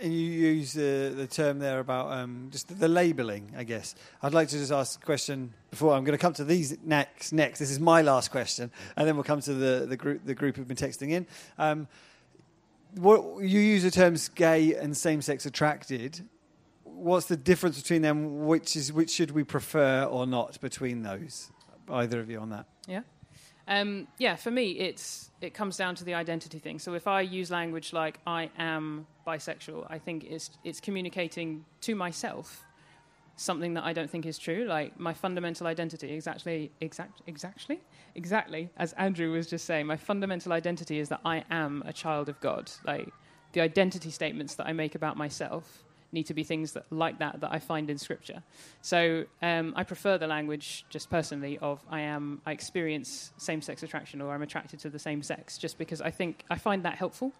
And 0.00 0.12
you 0.12 0.20
use 0.20 0.74
the, 0.74 1.12
the 1.16 1.26
term 1.26 1.58
there 1.58 1.80
about 1.80 2.12
um, 2.12 2.48
just 2.50 2.68
the, 2.68 2.74
the 2.74 2.88
labelling, 2.88 3.54
I 3.56 3.64
guess. 3.64 3.94
I'd 4.22 4.34
like 4.34 4.48
to 4.48 4.58
just 4.58 4.70
ask 4.70 5.02
a 5.02 5.06
question 5.06 5.54
before 5.70 5.94
I'm 5.94 6.04
going 6.04 6.16
to 6.16 6.20
come 6.20 6.34
to 6.34 6.44
these 6.44 6.76
next. 6.84 7.32
Next, 7.32 7.58
this 7.58 7.70
is 7.70 7.80
my 7.80 8.02
last 8.02 8.30
question, 8.30 8.70
and 8.96 9.08
then 9.08 9.16
we'll 9.16 9.24
come 9.24 9.40
to 9.40 9.54
the, 9.54 9.86
the 9.86 9.96
group 9.96 10.24
the 10.24 10.34
group 10.34 10.56
who've 10.56 10.68
been 10.68 10.76
texting 10.76 11.10
in. 11.10 11.26
Um, 11.58 11.88
what 12.94 13.42
you 13.42 13.60
use 13.60 13.82
the 13.82 13.90
terms 13.90 14.28
gay 14.28 14.74
and 14.74 14.96
same 14.96 15.22
sex 15.22 15.46
attracted. 15.46 16.26
What's 16.84 17.26
the 17.26 17.36
difference 17.36 17.80
between 17.80 18.02
them? 18.02 18.46
Which 18.46 18.76
is 18.76 18.92
which 18.92 19.10
should 19.10 19.30
we 19.30 19.44
prefer 19.44 20.04
or 20.04 20.26
not 20.26 20.60
between 20.60 21.02
those? 21.02 21.50
Either 21.90 22.20
of 22.20 22.30
you 22.30 22.40
on 22.40 22.50
that? 22.50 22.66
Yeah. 22.86 23.02
Um, 23.68 24.06
yeah, 24.18 24.36
for 24.36 24.50
me, 24.50 24.72
it's 24.72 25.30
it 25.40 25.52
comes 25.52 25.76
down 25.76 25.94
to 25.96 26.04
the 26.04 26.14
identity 26.14 26.58
thing. 26.58 26.78
So 26.78 26.94
if 26.94 27.06
I 27.06 27.20
use 27.20 27.50
language 27.50 27.92
like 27.92 28.18
"I 28.26 28.50
am 28.58 29.06
bisexual," 29.26 29.86
I 29.90 29.98
think 29.98 30.24
it's 30.24 30.50
it's 30.64 30.80
communicating 30.80 31.64
to 31.82 31.94
myself 31.94 32.64
something 33.36 33.74
that 33.74 33.84
I 33.84 33.92
don't 33.92 34.10
think 34.10 34.24
is 34.24 34.38
true. 34.38 34.64
Like 34.64 34.98
my 34.98 35.12
fundamental 35.12 35.66
identity, 35.66 36.12
exactly, 36.12 36.70
exact, 36.80 37.22
exactly, 37.26 37.80
exactly, 38.14 38.70
as 38.76 38.92
Andrew 38.94 39.32
was 39.32 39.46
just 39.46 39.66
saying, 39.66 39.86
my 39.86 39.96
fundamental 39.96 40.52
identity 40.52 40.98
is 40.98 41.08
that 41.10 41.20
I 41.24 41.44
am 41.50 41.82
a 41.86 41.92
child 41.92 42.28
of 42.28 42.40
God. 42.40 42.70
Like 42.84 43.12
the 43.52 43.60
identity 43.60 44.10
statements 44.10 44.54
that 44.54 44.66
I 44.66 44.72
make 44.72 44.94
about 44.94 45.16
myself 45.16 45.84
need 46.12 46.26
to 46.26 46.34
be 46.34 46.44
things 46.44 46.72
that 46.72 46.84
like 46.90 47.18
that 47.18 47.40
that 47.40 47.52
I 47.52 47.58
find 47.58 47.90
in 47.90 47.98
scripture. 47.98 48.42
So 48.82 49.24
um, 49.42 49.72
I 49.76 49.84
prefer 49.84 50.18
the 50.18 50.26
language 50.26 50.84
just 50.88 51.10
personally 51.10 51.58
of 51.58 51.80
I 51.90 52.00
am 52.00 52.40
I 52.46 52.52
experience 52.52 53.32
same-sex 53.36 53.82
attraction 53.82 54.20
or 54.20 54.34
I'm 54.34 54.42
attracted 54.42 54.80
to 54.80 54.90
the 54.90 54.98
same 54.98 55.22
sex 55.22 55.58
just 55.58 55.78
because 55.78 56.00
I 56.00 56.10
think 56.10 56.44
I 56.50 56.56
find 56.56 56.84
that 56.84 56.96
helpful 56.96 57.32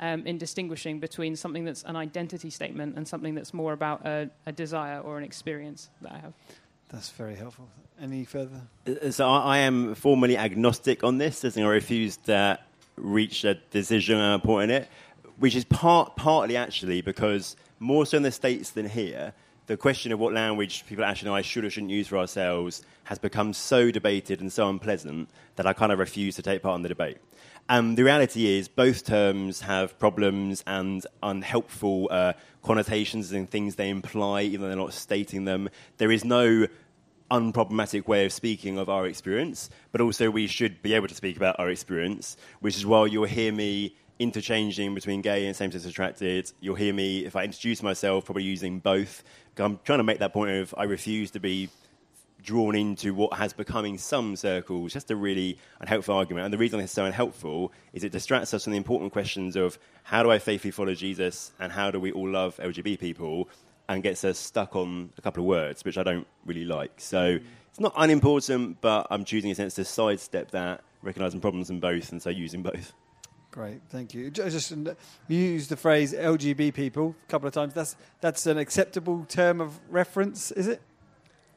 um, 0.00 0.26
in 0.26 0.38
distinguishing 0.38 1.00
between 1.00 1.36
something 1.36 1.64
that's 1.64 1.82
an 1.84 1.96
identity 1.96 2.50
statement 2.50 2.96
and 2.96 3.06
something 3.06 3.34
that's 3.34 3.52
more 3.52 3.72
about 3.72 4.06
a, 4.06 4.30
a 4.46 4.52
desire 4.52 5.00
or 5.00 5.18
an 5.18 5.24
experience 5.24 5.90
that 6.02 6.12
I 6.12 6.18
have. 6.18 6.32
That's 6.88 7.10
very 7.10 7.36
helpful. 7.36 7.68
Any 8.00 8.24
further? 8.24 8.60
Uh, 8.86 9.10
so 9.10 9.28
I, 9.28 9.38
I 9.38 9.58
am 9.58 9.94
formally 9.94 10.36
agnostic 10.36 11.04
on 11.04 11.18
this, 11.18 11.44
as 11.44 11.56
I 11.56 11.62
refuse 11.62 12.16
to 12.18 12.58
reach 12.96 13.44
a 13.44 13.54
decision 13.70 14.18
on 14.18 14.40
point 14.40 14.70
in 14.70 14.82
it, 14.82 14.88
which 15.42 15.56
is 15.56 15.64
part 15.64 16.14
partly 16.14 16.56
actually 16.56 17.00
because 17.02 17.56
more 17.80 18.06
so 18.06 18.16
in 18.16 18.22
the 18.22 18.30
States 18.30 18.70
than 18.70 18.88
here, 18.88 19.32
the 19.66 19.76
question 19.76 20.12
of 20.12 20.20
what 20.20 20.32
language 20.32 20.86
people 20.86 21.04
actually 21.04 21.30
know 21.30 21.34
I 21.34 21.42
should 21.42 21.64
or 21.64 21.70
shouldn't 21.70 21.90
use 21.90 22.06
for 22.06 22.16
ourselves 22.16 22.84
has 23.04 23.18
become 23.18 23.52
so 23.52 23.90
debated 23.90 24.40
and 24.40 24.52
so 24.52 24.68
unpleasant 24.68 25.28
that 25.56 25.66
I 25.66 25.72
kind 25.72 25.90
of 25.90 25.98
refuse 25.98 26.36
to 26.36 26.42
take 26.42 26.62
part 26.62 26.76
in 26.76 26.82
the 26.82 26.88
debate. 26.88 27.18
And 27.68 27.98
the 27.98 28.04
reality 28.04 28.56
is, 28.56 28.68
both 28.68 29.04
terms 29.04 29.62
have 29.62 29.98
problems 29.98 30.62
and 30.64 31.04
unhelpful 31.24 32.06
uh, 32.12 32.34
connotations 32.62 33.32
and 33.32 33.50
things 33.50 33.74
they 33.74 33.88
imply, 33.88 34.42
even 34.42 34.60
though 34.60 34.68
they're 34.68 34.76
not 34.76 34.92
stating 34.92 35.44
them. 35.44 35.68
There 35.96 36.12
is 36.12 36.24
no 36.24 36.68
unproblematic 37.32 38.06
way 38.06 38.26
of 38.26 38.32
speaking 38.32 38.78
of 38.78 38.88
our 38.88 39.06
experience, 39.06 39.70
but 39.90 40.00
also 40.00 40.30
we 40.30 40.46
should 40.46 40.82
be 40.82 40.94
able 40.94 41.08
to 41.08 41.16
speak 41.16 41.36
about 41.36 41.58
our 41.58 41.68
experience, 41.68 42.36
which 42.60 42.76
is 42.76 42.86
why 42.86 43.06
you'll 43.06 43.24
hear 43.24 43.50
me 43.50 43.96
interchanging 44.22 44.94
between 44.94 45.20
gay 45.20 45.46
and 45.46 45.56
same-sex 45.56 45.84
attracted. 45.84 46.50
You'll 46.60 46.76
hear 46.76 46.92
me 46.92 47.24
if 47.24 47.36
I 47.36 47.44
introduce 47.44 47.82
myself, 47.82 48.24
probably 48.24 48.44
using 48.44 48.78
both. 48.78 49.22
I'm 49.58 49.80
trying 49.84 49.98
to 49.98 50.04
make 50.04 50.20
that 50.20 50.32
point 50.32 50.52
of 50.52 50.74
I 50.76 50.84
refuse 50.84 51.32
to 51.32 51.40
be 51.40 51.68
drawn 52.42 52.74
into 52.74 53.14
what 53.14 53.34
has 53.34 53.52
become 53.52 53.84
in 53.84 53.98
some 53.98 54.34
circles 54.34 54.92
just 54.92 55.10
a 55.10 55.16
really 55.16 55.58
unhelpful 55.80 56.14
argument. 56.14 56.44
And 56.44 56.52
the 56.52 56.58
reason 56.58 56.80
it's 56.80 56.92
so 56.92 57.04
unhelpful 57.04 57.72
is 57.92 58.04
it 58.04 58.12
distracts 58.12 58.52
us 58.52 58.64
from 58.64 58.72
the 58.72 58.76
important 58.76 59.12
questions 59.12 59.56
of 59.56 59.78
how 60.02 60.22
do 60.22 60.30
I 60.30 60.38
faithfully 60.38 60.72
follow 60.72 60.94
Jesus 60.94 61.52
and 61.60 61.70
how 61.70 61.90
do 61.90 62.00
we 62.00 62.12
all 62.12 62.28
love 62.28 62.56
LGBT 62.56 62.98
people 62.98 63.48
and 63.88 64.02
gets 64.02 64.24
us 64.24 64.38
stuck 64.38 64.74
on 64.74 65.10
a 65.18 65.22
couple 65.22 65.42
of 65.42 65.46
words, 65.46 65.84
which 65.84 65.98
I 65.98 66.02
don't 66.02 66.26
really 66.44 66.64
like. 66.64 66.92
So 67.00 67.38
it's 67.68 67.80
not 67.80 67.92
unimportant, 67.96 68.80
but 68.80 69.06
I'm 69.10 69.24
choosing 69.24 69.50
a 69.50 69.54
sense 69.54 69.74
to 69.74 69.84
sidestep 69.84 70.50
that, 70.52 70.82
recognizing 71.02 71.40
problems 71.40 71.70
in 71.70 71.80
both, 71.80 72.12
and 72.12 72.22
so 72.22 72.30
using 72.30 72.62
both. 72.62 72.92
Great, 73.52 73.82
thank 73.90 74.14
you. 74.14 74.30
Just 74.30 74.72
uh, 74.72 74.94
you 75.28 75.38
used 75.38 75.68
the 75.68 75.76
phrase 75.76 76.14
LGB 76.14 76.72
people 76.72 77.14
a 77.28 77.30
couple 77.30 77.46
of 77.46 77.52
times. 77.52 77.74
That's 77.74 77.96
that's 78.22 78.46
an 78.46 78.56
acceptable 78.56 79.26
term 79.28 79.60
of 79.60 79.78
reference, 79.90 80.50
is 80.52 80.68
it? 80.68 80.80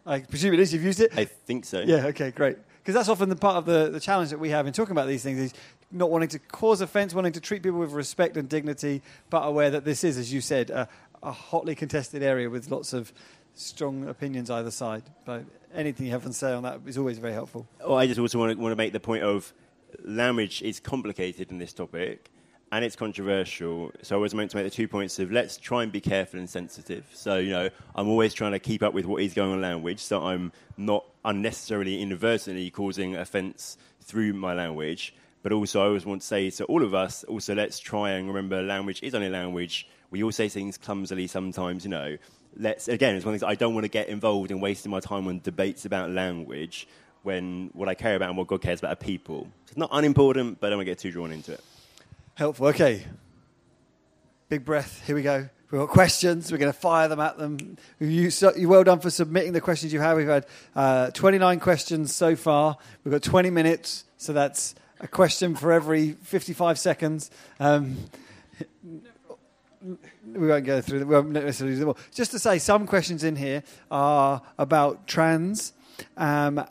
I 0.05 0.19
presume 0.19 0.53
it 0.53 0.59
is. 0.59 0.73
You've 0.73 0.83
used 0.83 0.99
it. 0.99 1.17
I 1.17 1.23
think 1.23 1.63
so. 1.63 1.79
Yeah. 1.79 2.07
Okay. 2.07 2.31
Great. 2.31 2.57
Because 2.79 2.93
that's 2.93 3.07
often 3.09 3.29
the 3.29 3.35
part 3.35 3.55
of 3.55 3.65
the, 3.65 3.89
the 3.89 3.99
challenge 3.99 4.29
that 4.29 4.39
we 4.39 4.49
have 4.49 4.67
in 4.67 4.73
talking 4.73 4.91
about 4.91 5.07
these 5.07 5.23
things 5.23 5.39
is 5.39 5.53
not 5.89 6.11
wanting 6.11 6.27
to 6.29 6.39
cause 6.39 6.81
offence, 6.81 7.13
wanting 7.13 7.31
to 7.31 7.39
treat 7.39 7.63
people 7.63 7.79
with 7.79 7.93
respect 7.93 8.37
and 8.37 8.47
dignity, 8.47 9.01
but 9.29 9.39
aware 9.39 9.71
that 9.71 9.85
this 9.85 10.03
is, 10.03 10.17
as 10.17 10.31
you 10.31 10.41
said, 10.41 10.69
a, 10.69 10.87
a 11.23 11.31
hotly 11.31 11.73
contested 11.73 12.21
area 12.21 12.49
with 12.49 12.69
lots 12.69 12.93
of 12.93 13.11
strong 13.55 14.07
opinions 14.07 14.51
either 14.51 14.69
side. 14.69 15.03
But 15.23 15.45
anything 15.73 16.05
you 16.05 16.11
have 16.11 16.23
to 16.25 16.33
say 16.33 16.51
on 16.51 16.63
that 16.63 16.81
is 16.85 16.97
always 16.97 17.17
very 17.17 17.33
helpful. 17.33 17.65
Oh, 17.81 17.95
I 17.95 18.05
just 18.05 18.19
also 18.19 18.37
want 18.37 18.51
to, 18.51 18.61
want 18.61 18.73
to 18.73 18.75
make 18.75 18.93
the 18.93 18.99
point 18.99 19.23
of 19.23 19.51
language 20.03 20.61
is 20.61 20.79
complicated 20.79 21.51
in 21.51 21.57
this 21.57 21.73
topic 21.73 22.29
and 22.71 22.83
it's 22.83 22.95
controversial. 22.95 23.91
So 24.01 24.15
I 24.15 24.19
was 24.19 24.33
meant 24.33 24.51
to 24.51 24.57
make 24.57 24.65
the 24.65 24.69
two 24.69 24.87
points 24.87 25.19
of 25.19 25.31
let's 25.31 25.57
try 25.57 25.83
and 25.83 25.91
be 25.91 26.01
careful 26.01 26.39
and 26.39 26.49
sensitive. 26.49 27.05
So, 27.13 27.37
you 27.37 27.51
know, 27.51 27.69
I'm 27.95 28.07
always 28.07 28.33
trying 28.33 28.53
to 28.53 28.59
keep 28.59 28.83
up 28.83 28.93
with 28.93 29.05
what 29.05 29.21
is 29.21 29.33
going 29.33 29.51
on 29.51 29.55
in 29.57 29.61
language 29.61 29.99
so 29.99 30.21
I'm 30.21 30.51
not 30.77 31.05
unnecessarily 31.23 32.01
inadvertently 32.01 32.69
causing 32.71 33.15
offence 33.15 33.77
through 34.01 34.33
my 34.33 34.53
language. 34.53 35.13
But 35.43 35.51
also, 35.51 35.81
I 35.81 35.85
always 35.85 36.05
want 36.05 36.21
to 36.21 36.27
say 36.27 36.49
to 36.49 36.65
all 36.65 36.83
of 36.83 36.95
us, 36.95 37.23
also 37.25 37.53
let's 37.53 37.79
try 37.79 38.11
and 38.11 38.27
remember 38.27 38.63
language 38.63 39.01
is 39.03 39.13
only 39.13 39.29
language. 39.29 39.87
We 40.09 40.23
all 40.23 40.31
say 40.31 40.49
things 40.49 40.77
clumsily 40.77 41.27
sometimes, 41.27 41.83
you 41.83 41.91
know. 41.91 42.17
Let's, 42.57 42.87
again, 42.87 43.15
it's 43.15 43.25
one 43.25 43.35
of 43.35 43.41
the 43.41 43.45
things 43.45 43.51
I 43.51 43.55
don't 43.55 43.75
want 43.75 43.83
to 43.83 43.89
get 43.89 44.07
involved 44.07 44.49
in 44.49 44.59
wasting 44.59 44.91
my 44.91 45.01
time 45.01 45.27
on 45.27 45.41
debates 45.41 45.85
about 45.85 46.09
language 46.09 46.87
when 47.25 47.71
what 47.73 47.89
I 47.89 47.95
care 47.95 48.15
about 48.15 48.29
and 48.29 48.37
what 48.37 48.47
God 48.47 48.61
cares 48.61 48.79
about 48.79 48.93
are 48.93 49.03
people. 49.03 49.47
It's 49.67 49.77
not 49.77 49.89
unimportant, 49.91 50.59
but 50.59 50.67
I 50.67 50.69
don't 50.69 50.77
want 50.77 50.85
to 50.85 50.91
get 50.91 50.99
too 50.99 51.11
drawn 51.11 51.31
into 51.31 51.53
it. 51.53 51.63
Helpful. 52.35 52.67
Okay. 52.67 53.03
Big 54.47 54.63
breath. 54.63 55.01
Here 55.07 55.15
we 55.15 55.23
go. 55.23 55.49
We've 55.71 55.81
got 55.81 55.89
questions. 55.89 56.51
We're 56.51 56.59
going 56.59 56.71
to 56.71 56.77
fire 56.77 57.07
them 57.07 57.19
at 57.19 57.39
them. 57.39 57.77
You, 57.99 58.29
are 58.43 58.67
well 58.67 58.83
done 58.83 58.99
for 58.99 59.09
submitting 59.09 59.53
the 59.53 59.61
questions 59.61 59.91
you 59.91 59.99
have. 60.01 60.17
We've 60.17 60.27
had 60.27 60.45
uh, 60.75 61.09
29 61.11 61.59
questions 61.59 62.13
so 62.13 62.35
far. 62.35 62.77
We've 63.03 63.11
got 63.11 63.23
20 63.23 63.49
minutes, 63.49 64.03
so 64.17 64.31
that's 64.31 64.75
a 64.99 65.07
question 65.07 65.55
for 65.55 65.71
every 65.71 66.11
55 66.11 66.77
seconds. 66.77 67.31
Um, 67.59 67.97
we 69.81 70.47
won't 70.47 70.65
go 70.65 70.79
through 70.79 70.99
them. 70.99 71.07
We 71.07 71.15
won't 71.15 71.31
necessarily 71.31 71.75
do 71.75 71.79
them 71.79 71.89
all. 71.89 71.97
Just 72.13 72.31
to 72.31 72.39
say, 72.39 72.59
some 72.59 72.85
questions 72.85 73.23
in 73.23 73.35
here 73.35 73.63
are 73.89 74.43
about 74.59 75.07
trans 75.07 75.73
um, 76.17 76.63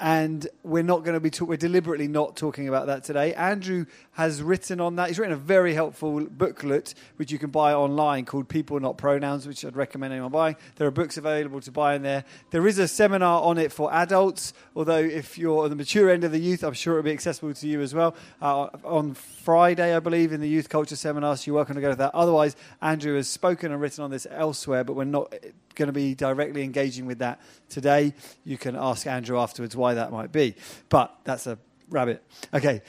and 0.00 0.46
we're 0.62 0.82
not 0.82 1.04
going 1.04 1.14
to 1.14 1.20
be 1.20 1.30
talk- 1.30 1.48
we're 1.48 1.56
deliberately 1.56 2.08
not 2.08 2.36
talking 2.36 2.68
about 2.68 2.86
that 2.86 3.04
today. 3.04 3.34
Andrew 3.34 3.86
has 4.18 4.42
written 4.42 4.80
on 4.80 4.96
that. 4.96 5.06
He's 5.06 5.18
written 5.20 5.32
a 5.32 5.36
very 5.36 5.74
helpful 5.74 6.26
booklet 6.26 6.92
which 7.18 7.30
you 7.30 7.38
can 7.38 7.50
buy 7.50 7.72
online 7.72 8.24
called 8.24 8.48
"People 8.48 8.80
Not 8.80 8.98
Pronouns," 8.98 9.46
which 9.46 9.64
I'd 9.64 9.76
recommend 9.76 10.12
anyone 10.12 10.32
buying. 10.32 10.56
There 10.74 10.88
are 10.88 10.90
books 10.90 11.16
available 11.16 11.60
to 11.60 11.70
buy 11.70 11.94
in 11.94 12.02
there. 12.02 12.24
There 12.50 12.66
is 12.66 12.80
a 12.80 12.88
seminar 12.88 13.40
on 13.42 13.58
it 13.58 13.72
for 13.72 13.94
adults, 13.94 14.54
although 14.74 14.98
if 14.98 15.38
you're 15.38 15.62
on 15.62 15.70
the 15.70 15.76
mature 15.76 16.10
end 16.10 16.24
of 16.24 16.32
the 16.32 16.40
youth, 16.40 16.64
I'm 16.64 16.72
sure 16.72 16.94
it'll 16.94 17.04
be 17.04 17.12
accessible 17.12 17.54
to 17.54 17.68
you 17.68 17.80
as 17.80 17.94
well. 17.94 18.16
Uh, 18.42 18.66
on 18.82 19.14
Friday, 19.14 19.94
I 19.94 20.00
believe, 20.00 20.32
in 20.32 20.40
the 20.40 20.48
youth 20.48 20.68
culture 20.68 20.96
seminar, 20.96 21.36
so 21.36 21.44
you're 21.46 21.54
welcome 21.54 21.76
to 21.76 21.80
go 21.80 21.90
to 21.90 21.96
that. 21.96 22.12
Otherwise, 22.12 22.56
Andrew 22.82 23.14
has 23.14 23.28
spoken 23.28 23.70
and 23.70 23.80
written 23.80 24.02
on 24.02 24.10
this 24.10 24.26
elsewhere, 24.32 24.82
but 24.82 24.94
we're 24.94 25.04
not 25.04 25.32
going 25.76 25.86
to 25.86 25.92
be 25.92 26.16
directly 26.16 26.64
engaging 26.64 27.06
with 27.06 27.20
that 27.20 27.40
today. 27.68 28.12
You 28.44 28.58
can 28.58 28.74
ask 28.74 29.06
Andrew 29.06 29.38
afterwards 29.38 29.76
why 29.76 29.94
that 29.94 30.10
might 30.10 30.32
be. 30.32 30.56
But 30.88 31.14
that's 31.22 31.46
a 31.46 31.56
rabbit. 31.88 32.24
Okay, 32.52 32.82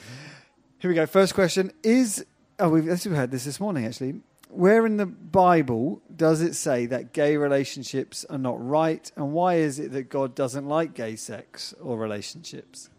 here 0.80 0.88
we 0.88 0.94
go. 0.94 1.06
First 1.06 1.34
question 1.34 1.72
is 1.82 2.24
oh, 2.58 2.70
we've, 2.70 2.86
we've 2.86 3.14
had 3.14 3.30
this 3.30 3.44
this 3.44 3.60
morning 3.60 3.86
actually. 3.86 4.20
Where 4.48 4.84
in 4.84 4.96
the 4.96 5.06
Bible 5.06 6.02
does 6.14 6.40
it 6.40 6.54
say 6.54 6.86
that 6.86 7.12
gay 7.12 7.36
relationships 7.36 8.24
are 8.28 8.38
not 8.38 8.66
right, 8.66 9.10
and 9.14 9.32
why 9.32 9.56
is 9.56 9.78
it 9.78 9.92
that 9.92 10.08
God 10.08 10.34
doesn't 10.34 10.66
like 10.66 10.92
gay 10.92 11.14
sex 11.14 11.72
or 11.80 11.96
relationships? 11.96 12.90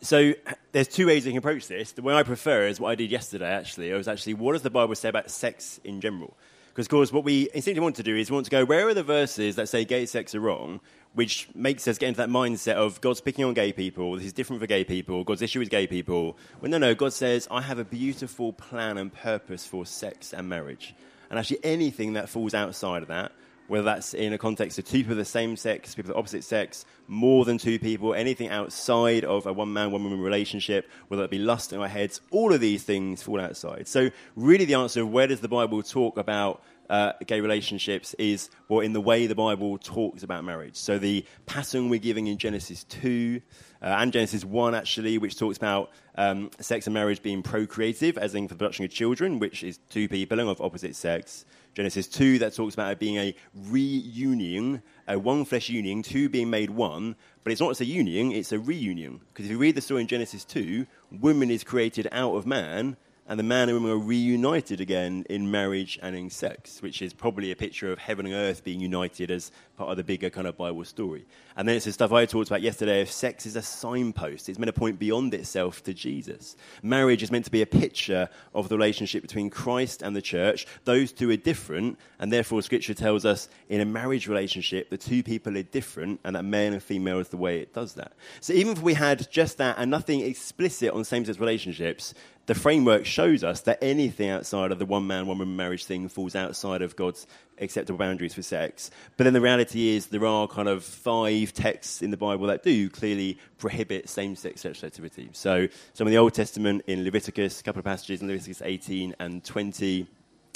So 0.00 0.32
there's 0.72 0.88
two 0.88 1.08
ways 1.08 1.26
you 1.26 1.32
can 1.32 1.38
approach 1.38 1.68
this. 1.68 1.92
The 1.92 2.00
way 2.00 2.14
I 2.14 2.22
prefer 2.22 2.66
is 2.66 2.80
what 2.80 2.90
I 2.90 2.94
did 2.94 3.10
yesterday. 3.10 3.50
Actually, 3.50 3.90
it 3.90 3.94
was 3.94 4.08
actually 4.08 4.34
what 4.34 4.52
does 4.52 4.62
the 4.62 4.70
Bible 4.70 4.94
say 4.94 5.08
about 5.10 5.30
sex 5.30 5.80
in 5.84 6.00
general? 6.00 6.36
Because, 6.76 6.88
of 6.88 6.90
course, 6.90 7.10
what 7.10 7.24
we 7.24 7.48
instinctively 7.54 7.80
want 7.80 7.96
to 7.96 8.02
do 8.02 8.14
is 8.14 8.30
we 8.30 8.34
want 8.34 8.44
to 8.44 8.50
go, 8.50 8.62
where 8.66 8.86
are 8.86 8.92
the 8.92 9.02
verses 9.02 9.56
that 9.56 9.66
say 9.66 9.86
gay 9.86 10.04
sex 10.04 10.34
are 10.34 10.40
wrong, 10.40 10.80
which 11.14 11.48
makes 11.54 11.88
us 11.88 11.96
get 11.96 12.08
into 12.08 12.18
that 12.18 12.28
mindset 12.28 12.74
of 12.74 13.00
God's 13.00 13.22
picking 13.22 13.46
on 13.46 13.54
gay 13.54 13.72
people, 13.72 14.14
this 14.16 14.26
is 14.26 14.34
different 14.34 14.60
for 14.60 14.66
gay 14.66 14.84
people, 14.84 15.24
God's 15.24 15.40
issue 15.40 15.62
is 15.62 15.70
gay 15.70 15.86
people. 15.86 16.36
Well, 16.60 16.70
no, 16.70 16.76
no, 16.76 16.94
God 16.94 17.14
says, 17.14 17.48
I 17.50 17.62
have 17.62 17.78
a 17.78 17.84
beautiful 17.84 18.52
plan 18.52 18.98
and 18.98 19.10
purpose 19.10 19.64
for 19.66 19.86
sex 19.86 20.34
and 20.34 20.50
marriage. 20.50 20.94
And 21.30 21.38
actually, 21.38 21.64
anything 21.64 22.12
that 22.12 22.28
falls 22.28 22.52
outside 22.52 23.00
of 23.00 23.08
that, 23.08 23.32
whether 23.68 23.84
that's 23.84 24.14
in 24.14 24.32
a 24.32 24.38
context 24.38 24.78
of 24.78 24.84
two 24.84 24.98
people 24.98 25.12
of 25.12 25.18
the 25.18 25.24
same 25.24 25.56
sex, 25.56 25.94
people 25.94 26.10
of 26.10 26.14
the 26.14 26.18
opposite 26.18 26.44
sex, 26.44 26.84
more 27.08 27.44
than 27.44 27.58
two 27.58 27.78
people, 27.78 28.14
anything 28.14 28.48
outside 28.48 29.24
of 29.24 29.46
a 29.46 29.52
one 29.52 29.72
man, 29.72 29.90
one 29.90 30.02
woman 30.02 30.20
relationship, 30.20 30.88
whether 31.08 31.24
it 31.24 31.30
be 31.30 31.38
lust 31.38 31.72
in 31.72 31.80
our 31.80 31.88
heads, 31.88 32.20
all 32.30 32.52
of 32.52 32.60
these 32.60 32.82
things 32.82 33.22
fall 33.22 33.40
outside. 33.40 33.86
So, 33.88 34.10
really, 34.34 34.64
the 34.64 34.74
answer 34.74 35.02
of 35.02 35.10
where 35.10 35.26
does 35.26 35.40
the 35.40 35.48
Bible 35.48 35.82
talk 35.82 36.16
about 36.16 36.62
uh, 36.88 37.12
gay 37.26 37.40
relationships 37.40 38.14
is 38.14 38.50
well 38.68 38.80
in 38.80 38.92
the 38.92 39.00
way 39.00 39.26
the 39.26 39.34
Bible 39.34 39.78
talks 39.78 40.22
about 40.22 40.44
marriage. 40.44 40.76
So 40.76 40.98
the 40.98 41.24
pattern 41.46 41.88
we're 41.88 41.98
giving 41.98 42.26
in 42.26 42.38
Genesis 42.38 42.84
two 42.84 43.40
uh, 43.82 43.96
and 43.98 44.12
Genesis 44.12 44.44
one 44.44 44.74
actually, 44.74 45.18
which 45.18 45.38
talks 45.38 45.56
about 45.56 45.90
um, 46.16 46.50
sex 46.60 46.86
and 46.86 46.94
marriage 46.94 47.22
being 47.22 47.42
procreative, 47.42 48.16
as 48.18 48.34
in 48.34 48.48
for 48.48 48.54
the 48.54 48.58
production 48.58 48.84
of 48.84 48.90
children, 48.90 49.38
which 49.38 49.62
is 49.62 49.78
two 49.90 50.08
people 50.08 50.40
of 50.48 50.60
opposite 50.60 50.96
sex. 50.96 51.44
Genesis 51.76 52.06
2 52.06 52.38
that 52.38 52.54
talks 52.54 52.72
about 52.72 52.90
it 52.90 52.98
being 52.98 53.18
a 53.18 53.34
reunion, 53.68 54.82
a 55.06 55.18
one 55.18 55.44
flesh 55.44 55.68
union, 55.68 56.02
two 56.02 56.26
being 56.30 56.48
made 56.48 56.70
one, 56.70 57.14
but 57.44 57.52
it's 57.52 57.60
not 57.60 57.68
just 57.68 57.82
a 57.82 57.84
union, 57.84 58.32
it's 58.32 58.50
a 58.52 58.58
reunion. 58.58 59.20
Because 59.28 59.44
if 59.44 59.50
you 59.50 59.58
read 59.58 59.74
the 59.74 59.82
story 59.82 60.00
in 60.00 60.06
Genesis 60.06 60.42
2, 60.46 60.86
woman 61.20 61.50
is 61.50 61.62
created 61.62 62.08
out 62.12 62.34
of 62.34 62.46
man, 62.46 62.96
and 63.28 63.38
the 63.38 63.44
man 63.44 63.68
and 63.68 63.76
woman 63.76 63.90
are 63.90 63.98
reunited 63.98 64.80
again 64.80 65.24
in 65.28 65.50
marriage 65.50 65.98
and 66.00 66.14
in 66.14 66.30
sex, 66.30 66.80
which 66.80 67.02
is 67.02 67.12
probably 67.12 67.50
a 67.50 67.56
picture 67.56 67.90
of 67.90 67.98
heaven 67.98 68.26
and 68.26 68.34
earth 68.34 68.62
being 68.62 68.80
united 68.80 69.30
as 69.30 69.50
part 69.76 69.90
of 69.90 69.96
the 69.96 70.04
bigger 70.04 70.30
kind 70.30 70.46
of 70.46 70.56
Bible 70.56 70.84
story. 70.84 71.26
And 71.56 71.66
then 71.66 71.76
it's 71.76 71.84
the 71.86 71.92
stuff 71.92 72.12
I 72.12 72.24
talked 72.24 72.48
about 72.48 72.62
yesterday 72.62 73.02
of 73.02 73.10
sex 73.10 73.44
is 73.44 73.56
a 73.56 73.62
signpost. 73.62 74.48
It's 74.48 74.58
meant 74.58 74.72
to 74.72 74.78
point 74.78 74.98
beyond 74.98 75.34
itself 75.34 75.82
to 75.84 75.92
Jesus. 75.92 76.56
Marriage 76.82 77.22
is 77.22 77.30
meant 77.32 77.44
to 77.46 77.50
be 77.50 77.62
a 77.62 77.66
picture 77.66 78.28
of 78.54 78.68
the 78.68 78.76
relationship 78.76 79.22
between 79.22 79.50
Christ 79.50 80.02
and 80.02 80.14
the 80.14 80.22
church. 80.22 80.66
Those 80.84 81.12
two 81.12 81.30
are 81.30 81.36
different, 81.36 81.98
and 82.18 82.32
therefore 82.32 82.62
Scripture 82.62 82.94
tells 82.94 83.24
us 83.24 83.48
in 83.68 83.80
a 83.80 83.84
marriage 83.84 84.28
relationship, 84.28 84.88
the 84.88 84.98
two 84.98 85.22
people 85.22 85.56
are 85.58 85.62
different, 85.62 86.20
and 86.24 86.36
that 86.36 86.44
male 86.44 86.72
and 86.72 86.82
female 86.82 87.18
is 87.18 87.28
the 87.28 87.36
way 87.36 87.58
it 87.58 87.74
does 87.74 87.94
that. 87.94 88.12
So 88.40 88.52
even 88.52 88.72
if 88.72 88.82
we 88.82 88.94
had 88.94 89.30
just 89.30 89.58
that 89.58 89.76
and 89.78 89.90
nothing 89.90 90.20
explicit 90.20 90.92
on 90.92 91.04
same 91.04 91.24
sex 91.24 91.40
relationships, 91.40 92.14
the 92.46 92.54
framework 92.54 93.04
shows 93.04 93.42
us 93.42 93.62
that 93.62 93.78
anything 93.82 94.30
outside 94.30 94.70
of 94.70 94.78
the 94.78 94.86
one 94.86 95.06
man, 95.06 95.26
one 95.26 95.38
woman 95.38 95.56
marriage 95.56 95.84
thing 95.84 96.08
falls 96.08 96.36
outside 96.36 96.80
of 96.80 96.94
God's 96.94 97.26
acceptable 97.58 97.98
boundaries 97.98 98.34
for 98.34 98.42
sex. 98.42 98.90
But 99.16 99.24
then 99.24 99.32
the 99.32 99.40
reality 99.40 99.88
is 99.88 100.06
there 100.06 100.24
are 100.26 100.46
kind 100.46 100.68
of 100.68 100.84
five 100.84 101.52
texts 101.52 102.02
in 102.02 102.10
the 102.10 102.16
Bible 102.16 102.46
that 102.46 102.62
do 102.62 102.88
clearly 102.88 103.38
prohibit 103.58 104.08
same 104.08 104.36
sex 104.36 104.60
sexual 104.60 104.86
activity. 104.86 105.28
So 105.32 105.66
some 105.92 106.06
of 106.06 106.12
the 106.12 106.18
Old 106.18 106.34
Testament 106.34 106.84
in 106.86 107.04
Leviticus, 107.04 107.60
a 107.60 107.64
couple 107.64 107.80
of 107.80 107.84
passages 107.84 108.22
in 108.22 108.28
Leviticus 108.28 108.62
18 108.62 109.16
and 109.18 109.44
20 109.44 110.06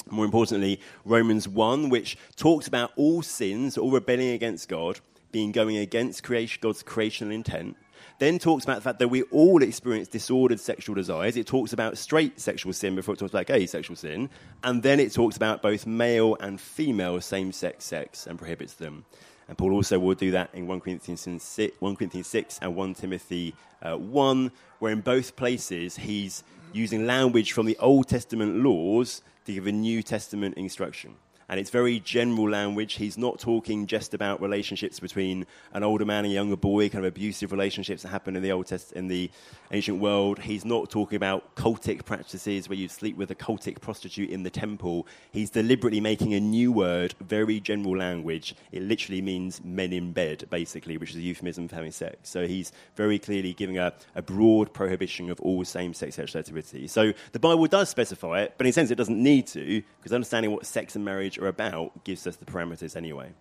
more 0.09 0.25
importantly, 0.25 0.81
Romans 1.05 1.47
1, 1.47 1.91
which 1.91 2.17
talks 2.35 2.67
about 2.67 2.91
all 2.97 3.21
sins, 3.21 3.77
all 3.77 3.91
rebelling 3.91 4.31
against 4.31 4.67
God, 4.67 4.99
being 5.31 5.53
going 5.53 5.77
against 5.77 6.23
creation, 6.23 6.59
God's 6.63 6.83
creational 6.83 7.35
intent 7.35 7.77
then 8.21 8.39
talks 8.39 8.65
about 8.65 8.77
the 8.77 8.83
fact 8.83 8.99
that 8.99 9.09
we 9.09 9.23
all 9.25 9.63
experience 9.63 10.07
disordered 10.07 10.61
sexual 10.61 10.95
desires. 10.95 11.37
It 11.37 11.47
talks 11.47 11.73
about 11.73 11.97
straight 11.97 12.39
sexual 12.39 12.73
sin 12.75 12.95
before 12.95 13.15
it 13.15 13.19
talks 13.19 13.33
about 13.33 13.47
gay 13.47 13.67
sexual 13.67 13.97
sin. 13.97 14.29
And 14.63 14.83
then 14.83 15.01
it 15.01 15.13
talks 15.13 15.37
about 15.37 15.63
both 15.63 15.87
male 15.87 16.37
and 16.39 16.61
female 16.61 17.21
same 17.23 17.51
sex 17.51 17.85
sex 17.85 18.27
and 18.27 18.39
prohibits 18.39 18.75
them. 18.75 19.07
And 19.49 19.57
Paul 19.57 19.73
also 19.73 19.99
will 19.99 20.15
do 20.15 20.31
that 20.33 20.51
in 20.53 20.67
1 20.67 20.81
Corinthians 20.81 21.43
6, 21.43 21.81
1 21.81 21.97
Corinthians 21.97 22.27
6 22.27 22.59
and 22.63 22.77
1 22.77 22.95
Timothy 22.95 23.55
uh, 23.83 23.97
1, 23.97 24.53
where 24.79 24.93
in 24.93 25.01
both 25.01 25.35
places 25.35 25.97
he's 25.97 26.45
using 26.73 27.07
language 27.07 27.53
from 27.53 27.67
the 27.67 27.77
Old 27.79 28.07
Testament 28.07 28.63
laws 28.63 29.23
to 29.47 29.55
give 29.55 29.67
a 29.67 29.73
New 29.73 30.03
Testament 30.03 30.57
instruction 30.57 31.17
and 31.51 31.59
it's 31.59 31.71
very 31.71 31.99
general 31.99 32.49
language. 32.49 32.95
He's 32.95 33.19
not 33.19 33.41
talking 33.41 33.89
just 33.89 34.15
about 34.15 34.41
relationships 34.41 35.01
between 35.01 35.47
an 35.73 35.83
older 35.83 36.05
man 36.05 36.25
and 36.25 36.31
a 36.31 36.35
younger 36.35 36.57
boy, 36.57 36.89
kind 36.89 37.05
of 37.05 37.09
abusive 37.09 37.51
relationships 37.51 38.03
that 38.03 38.09
happen 38.09 38.37
in 38.37 38.43
the 38.43 38.53
Old 38.53 38.67
Test 38.67 38.93
in 38.93 39.09
the 39.09 39.29
ancient 39.73 39.99
world. 39.99 40.39
He's 40.39 40.65
not 40.65 40.91
talking 40.91 41.17
about 41.17 41.57
cultic 41.57 42.05
practices 42.05 42.69
where 42.69 42.79
you 42.79 42.89
sleep 42.89 43.17
with 43.17 43.33
a 43.33 43.35
cultic 43.35 43.81
prostitute 43.81 44.31
in 44.31 44.45
the 44.45 44.51
temple. 44.51 45.09
He's 45.33 45.51
deliberately 45.51 46.01
making 46.01 46.35
a 46.35 46.41
new 46.41 46.71
word, 46.71 47.17
very 47.21 47.59
general 47.59 47.97
language. 47.97 48.55
It 48.71 48.83
literally 48.83 49.21
means 49.21 49.61
men 49.65 49.93
in 49.93 50.13
bed, 50.13 50.45
basically, 50.51 50.99
which 50.99 51.11
is 51.11 51.17
a 51.17 51.21
euphemism 51.21 51.67
for 51.67 51.75
having 51.75 51.91
sex. 51.91 52.31
So 52.31 52.47
he's 52.47 52.71
very 52.95 53.19
clearly 53.19 53.55
giving 53.55 53.77
a, 53.77 53.93
a 54.15 54.23
broad 54.23 54.73
prohibition 54.73 55.29
of 55.31 55.41
all 55.41 55.65
same-sex 55.65 56.15
sexual 56.15 56.39
activity. 56.39 56.87
So 56.87 57.13
the 57.33 57.41
Bible 57.41 57.67
does 57.67 57.89
specify 57.89 58.43
it, 58.43 58.55
but 58.57 58.69
in 58.69 58.71
a 58.71 58.73
sense 58.73 58.93
it 58.93 58.95
doesn't 58.95 59.21
need 59.21 59.49
to, 59.49 59.83
because 59.99 60.13
understanding 60.13 60.53
what 60.53 60.65
sex 60.65 60.95
and 60.95 61.05
marriage 61.05 61.40
are 61.41 61.49
about 61.49 62.05
gives 62.05 62.27
us 62.27 62.37
the 62.37 62.45
parameters 62.45 62.97
anyway. 62.97 63.33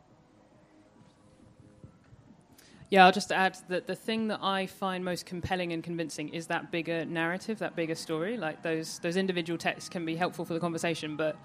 Yeah, 2.89 3.06
I'll 3.06 3.12
just 3.12 3.32
add 3.32 3.56
that 3.68 3.86
the 3.86 3.95
thing 3.95 4.30
that 4.30 4.39
I 4.41 4.66
find 4.66 5.06
most 5.06 5.28
compelling 5.28 5.74
and 5.74 5.84
convincing 5.84 6.30
is 6.30 6.47
that 6.47 6.72
bigger 6.72 7.06
narrative, 7.06 7.60
that 7.60 7.76
bigger 7.76 7.93
story. 7.93 8.36
Like 8.36 8.64
those 8.64 8.97
those 9.00 9.16
individual 9.16 9.60
texts 9.60 9.89
can 9.89 10.06
be 10.06 10.16
helpful 10.16 10.43
for 10.43 10.56
the 10.56 10.60
conversation, 10.60 11.16
but 11.16 11.38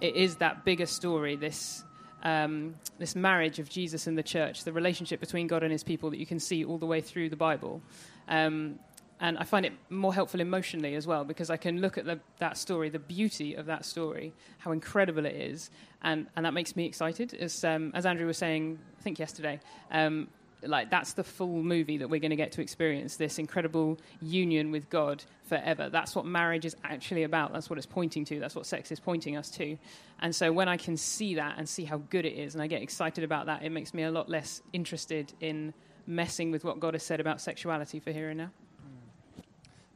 it 0.00 0.16
is 0.16 0.36
that 0.36 0.64
bigger 0.64 0.86
story, 0.86 1.36
this 1.36 1.84
um, 2.24 2.74
this 2.98 3.14
marriage 3.14 3.60
of 3.60 3.68
Jesus 3.68 4.08
and 4.08 4.18
the 4.18 4.24
church, 4.24 4.64
the 4.64 4.72
relationship 4.72 5.20
between 5.20 5.46
God 5.46 5.62
and 5.62 5.70
His 5.70 5.84
people 5.84 6.10
that 6.10 6.18
you 6.18 6.26
can 6.26 6.40
see 6.40 6.64
all 6.64 6.78
the 6.78 6.86
way 6.86 7.00
through 7.00 7.28
the 7.28 7.36
Bible. 7.36 7.80
Um, 8.28 8.80
and 9.20 9.38
I 9.38 9.44
find 9.44 9.66
it 9.66 9.72
more 9.90 10.14
helpful 10.14 10.40
emotionally 10.40 10.94
as 10.94 11.06
well 11.06 11.24
because 11.24 11.50
I 11.50 11.56
can 11.56 11.80
look 11.80 11.98
at 11.98 12.04
the, 12.04 12.20
that 12.38 12.56
story, 12.56 12.88
the 12.88 12.98
beauty 12.98 13.54
of 13.54 13.66
that 13.66 13.84
story, 13.84 14.32
how 14.58 14.72
incredible 14.72 15.26
it 15.26 15.34
is, 15.34 15.70
and, 16.02 16.26
and 16.36 16.46
that 16.46 16.54
makes 16.54 16.76
me 16.76 16.86
excited. 16.86 17.34
As, 17.34 17.64
um, 17.64 17.90
as 17.94 18.06
Andrew 18.06 18.26
was 18.26 18.38
saying, 18.38 18.78
I 18.98 19.02
think 19.02 19.18
yesterday, 19.18 19.60
um, 19.90 20.28
like 20.62 20.90
that's 20.90 21.12
the 21.12 21.24
full 21.24 21.62
movie 21.62 21.98
that 21.98 22.08
we're 22.08 22.20
going 22.20 22.30
to 22.30 22.36
get 22.36 22.52
to 22.52 22.60
experience 22.60 23.16
this 23.16 23.38
incredible 23.38 23.98
union 24.20 24.70
with 24.70 24.90
God 24.90 25.24
forever. 25.44 25.88
That's 25.88 26.14
what 26.14 26.26
marriage 26.26 26.64
is 26.64 26.76
actually 26.84 27.22
about. 27.22 27.52
That's 27.52 27.70
what 27.70 27.78
it's 27.78 27.86
pointing 27.86 28.24
to. 28.26 28.40
That's 28.40 28.54
what 28.54 28.66
sex 28.66 28.90
is 28.90 29.00
pointing 29.00 29.36
us 29.36 29.50
to. 29.50 29.78
And 30.20 30.34
so 30.34 30.52
when 30.52 30.68
I 30.68 30.76
can 30.76 30.96
see 30.96 31.36
that 31.36 31.58
and 31.58 31.68
see 31.68 31.84
how 31.84 31.98
good 32.10 32.24
it 32.24 32.34
is, 32.34 32.54
and 32.54 32.62
I 32.62 32.66
get 32.66 32.82
excited 32.82 33.24
about 33.24 33.46
that, 33.46 33.62
it 33.62 33.70
makes 33.70 33.94
me 33.94 34.02
a 34.02 34.10
lot 34.10 34.28
less 34.28 34.62
interested 34.72 35.32
in 35.40 35.74
messing 36.06 36.50
with 36.50 36.64
what 36.64 36.80
God 36.80 36.94
has 36.94 37.02
said 37.02 37.20
about 37.20 37.40
sexuality 37.40 38.00
for 38.00 38.10
here 38.10 38.30
and 38.30 38.38
now. 38.38 38.50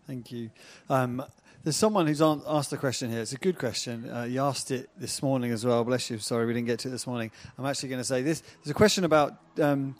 Thank 0.06 0.32
you. 0.32 0.50
Um, 0.90 1.24
there's 1.62 1.76
someone 1.76 2.08
who's 2.08 2.20
asked 2.20 2.72
a 2.72 2.76
question 2.76 3.08
here. 3.08 3.20
It's 3.20 3.32
a 3.32 3.38
good 3.38 3.56
question. 3.56 4.10
Uh, 4.10 4.24
you 4.24 4.42
asked 4.42 4.72
it 4.72 4.90
this 4.98 5.22
morning 5.22 5.52
as 5.52 5.64
well. 5.64 5.84
Bless 5.84 6.10
you. 6.10 6.18
Sorry, 6.18 6.44
we 6.44 6.54
didn't 6.54 6.66
get 6.66 6.80
to 6.80 6.88
it 6.88 6.90
this 6.90 7.06
morning. 7.06 7.30
I'm 7.56 7.66
actually 7.66 7.90
going 7.90 8.00
to 8.00 8.04
say 8.04 8.20
this. 8.22 8.40
There's 8.40 8.72
a 8.72 8.74
question 8.74 9.04
about 9.04 9.38
um, 9.60 9.94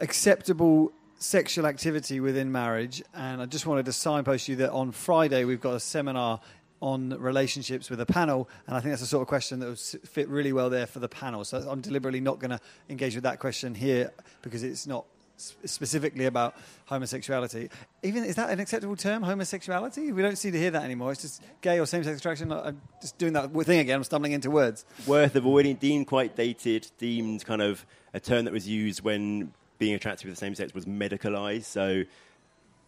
acceptable 0.00 0.92
sexual 1.18 1.66
activity 1.66 2.20
within 2.20 2.50
marriage, 2.50 3.02
and 3.14 3.42
I 3.42 3.46
just 3.46 3.66
wanted 3.66 3.84
to 3.84 3.92
signpost 3.92 4.48
you 4.48 4.56
that 4.56 4.70
on 4.70 4.92
Friday 4.92 5.44
we've 5.44 5.60
got 5.60 5.74
a 5.74 5.80
seminar 5.80 6.40
on 6.80 7.10
relationships 7.20 7.90
with 7.90 8.00
a 8.00 8.06
panel, 8.06 8.48
and 8.66 8.74
I 8.74 8.80
think 8.80 8.92
that's 8.92 9.02
the 9.02 9.06
sort 9.06 9.22
of 9.22 9.28
question 9.28 9.58
that 9.60 9.68
would 9.68 9.78
fit 9.78 10.28
really 10.28 10.54
well 10.54 10.70
there 10.70 10.86
for 10.86 11.00
the 11.00 11.08
panel. 11.08 11.44
So 11.44 11.58
I'm 11.68 11.82
deliberately 11.82 12.20
not 12.20 12.38
going 12.38 12.50
to 12.50 12.60
engage 12.88 13.14
with 13.14 13.24
that 13.24 13.40
question 13.40 13.74
here 13.74 14.10
because 14.40 14.62
it's 14.62 14.86
not 14.86 15.04
specifically 15.36 16.26
about 16.26 16.54
homosexuality. 16.86 17.70
Even 18.02 18.24
is 18.24 18.36
that 18.36 18.50
an 18.50 18.60
acceptable 18.60 18.96
term, 18.96 19.22
homosexuality? 19.22 20.12
We 20.12 20.22
don't 20.22 20.36
seem 20.36 20.52
to 20.52 20.58
hear 20.58 20.70
that 20.70 20.82
anymore. 20.82 21.12
It's 21.12 21.22
just 21.22 21.42
gay 21.60 21.80
or 21.80 21.86
same-sex 21.86 22.18
attraction. 22.18 22.52
I'm 22.52 22.80
just 23.00 23.18
doing 23.18 23.32
that 23.34 23.52
thing 23.64 23.80
again. 23.80 23.96
I'm 23.96 24.04
stumbling 24.04 24.32
into 24.32 24.50
words. 24.50 24.84
Worth 25.06 25.34
avoiding, 25.34 25.76
deemed 25.76 26.06
quite 26.06 26.36
dated, 26.36 26.90
deemed 26.98 27.44
kind 27.44 27.62
of 27.62 27.84
a 28.12 28.20
term 28.20 28.44
that 28.44 28.52
was 28.52 28.68
used 28.68 29.02
when 29.02 29.52
being 29.78 29.94
attracted 29.94 30.26
with 30.26 30.36
the 30.36 30.40
same 30.40 30.54
sex 30.54 30.72
was 30.72 30.84
medicalized. 30.84 31.64
So 31.64 32.04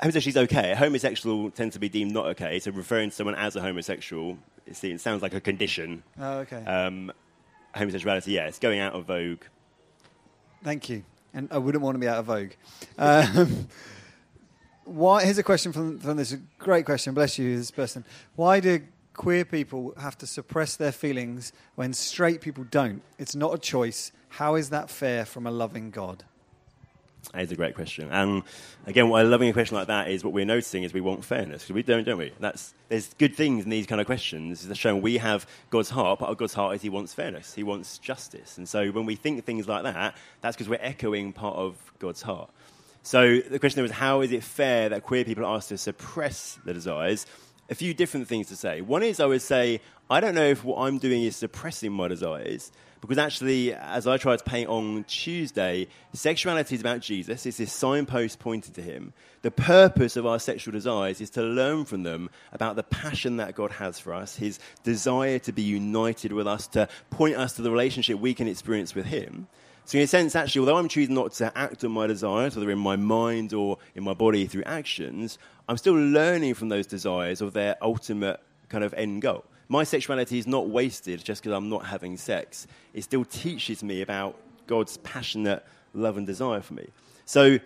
homosexuality 0.01 0.29
is 0.29 0.37
okay. 0.37 0.75
Homosexual 0.75 1.51
tends 1.51 1.75
to 1.75 1.81
be 1.81 1.89
deemed 1.89 2.13
not 2.13 2.27
okay. 2.27 2.61
So 2.61 2.71
referring 2.71 3.11
to 3.11 3.17
someone 3.17 3.35
as 3.35 3.57
a 3.57 3.61
homosexual, 3.61 4.39
it 4.67 5.01
sounds 5.01 5.23
like 5.23 5.35
a 5.35 5.41
condition. 5.41 6.05
Oh, 6.19 6.39
okay. 6.39 6.65
Um, 6.65 7.13
homosexuality, 7.75 8.33
yeah, 8.33 8.47
it's 8.47 8.59
going 8.59 8.79
out 8.79 8.95
of 8.95 9.07
vogue. 9.07 9.43
Thank 10.63 10.89
you 10.89 11.05
and 11.37 11.49
I 11.53 11.59
wouldn't 11.59 11.85
want 11.85 11.95
to 11.95 11.99
be 12.01 12.09
out 12.09 12.19
of 12.19 12.25
vogue. 12.25 12.53
Um, 12.99 13.69
why? 14.85 15.25
Here's 15.25 15.39
a 15.39 15.43
question 15.43 15.73
from, 15.73 15.99
from 16.01 16.17
this 16.17 16.35
great 16.59 16.87
question. 16.87 17.15
Bless 17.15 17.39
you, 17.39 17.57
this 17.57 17.71
person. 17.71 18.05
Why 18.35 18.59
do 18.59 18.81
queer 19.13 19.45
people 19.45 19.95
have 20.01 20.17
to 20.19 20.27
suppress 20.27 20.77
their 20.77 20.93
feelings 20.93 21.53
when 21.75 21.93
straight 21.93 22.41
people 22.41 22.65
don't? 22.65 23.03
It's 23.19 23.37
not 23.37 23.55
a 23.55 23.59
choice. 23.59 24.11
How 24.31 24.55
is 24.55 24.71
that 24.71 24.91
fair 24.91 25.25
from 25.25 25.47
a 25.47 25.51
loving 25.51 25.91
God? 25.91 26.25
That 27.33 27.43
is 27.43 27.53
a 27.53 27.57
great 27.57 27.75
question. 27.75 28.09
And 28.11 28.43
again, 28.87 29.09
what 29.09 29.21
I 29.21 29.23
love 29.23 29.43
in 29.43 29.49
a 29.49 29.53
question 29.53 29.77
like 29.77 29.89
that 29.89 30.09
is 30.11 30.25
what 30.25 30.33
we're 30.33 30.45
noticing 30.45 30.83
is 30.83 30.93
we 30.93 31.01
want 31.01 31.25
fairness. 31.25 31.63
Because 31.63 31.75
we 31.75 31.83
don't, 31.83 32.05
don't 32.05 32.19
we? 32.19 32.33
That's, 32.41 32.75
there's 32.89 33.13
good 33.15 33.35
things 33.35 33.65
in 33.65 33.71
these 33.71 33.87
kind 33.87 34.01
of 34.01 34.07
questions. 34.07 34.65
It's 34.65 34.79
showing 34.79 35.03
we 35.03 35.19
have 35.19 35.47
God's 35.71 35.91
heart. 35.91 36.21
Of 36.21 36.37
God's 36.39 36.55
heart 36.55 36.77
is 36.77 36.83
He 36.83 36.89
wants 36.89 37.15
fairness, 37.15 37.55
He 37.55 37.63
wants 37.63 37.99
justice. 37.99 38.59
And 38.59 38.69
so 38.69 38.89
when 38.91 39.07
we 39.07 39.17
think 39.17 39.45
things 39.45 39.69
like 39.69 39.83
that, 39.83 40.17
that's 40.41 40.57
because 40.57 40.69
we're 40.69 40.79
echoing 40.81 41.33
part 41.33 41.57
of 41.57 41.77
God's 41.99 42.23
heart. 42.23 42.51
So 43.03 43.39
the 43.39 43.61
question 43.61 43.83
was, 43.83 43.93
how 43.93 44.23
is 44.23 44.33
it 44.33 44.43
fair 44.43 44.89
that 44.89 45.05
queer 45.05 45.25
people 45.25 45.45
are 45.45 45.57
asked 45.57 45.69
to 45.69 45.79
suppress 45.79 46.59
their 46.65 46.75
desires? 46.75 47.25
A 47.69 47.75
few 47.75 47.95
different 47.95 48.29
things 48.29 48.47
to 48.49 48.57
say. 48.57 48.81
One 48.81 49.03
is 49.03 49.19
I 49.19 49.27
would 49.27 49.43
say, 49.43 49.81
I 50.09 50.21
don't 50.21 50.35
know 50.35 50.47
if 50.47 50.65
what 50.65 50.79
I'm 50.79 50.99
doing 50.99 51.25
is 51.25 51.35
suppressing 51.35 51.93
my 51.93 52.07
desires, 52.07 52.71
because 53.01 53.19
actually, 53.19 53.75
as 53.75 54.07
I 54.07 54.17
tried 54.17 54.39
to 54.39 54.45
paint 54.45 54.69
on 54.69 55.05
Tuesday, 55.05 55.89
sexuality 56.13 56.77
is 56.77 56.81
about 56.81 57.01
Jesus. 57.01 57.45
It's 57.45 57.59
this 57.59 57.73
signpost 57.73 58.39
pointing 58.39 58.73
to 58.75 58.83
him. 58.83 59.13
The 59.43 59.51
purpose 59.51 60.17
of 60.17 60.27
our 60.27 60.39
sexual 60.39 60.73
desires 60.73 61.21
is 61.21 61.31
to 61.31 61.43
learn 61.43 61.85
from 61.85 62.05
them 62.05 62.31
about 62.53 62.77
the 62.77 62.83
passion 62.83 63.37
that 63.37 63.55
God 63.55 63.73
has 63.73 63.99
for 63.99 64.15
us, 64.15 64.37
his 64.37 64.59
desire 64.83 65.39
to 65.41 65.53
be 65.53 65.63
united 65.63 66.33
with 66.33 66.47
us, 66.47 66.67
to 66.69 66.89
point 67.11 67.37
us 67.37 67.53
to 67.55 67.63
the 67.63 67.71
relationship 67.71 68.19
we 68.19 68.35
can 68.35 68.49
experience 68.49 68.95
with 68.95 69.07
him. 69.07 69.49
So, 69.85 69.99
in 69.99 70.05
a 70.05 70.09
sense, 70.09 70.35
actually, 70.35 70.61
although 70.61 70.79
I'm 70.79 70.89
choosing 70.89 71.15
not 71.15 71.33
to 71.35 71.57
act 71.57 71.85
on 71.85 71.93
my 71.93 72.09
desires, 72.09 72.57
whether 72.57 72.71
in 72.73 72.79
my 72.79 72.97
mind 72.97 73.53
or 73.53 73.79
in 73.95 74.03
my 74.03 74.15
body 74.15 74.47
through 74.47 74.65
actions, 74.65 75.39
I'm 75.69 75.77
still 75.77 75.95
learning 75.95 76.55
from 76.55 76.69
those 76.69 76.87
desires 76.87 77.41
of 77.41 77.53
their 77.53 77.77
ultimate 77.83 78.41
kind 78.69 78.85
of 78.85 78.95
end 78.95 79.23
goal 79.23 79.45
my 79.69 79.85
sexuality 79.85 80.39
is 80.39 80.47
not 80.47 80.69
wasted 80.69 81.25
just 81.25 81.43
because 81.43 81.57
I'm 81.57 81.69
not 81.69 81.87
having 81.87 82.17
sex. 82.17 82.67
It 82.95 83.03
still 83.03 83.25
teaches 83.25 83.83
me 83.83 84.03
about 84.03 84.39
God's 84.67 84.97
passionate 84.99 85.65
love 85.95 86.17
and 86.17 86.27
desire 86.27 86.61
for 86.61 86.75
me. 86.75 86.89
So, 87.25 87.59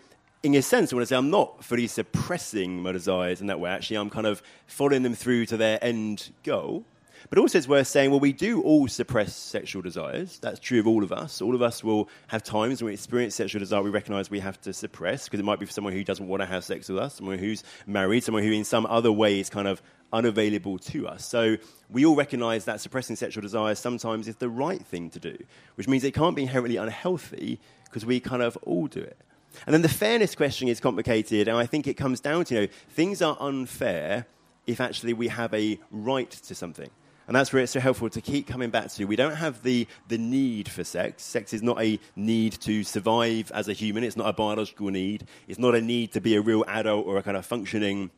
in 0.42 0.55
a 0.55 0.62
sense, 0.62 0.92
I 0.92 0.96
want 0.96 1.03
to 1.03 1.07
say 1.07 1.16
I'm 1.16 1.28
not 1.28 1.62
fully 1.62 1.86
suppressing 1.86 2.82
my 2.82 2.92
desires 2.92 3.42
in 3.42 3.48
that 3.48 3.61
way. 3.61 3.70
Actually, 3.70 3.98
I'm 3.98 4.09
kind 4.09 4.26
of 4.26 4.42
following 4.66 5.03
them 5.03 5.14
through 5.14 5.44
to 5.46 5.59
their 5.59 5.82
end 5.84 6.30
goal. 6.44 6.84
But 7.28 7.38
also, 7.38 7.58
it's 7.58 7.68
worth 7.68 7.86
saying, 7.86 8.10
well, 8.10 8.20
we 8.20 8.32
do 8.32 8.62
all 8.62 8.88
suppress 8.88 9.34
sexual 9.34 9.82
desires. 9.82 10.38
That's 10.38 10.58
true 10.58 10.80
of 10.80 10.86
all 10.86 11.04
of 11.04 11.12
us. 11.12 11.42
All 11.42 11.54
of 11.54 11.62
us 11.62 11.84
will 11.84 12.08
have 12.28 12.42
times 12.42 12.82
when 12.82 12.88
we 12.88 12.94
experience 12.94 13.34
sexual 13.34 13.58
desire 13.58 13.82
we 13.82 13.90
recognize 13.90 14.30
we 14.30 14.40
have 14.40 14.60
to 14.62 14.72
suppress, 14.72 15.24
because 15.24 15.38
it 15.38 15.44
might 15.44 15.60
be 15.60 15.66
for 15.66 15.72
someone 15.72 15.92
who 15.92 16.02
doesn't 16.02 16.26
want 16.26 16.40
to 16.40 16.46
have 16.46 16.64
sex 16.64 16.88
with 16.88 16.98
us, 16.98 17.16
someone 17.16 17.38
who's 17.38 17.62
married, 17.86 18.24
someone 18.24 18.42
who 18.42 18.52
in 18.52 18.64
some 18.64 18.86
other 18.86 19.12
way 19.12 19.38
is 19.38 19.50
kind 19.50 19.68
of 19.68 19.82
unavailable 20.12 20.78
to 20.78 21.06
us. 21.06 21.24
So 21.24 21.56
we 21.88 22.04
all 22.04 22.16
recognize 22.16 22.64
that 22.64 22.80
suppressing 22.80 23.16
sexual 23.16 23.42
desires 23.42 23.78
sometimes 23.78 24.26
is 24.26 24.36
the 24.36 24.48
right 24.48 24.84
thing 24.84 25.10
to 25.10 25.20
do, 25.20 25.36
which 25.74 25.88
means 25.88 26.04
it 26.04 26.14
can't 26.14 26.34
be 26.34 26.42
inherently 26.42 26.76
unhealthy 26.76 27.60
because 27.84 28.06
we 28.06 28.18
kind 28.20 28.42
of 28.42 28.56
all 28.62 28.86
do 28.86 29.00
it. 29.00 29.18
And 29.66 29.74
then 29.74 29.82
the 29.82 29.88
fairness 29.88 30.34
question 30.34 30.68
is 30.68 30.80
complicated, 30.80 31.48
and 31.48 31.56
I 31.56 31.66
think 31.66 31.86
it 31.86 31.94
comes 31.94 32.20
down 32.20 32.44
to, 32.46 32.54
you 32.54 32.60
know, 32.62 32.66
things 32.90 33.20
are 33.20 33.36
unfair 33.40 34.26
if 34.66 34.80
actually 34.80 35.12
we 35.12 35.28
have 35.28 35.52
a 35.54 35.78
right 35.90 36.30
to 36.30 36.54
something. 36.54 36.90
And 37.31 37.37
that's 37.37 37.53
where 37.53 37.62
it's 37.62 37.70
so 37.70 37.78
helpful 37.78 38.11
to 38.11 38.20
keep 38.20 38.49
coming 38.49 38.70
back 38.70 38.91
to. 38.95 39.05
We 39.05 39.14
don't 39.14 39.37
have 39.37 39.62
the, 39.62 39.87
the 40.09 40.18
need 40.18 40.68
for 40.68 40.83
sex. 40.83 41.22
Sex 41.22 41.53
is 41.53 41.62
not 41.62 41.81
a 41.81 42.01
need 42.16 42.55
to 42.62 42.83
survive 42.83 43.53
as 43.55 43.68
a 43.68 43.72
human. 43.72 44.03
It's 44.03 44.16
not 44.16 44.28
a 44.28 44.33
biological 44.33 44.89
need. 44.89 45.28
It's 45.47 45.57
not 45.61 45.76
a 45.76 45.81
need 45.81 46.11
to 46.14 46.20
be 46.20 46.35
a 46.35 46.41
real 46.41 46.64
adult 46.66 47.07
or 47.07 47.18
a 47.18 47.22
kind 47.22 47.37
of 47.37 47.47
functioning 47.47 48.11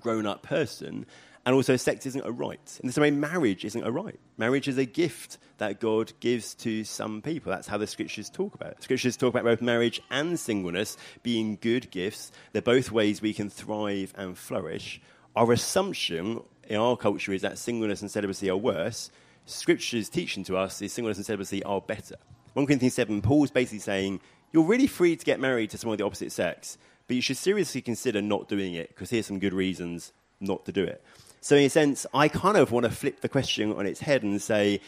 grown 0.00 0.26
up 0.26 0.42
person. 0.42 1.06
And 1.46 1.54
also, 1.54 1.76
sex 1.76 2.04
isn't 2.04 2.26
a 2.26 2.32
right. 2.32 2.80
In 2.82 2.88
the 2.88 2.92
same 2.92 3.02
way, 3.02 3.10
marriage 3.12 3.64
isn't 3.64 3.86
a 3.86 3.92
right. 3.92 4.18
Marriage 4.36 4.66
is 4.66 4.76
a 4.76 4.84
gift 4.84 5.38
that 5.58 5.78
God 5.78 6.12
gives 6.18 6.56
to 6.56 6.82
some 6.82 7.22
people. 7.22 7.52
That's 7.52 7.68
how 7.68 7.78
the 7.78 7.86
scriptures 7.86 8.28
talk 8.28 8.56
about 8.56 8.72
it. 8.72 8.82
Scriptures 8.82 9.16
talk 9.16 9.34
about 9.34 9.44
both 9.44 9.62
marriage 9.62 10.02
and 10.10 10.36
singleness 10.36 10.96
being 11.22 11.58
good 11.60 11.92
gifts. 11.92 12.32
They're 12.50 12.60
both 12.60 12.90
ways 12.90 13.22
we 13.22 13.34
can 13.34 13.50
thrive 13.50 14.12
and 14.16 14.36
flourish. 14.36 15.00
Our 15.36 15.52
assumption 15.52 16.42
in 16.68 16.76
our 16.76 16.96
culture 16.96 17.32
is 17.32 17.42
that 17.42 17.58
singleness 17.58 18.02
and 18.02 18.10
celibacy 18.10 18.48
are 18.50 18.56
worse. 18.56 19.10
Scripture's 19.46 20.08
teaching 20.08 20.44
to 20.44 20.56
us 20.56 20.80
is 20.82 20.92
singleness 20.92 21.16
and 21.16 21.26
celibacy 21.26 21.62
are 21.64 21.80
better. 21.80 22.16
1 22.52 22.66
Corinthians 22.66 22.94
7, 22.94 23.22
Paul's 23.22 23.50
basically 23.50 23.78
saying, 23.78 24.20
You're 24.52 24.64
really 24.64 24.86
free 24.86 25.16
to 25.16 25.24
get 25.24 25.40
married 25.40 25.70
to 25.70 25.78
someone 25.78 25.94
of 25.94 25.98
the 25.98 26.04
opposite 26.04 26.30
sex, 26.30 26.76
but 27.06 27.16
you 27.16 27.22
should 27.22 27.38
seriously 27.38 27.80
consider 27.80 28.20
not 28.20 28.48
doing 28.48 28.74
it 28.74 28.90
because 28.90 29.10
here's 29.10 29.26
some 29.26 29.38
good 29.38 29.54
reasons 29.54 30.12
not 30.40 30.66
to 30.66 30.72
do 30.72 30.84
it. 30.84 31.02
So, 31.40 31.56
in 31.56 31.64
a 31.64 31.70
sense, 31.70 32.04
I 32.12 32.28
kind 32.28 32.56
of 32.56 32.70
want 32.70 32.84
to 32.84 32.90
flip 32.90 33.20
the 33.20 33.28
question 33.28 33.72
on 33.72 33.86
its 33.86 34.00
head 34.00 34.22
and 34.22 34.40
say, 34.42 34.80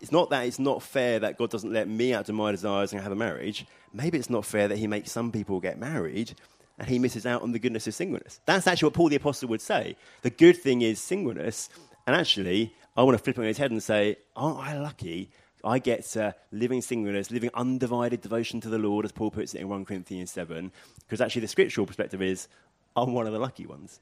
it's 0.00 0.12
not 0.12 0.28
that 0.30 0.46
it's 0.46 0.58
not 0.58 0.82
fair 0.82 1.18
that 1.20 1.38
God 1.38 1.48
doesn't 1.48 1.72
let 1.72 1.88
me 1.88 2.12
out 2.12 2.26
to 2.26 2.34
my 2.34 2.50
desires 2.50 2.92
and 2.92 3.00
have 3.00 3.12
a 3.12 3.16
marriage. 3.16 3.64
Maybe 3.94 4.18
it's 4.18 4.28
not 4.28 4.44
fair 4.44 4.68
that 4.68 4.76
He 4.76 4.86
makes 4.86 5.10
some 5.10 5.32
people 5.32 5.60
get 5.60 5.78
married 5.78 6.34
and 6.78 6.88
He 6.88 6.98
misses 6.98 7.26
out 7.26 7.42
on 7.42 7.52
the 7.52 7.58
goodness 7.58 7.86
of 7.86 7.94
singleness. 7.94 8.40
That's 8.46 8.66
actually 8.66 8.86
what 8.86 8.94
Paul 8.94 9.08
the 9.08 9.16
Apostle 9.16 9.48
would 9.48 9.60
say. 9.60 9.96
The 10.22 10.30
good 10.30 10.56
thing 10.56 10.82
is 10.82 11.00
singleness. 11.00 11.68
And 12.06 12.14
actually, 12.14 12.74
I 12.96 13.02
want 13.02 13.16
to 13.16 13.22
flip 13.22 13.38
it 13.38 13.40
on 13.40 13.46
his 13.46 13.58
head 13.58 13.70
and 13.70 13.82
say, 13.82 14.16
aren't 14.36 14.58
I 14.58 14.78
lucky? 14.78 15.30
I 15.64 15.78
get 15.78 16.14
uh, 16.16 16.32
living 16.52 16.82
singleness, 16.82 17.30
living 17.30 17.50
undivided 17.54 18.20
devotion 18.20 18.60
to 18.60 18.68
the 18.68 18.78
Lord, 18.78 19.04
as 19.04 19.12
Paul 19.12 19.30
puts 19.30 19.54
it 19.54 19.60
in 19.62 19.68
1 19.68 19.84
Corinthians 19.86 20.30
7, 20.30 20.70
because 21.00 21.20
actually 21.20 21.40
the 21.40 21.48
scriptural 21.48 21.86
perspective 21.86 22.20
is, 22.20 22.48
I'm 22.94 23.14
one 23.14 23.26
of 23.26 23.32
the 23.32 23.38
lucky 23.38 23.66
ones. 23.66 24.00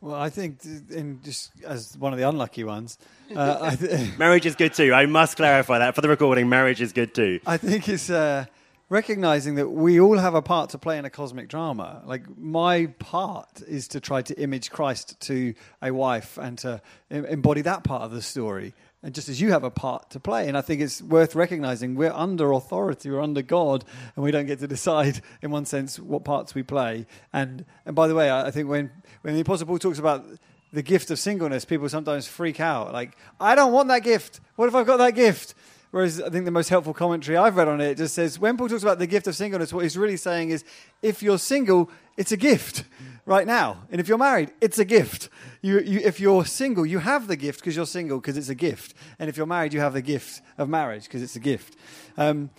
Well, 0.00 0.16
I 0.16 0.28
think, 0.28 0.58
in 0.90 1.20
just 1.24 1.50
as 1.64 1.96
one 1.96 2.12
of 2.12 2.18
the 2.18 2.28
unlucky 2.28 2.62
ones, 2.64 2.98
uh, 3.34 3.74
th- 3.76 4.18
marriage 4.18 4.44
is 4.44 4.54
good 4.54 4.74
too. 4.74 4.92
I 4.92 5.06
must 5.06 5.36
clarify 5.36 5.78
that 5.78 5.94
for 5.94 6.02
the 6.02 6.10
recording. 6.10 6.48
Marriage 6.48 6.82
is 6.82 6.92
good 6.92 7.14
too. 7.14 7.40
I 7.46 7.56
think 7.56 7.88
it's 7.88 8.10
uh, 8.10 8.44
recognizing 8.88 9.54
that 9.56 9.70
we 9.70 10.00
all 10.00 10.18
have 10.18 10.34
a 10.34 10.42
part 10.42 10.70
to 10.70 10.78
play 10.78 10.98
in 10.98 11.04
a 11.04 11.10
cosmic 11.10 11.48
drama. 11.48 12.02
Like 12.04 12.22
my 12.36 12.86
part 12.98 13.62
is 13.66 13.88
to 13.88 14.00
try 14.00 14.22
to 14.22 14.40
image 14.40 14.70
Christ 14.70 15.20
to 15.22 15.54
a 15.82 15.90
wife 15.90 16.38
and 16.38 16.58
to 16.58 16.80
embody 17.10 17.62
that 17.62 17.84
part 17.84 18.02
of 18.02 18.12
the 18.12 18.22
story 18.22 18.74
and 19.04 19.14
just 19.14 19.28
as 19.28 19.38
you 19.38 19.52
have 19.52 19.64
a 19.64 19.70
part 19.70 20.10
to 20.10 20.18
play. 20.18 20.48
And 20.48 20.56
I 20.56 20.62
think 20.62 20.80
it's 20.80 21.02
worth 21.02 21.34
recognizing 21.34 21.94
we're 21.94 22.10
under 22.10 22.52
authority, 22.52 23.10
we're 23.10 23.20
under 23.20 23.42
God, 23.42 23.84
and 24.16 24.24
we 24.24 24.30
don't 24.30 24.46
get 24.46 24.60
to 24.60 24.66
decide, 24.66 25.20
in 25.42 25.50
one 25.50 25.66
sense, 25.66 25.98
what 26.00 26.24
parts 26.24 26.54
we 26.54 26.62
play. 26.62 27.06
And 27.32 27.66
and 27.84 27.94
by 27.94 28.08
the 28.08 28.14
way, 28.14 28.32
I, 28.32 28.50
think 28.50 28.68
when 28.68 28.90
when 29.20 29.34
the 29.34 29.40
Apostle 29.40 29.66
Paul 29.66 29.78
talks 29.78 29.98
about 29.98 30.24
the 30.72 30.82
gift 30.82 31.10
of 31.10 31.18
singleness, 31.18 31.64
people 31.64 31.88
sometimes 31.88 32.26
freak 32.26 32.58
out, 32.58 32.92
like, 32.92 33.16
I 33.38 33.54
don't 33.54 33.72
want 33.72 33.88
that 33.88 34.02
gift. 34.02 34.40
What 34.56 34.68
if 34.68 34.74
I've 34.74 34.86
got 34.86 34.96
that 34.96 35.14
gift? 35.14 35.54
Whereas 35.94 36.20
I 36.20 36.28
think 36.28 36.44
the 36.44 36.50
most 36.50 36.70
helpful 36.70 36.92
commentary 36.92 37.36
I've 37.36 37.54
read 37.54 37.68
on 37.68 37.80
it 37.80 37.98
just 37.98 38.14
says 38.14 38.36
when 38.36 38.56
Paul 38.56 38.68
talks 38.68 38.82
about 38.82 38.98
the 38.98 39.06
gift 39.06 39.28
of 39.28 39.36
singleness, 39.36 39.72
what 39.72 39.84
he's 39.84 39.96
really 39.96 40.16
saying 40.16 40.50
is 40.50 40.64
if 41.02 41.22
you're 41.22 41.38
single, 41.38 41.88
it's 42.16 42.32
a 42.32 42.36
gift 42.36 42.82
right 43.26 43.46
now. 43.46 43.84
And 43.92 44.00
if 44.00 44.08
you're 44.08 44.18
married, 44.18 44.50
it's 44.60 44.80
a 44.80 44.84
gift. 44.84 45.28
You, 45.62 45.78
you, 45.78 46.00
if 46.00 46.18
you're 46.18 46.44
single, 46.46 46.84
you 46.84 46.98
have 46.98 47.28
the 47.28 47.36
gift 47.36 47.60
because 47.60 47.76
you're 47.76 47.86
single 47.86 48.18
because 48.18 48.36
it's 48.36 48.48
a 48.48 48.56
gift. 48.56 48.94
And 49.20 49.28
if 49.28 49.36
you're 49.36 49.46
married, 49.46 49.72
you 49.72 49.78
have 49.78 49.92
the 49.92 50.02
gift 50.02 50.42
of 50.58 50.68
marriage 50.68 51.04
because 51.04 51.22
it's 51.22 51.36
a 51.36 51.40
gift. 51.40 51.76
Um, 52.16 52.50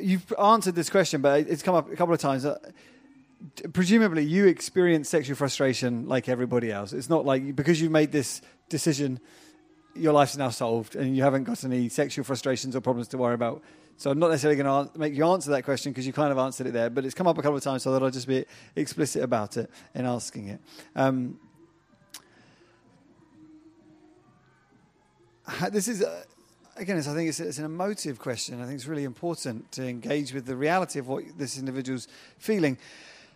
you've 0.00 0.32
answered 0.40 0.76
this 0.76 0.88
question, 0.88 1.20
but 1.20 1.40
it's 1.48 1.64
come 1.64 1.74
up 1.74 1.92
a 1.92 1.96
couple 1.96 2.14
of 2.14 2.20
times. 2.20 2.46
Uh, 2.46 2.60
presumably, 3.72 4.22
you 4.22 4.46
experience 4.46 5.08
sexual 5.08 5.34
frustration 5.34 6.06
like 6.06 6.28
everybody 6.28 6.70
else. 6.70 6.92
It's 6.92 7.10
not 7.10 7.26
like 7.26 7.56
because 7.56 7.80
you've 7.80 7.90
made 7.90 8.12
this 8.12 8.40
decision 8.68 9.18
your 9.94 10.12
life's 10.12 10.36
now 10.36 10.50
solved 10.50 10.96
and 10.96 11.16
you 11.16 11.22
haven't 11.22 11.44
got 11.44 11.64
any 11.64 11.88
sexual 11.88 12.24
frustrations 12.24 12.74
or 12.76 12.80
problems 12.80 13.08
to 13.08 13.18
worry 13.18 13.34
about. 13.34 13.62
So 13.96 14.10
I'm 14.10 14.18
not 14.18 14.30
necessarily 14.30 14.60
going 14.60 14.88
to 14.88 14.98
make 14.98 15.14
you 15.14 15.24
answer 15.26 15.50
that 15.50 15.64
question 15.64 15.92
because 15.92 16.06
you 16.06 16.12
kind 16.12 16.32
of 16.32 16.38
answered 16.38 16.66
it 16.66 16.72
there, 16.72 16.90
but 16.90 17.04
it's 17.04 17.14
come 17.14 17.26
up 17.26 17.38
a 17.38 17.42
couple 17.42 17.56
of 17.56 17.62
times, 17.62 17.82
so 17.82 17.92
that 17.92 18.02
I'll 18.02 18.10
just 18.10 18.26
be 18.26 18.44
explicit 18.74 19.22
about 19.22 19.56
it 19.56 19.70
in 19.94 20.06
asking 20.06 20.48
it. 20.48 20.60
Um, 20.96 21.38
this 25.70 25.88
is, 25.88 26.02
uh, 26.02 26.24
again, 26.76 26.98
I 26.98 27.02
think 27.02 27.28
it's, 27.28 27.38
it's, 27.38 27.58
an 27.58 27.64
emotive 27.64 28.18
question. 28.18 28.60
I 28.60 28.64
think 28.64 28.76
it's 28.76 28.86
really 28.86 29.04
important 29.04 29.70
to 29.72 29.86
engage 29.86 30.32
with 30.32 30.46
the 30.46 30.56
reality 30.56 30.98
of 30.98 31.06
what 31.06 31.24
this 31.36 31.58
individual's 31.58 32.08
feeling 32.38 32.78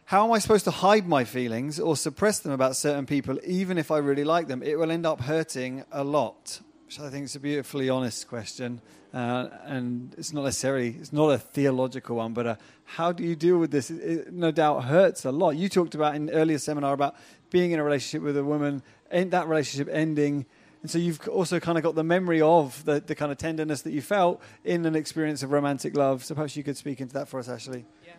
how 0.07 0.25
am 0.25 0.33
I 0.33 0.39
supposed 0.39 0.65
to 0.67 0.71
hide 0.71 1.09
my 1.09 1.25
feelings 1.25 1.81
or 1.81 1.97
suppress 1.97 2.39
them 2.39 2.53
about 2.53 2.77
certain 2.77 3.07
people, 3.07 3.41
even 3.45 3.77
if 3.77 3.91
I 3.91 3.99
really 3.99 4.23
like 4.23 4.47
them? 4.47 4.63
It 4.63 4.79
will 4.79 4.93
end 4.93 5.05
up 5.05 5.21
hurting 5.21 5.85
a 5.91 6.05
lot. 6.05 6.61
Which 6.87 7.01
I 7.01 7.11
think 7.11 7.25
is 7.25 7.35
a 7.35 7.41
beautifully 7.41 7.89
honest 7.89 8.29
question, 8.29 8.81
uh, 9.13 9.49
and 9.65 10.15
it's 10.17 10.33
not 10.33 10.45
necessarily 10.45 10.91
it's 10.91 11.13
not 11.13 11.31
a 11.31 11.39
theological 11.39 12.19
one, 12.19 12.33
but 12.33 12.47
uh, 12.47 12.57
how 12.85 13.11
do 13.11 13.25
you 13.25 13.35
deal 13.35 13.59
with 13.59 13.73
this? 13.73 13.91
It, 13.91 13.97
it, 13.97 14.33
no 14.33 14.53
doubt 14.53 14.85
hurts 14.85 15.25
a 15.25 15.33
lot. 15.33 15.57
You 15.57 15.69
talked 15.69 15.97
about 15.97 16.15
in 16.15 16.31
earlier 16.31 16.59
seminar 16.59 16.95
about 16.95 17.17
being 17.51 17.73
in 17.73 17.81
a 17.81 17.83
relationship 17.83 18.23
with 18.23 18.37
a 18.37 18.45
woman, 18.45 18.85
and 19.11 19.33
that 19.33 19.49
relationship 19.49 19.93
ending, 19.93 20.47
and 20.83 20.89
so 20.89 20.99
you've 20.99 21.27
also 21.29 21.59
kind 21.59 21.77
of 21.77 21.83
got 21.83 21.97
the 21.97 22.05
memory 22.05 22.41
of 22.41 22.85
the, 22.85 23.01
the 23.01 23.17
kind 23.17 23.33
of 23.33 23.39
tenderness 23.39 23.83
that 23.83 23.91
you 23.91 24.01
felt 24.01 24.41
in 24.63 24.87
an 24.87 24.95
experience 24.95 25.43
of 25.43 25.51
romantic 25.51 25.97
love. 25.97 26.25
So 26.25 26.37
perhaps 26.37 26.57
you 26.57 26.63
could 26.63 26.77
speak 26.77 27.01
into 27.01 27.15
that 27.15 27.27
for 27.27 27.41
us, 27.41 27.49
Ashley. 27.49 27.85
Yeah, 28.07 28.13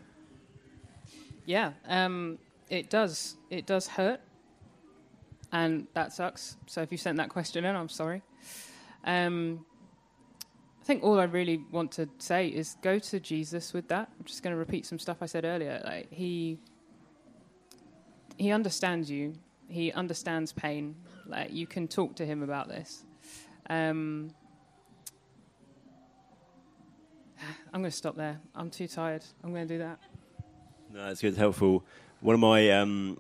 um, 1.88 2.38
it 2.70 2.90
does. 2.90 3.38
It 3.50 3.66
does 3.66 3.88
hurt, 3.88 4.20
and 5.52 5.88
that 5.94 6.14
sucks. 6.14 6.58
So 6.68 6.82
if 6.82 6.92
you 6.92 6.98
sent 6.98 7.18
that 7.18 7.30
question 7.30 7.66
in, 7.66 7.76
I'm 7.76 7.90
sorry. 7.90 8.22
Um, 9.06 9.66
I 10.82 10.84
think 10.84 11.04
all 11.04 11.20
I 11.20 11.24
really 11.24 11.64
want 11.72 11.94
to 11.94 12.10
say 12.18 12.48
is 12.50 12.76
go 12.82 13.00
to 13.00 13.20
Jesus 13.20 13.74
with 13.74 13.88
that. 13.88 14.10
I'm 14.20 14.26
just 14.26 14.44
going 14.44 14.54
to 14.54 14.58
repeat 14.58 14.86
some 14.86 15.00
stuff 15.00 15.18
I 15.22 15.26
said 15.26 15.46
earlier. 15.46 15.82
Like 15.86 16.12
he 16.12 16.60
he 18.38 18.52
understands 18.52 19.10
you. 19.10 19.34
He 19.70 19.92
understands 19.94 20.52
pain. 20.52 20.96
Like 21.26 21.52
you 21.54 21.66
can 21.66 21.88
talk 21.88 22.16
to 22.18 22.26
him 22.26 22.44
about 22.44 22.68
this. 22.68 23.06
Um, 23.70 24.32
I'm 27.74 27.82
going 27.82 27.92
to 27.92 27.98
stop 27.98 28.16
there. 28.16 28.40
I'm 28.56 28.70
too 28.70 28.88
tired. 28.88 29.24
I'm 29.44 29.52
going 29.54 29.68
to 29.68 29.74
do 29.74 29.80
that. 29.80 30.00
No, 30.94 31.06
that's 31.06 31.22
good. 31.22 31.36
Helpful. 31.36 31.84
One 32.22 32.34
of 32.34 32.40
my 32.40 32.72
um, 32.72 33.20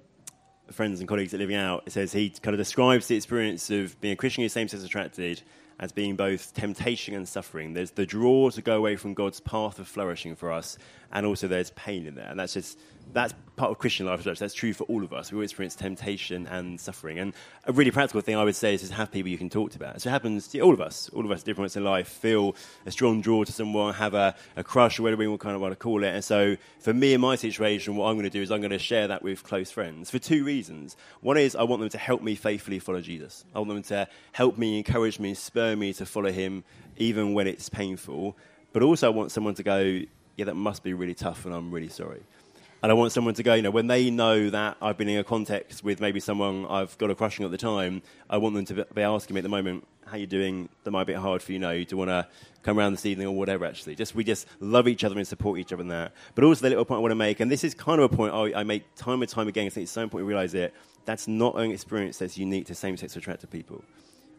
friends 0.72 1.00
and 1.00 1.08
colleagues 1.08 1.34
at 1.34 1.40
Living 1.40 1.56
Out 1.56 1.92
says 1.92 2.12
he 2.12 2.30
kind 2.30 2.54
of 2.54 2.58
describes 2.58 3.08
the 3.08 3.16
experience 3.16 3.70
of 3.70 4.00
being 4.02 4.14
a 4.14 4.16
Christian 4.16 4.44
who's 4.44 4.54
same 4.54 4.68
sex 4.68 4.84
attracted 4.84 5.42
as 5.80 5.92
being 5.92 6.16
both 6.16 6.54
temptation 6.54 7.14
and 7.14 7.28
suffering. 7.28 7.74
There's 7.74 7.92
the 7.92 8.06
draw 8.06 8.50
to 8.50 8.62
go 8.62 8.78
away 8.78 8.96
from 8.96 9.14
God's 9.14 9.40
path 9.40 9.80
of 9.80 9.88
flourishing 9.88 10.36
for 10.36 10.52
us, 10.52 10.78
and 11.12 11.26
also 11.26 11.48
there's 11.48 11.72
pain 11.72 12.08
in 12.08 12.16
there. 12.16 12.30
And 12.30 12.40
that's 12.40 12.54
just 12.54 12.80
that's 13.14 13.34
part 13.58 13.72
of 13.72 13.80
Christian 13.80 14.06
life 14.06 14.24
That's 14.24 14.54
true 14.54 14.72
for 14.72 14.84
all 14.84 15.04
of 15.04 15.12
us. 15.12 15.32
We 15.32 15.38
all 15.38 15.44
experience 15.44 15.76
temptation 15.76 16.46
and 16.46 16.80
suffering. 16.80 17.18
And 17.18 17.34
a 17.66 17.72
really 17.74 17.90
practical 17.90 18.22
thing 18.22 18.36
I 18.36 18.44
would 18.44 18.56
say 18.56 18.76
is 18.76 18.88
to 18.88 18.94
have 18.94 19.12
people 19.12 19.30
you 19.32 19.38
can 19.38 19.50
talk 19.50 19.72
to 19.72 19.78
about. 19.78 20.00
So 20.00 20.10
it 20.10 20.12
happens 20.12 20.48
to 20.50 20.60
all 20.60 20.74
of 20.74 20.80
us. 20.80 21.10
All 21.10 21.26
of 21.26 21.32
us 21.32 21.40
at 21.40 21.46
different 21.46 21.66
points 21.66 21.76
in 21.76 21.84
life 21.84 22.08
feel 22.08 22.56
a 22.86 22.92
strong 22.92 23.20
draw 23.20 23.44
to 23.44 23.52
someone, 23.52 23.96
have 23.96 24.14
a, 24.14 24.36
a 24.56 24.64
crush, 24.64 25.00
or 25.00 25.04
whatever 25.04 25.30
we 25.30 25.38
kind 25.40 25.56
of 25.56 25.62
want 25.62 25.72
to 25.72 25.76
call 25.76 26.04
it. 26.04 26.14
And 26.14 26.24
so 26.24 26.56
for 26.80 26.94
me 26.94 27.16
in 27.16 27.22
my 27.22 27.36
situation, 27.36 27.96
what 27.96 28.06
I'm 28.06 28.14
going 28.14 28.26
to 28.26 28.30
do 28.30 28.44
is 28.44 28.52
I'm 28.52 28.62
going 28.62 28.70
to 28.70 28.80
share 28.80 29.08
that 29.08 29.24
with 29.24 29.44
close 29.44 29.72
friends 29.72 30.12
for 30.12 30.20
two 30.20 30.46
reasons. 30.46 30.96
One 31.22 31.38
is 31.38 31.56
I 31.56 31.64
want 31.64 31.80
them 31.80 31.90
to 31.90 31.98
help 31.98 32.22
me 32.22 32.36
faithfully 32.36 32.78
follow 32.78 33.02
Jesus. 33.02 33.44
I 33.56 33.60
want 33.60 33.70
them 33.70 33.84
to 33.84 34.08
help 34.34 34.60
me, 34.60 34.78
encourage 34.78 35.20
me, 35.20 35.34
spur 35.34 35.76
me 35.76 35.94
to 35.94 36.06
follow 36.06 36.32
him 36.32 36.64
even 36.98 37.34
when 37.34 37.48
it's 37.48 37.70
painful. 37.70 38.38
But 38.72 38.84
also 38.84 39.08
I 39.08 39.16
want 39.16 39.32
someone 39.32 39.56
to 39.56 39.64
go, 39.64 40.02
yeah, 40.36 40.46
that 40.46 40.56
must 40.56 40.84
be 40.84 40.94
really 40.94 41.16
tough 41.16 41.46
and 41.46 41.56
I'm 41.56 41.72
really 41.72 41.90
sorry. 41.90 42.22
And 42.84 42.92
I 42.92 42.96
want 42.96 43.12
someone 43.12 43.34
to 43.34 43.44
go, 43.44 43.56
you 43.56 43.64
know, 43.64 43.72
when 43.72 43.88
they 43.88 44.12
know 44.12 44.52
that 44.52 44.78
I've 44.82 44.98
been 44.98 45.10
in 45.10 45.18
a 45.18 45.24
context 45.24 45.84
with 45.84 46.00
maybe 46.00 46.20
someone 46.20 46.68
I've 46.68 46.96
got 47.00 47.10
a 47.10 47.16
crushing 47.16 47.44
at 47.44 47.50
the 47.50 47.58
time, 47.58 48.04
I 48.30 48.38
want 48.38 48.54
them 48.54 48.66
to 48.66 48.86
be 48.94 49.02
asking 49.02 49.34
me 49.34 49.40
at 49.40 49.44
the 49.44 49.50
moment, 49.50 49.88
how 50.06 50.18
you 50.18 50.28
doing? 50.28 50.70
That 50.84 50.92
might 50.92 51.08
be 51.08 51.14
hard 51.14 51.42
for 51.42 51.54
you, 51.54 51.60
know, 51.60 51.74
do 51.74 51.88
you 51.90 51.98
want 51.98 52.10
to 52.10 52.28
come 52.62 52.78
around 52.78 52.92
this 52.92 53.06
evening 53.06 53.28
or 53.28 53.36
whatever, 53.36 53.66
actually. 53.66 53.96
Just 53.96 54.14
We 54.14 54.24
just 54.24 54.46
love 54.60 54.88
each 54.88 55.04
other 55.04 55.18
and 55.18 55.28
support 55.28 55.60
each 55.60 55.74
other 55.74 55.82
in 55.82 55.88
that. 55.88 56.14
But 56.36 56.44
also 56.44 56.62
the 56.62 56.70
little 56.70 56.86
point 56.86 57.00
I 57.00 57.02
want 57.02 57.12
to 57.12 57.16
make, 57.16 57.40
and 57.40 57.50
this 57.50 57.64
is 57.64 57.74
kind 57.74 58.00
of 58.00 58.12
a 58.12 58.16
point 58.16 58.34
I, 58.34 58.60
I 58.60 58.64
make 58.64 58.94
time 58.96 59.22
and 59.22 59.30
time 59.30 59.48
again, 59.48 59.66
I 59.66 59.70
think 59.70 59.84
it's 59.84 59.92
so 59.92 60.04
important 60.04 60.28
to 60.28 60.30
realise 60.30 60.54
it, 60.54 60.74
that's 61.06 61.28
not 61.28 61.56
an 61.56 61.72
experience 61.72 62.18
that's 62.18 62.38
unique 62.38 62.68
to 62.68 62.76
same-sex 62.76 63.16
attracted 63.16 63.50
people. 63.50 63.84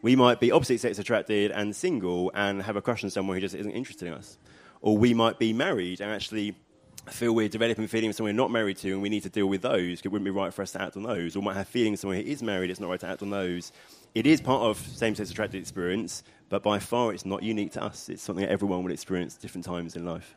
We 0.01 0.15
might 0.15 0.39
be 0.39 0.53
opposite 0.53 0.79
sex 0.81 0.99
attracted 0.99 1.51
and 1.51 1.75
single 1.75 2.31
and 2.35 2.63
have 2.63 2.77
a 2.77 2.83
crush 2.83 3.03
on 3.03 3.11
someone 3.11 3.37
who 3.37 3.41
just 3.41 3.57
isn't 3.57 3.73
interested 3.73 4.07
in 4.07 4.15
us. 4.15 4.39
Or 4.81 4.97
we 4.97 5.13
might 5.13 5.41
be 5.41 5.53
married 5.53 6.01
and 6.01 6.13
actually 6.13 6.57
feel 7.13 7.35
we're 7.35 7.49
developing 7.49 7.87
feelings 7.87 8.17
someone 8.17 8.35
we're 8.35 8.43
not 8.43 8.51
married 8.51 8.79
to 8.79 8.93
and 8.93 9.03
we 9.03 9.09
need 9.09 9.23
to 9.23 9.29
deal 9.29 9.47
with 9.47 9.63
those. 9.63 10.01
It 10.01 10.09
wouldn't 10.09 10.25
be 10.25 10.31
right 10.31 10.53
for 10.53 10.63
us 10.63 10.73
to 10.73 10.83
act 10.83 10.97
on 10.97 11.03
those. 11.03 11.37
Or 11.37 11.43
might 11.43 11.57
have 11.57 11.69
feelings 11.69 12.01
someone 12.01 12.17
who 12.17 12.25
is 12.25 12.43
married, 12.43 12.71
it's 12.71 12.81
not 12.81 12.91
right 12.91 13.01
to 13.01 13.07
act 13.07 13.23
on 13.23 13.31
those. 13.31 13.73
It 14.15 14.27
is 14.27 14.41
part 14.41 14.63
of 14.63 14.79
same 14.79 15.15
sex 15.15 15.31
attracted 15.31 15.61
experience, 15.61 16.23
but 16.49 16.63
by 16.63 16.79
far 16.79 17.13
it's 17.13 17.27
not 17.27 17.43
unique 17.43 17.73
to 17.73 17.83
us. 17.83 18.09
It's 18.09 18.23
something 18.23 18.45
that 18.45 18.51
everyone 18.51 18.83
will 18.83 18.93
experience 18.93 19.37
different 19.37 19.65
times 19.65 19.97
in 19.97 20.05
life. 20.05 20.37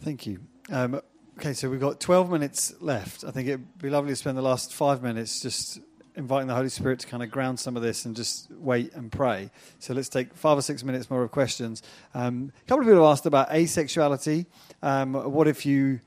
Thank 0.00 0.26
you. 0.26 0.40
Um, 0.70 1.00
okay, 1.38 1.52
so 1.52 1.68
we've 1.68 1.80
got 1.80 2.00
12 2.00 2.30
minutes 2.30 2.72
left. 2.80 3.24
I 3.24 3.30
think 3.30 3.48
it'd 3.48 3.78
be 3.78 3.90
lovely 3.90 4.12
to 4.12 4.16
spend 4.16 4.38
the 4.38 4.42
last 4.42 4.72
five 4.72 5.02
minutes 5.02 5.40
just 5.40 5.80
inviting 6.20 6.46
the 6.46 6.54
Holy 6.54 6.68
Spirit 6.68 7.00
to 7.00 7.06
kind 7.06 7.22
of 7.22 7.30
ground 7.30 7.58
some 7.58 7.76
of 7.76 7.82
this 7.82 8.04
and 8.04 8.14
just 8.14 8.50
wait 8.52 8.92
and 8.94 9.10
pray. 9.10 9.50
So 9.78 9.94
let's 9.94 10.08
take 10.08 10.34
five 10.34 10.56
or 10.56 10.62
six 10.62 10.84
minutes 10.84 11.10
more 11.10 11.22
of 11.22 11.30
questions. 11.30 11.82
Um, 12.14 12.52
a 12.64 12.68
couple 12.68 12.82
of 12.82 12.86
people 12.86 13.02
have 13.02 13.12
asked 13.12 13.26
about 13.26 13.50
asexuality. 13.50 14.46
Um, 14.82 15.14
what 15.14 15.48
if 15.48 15.66
you 15.66 16.00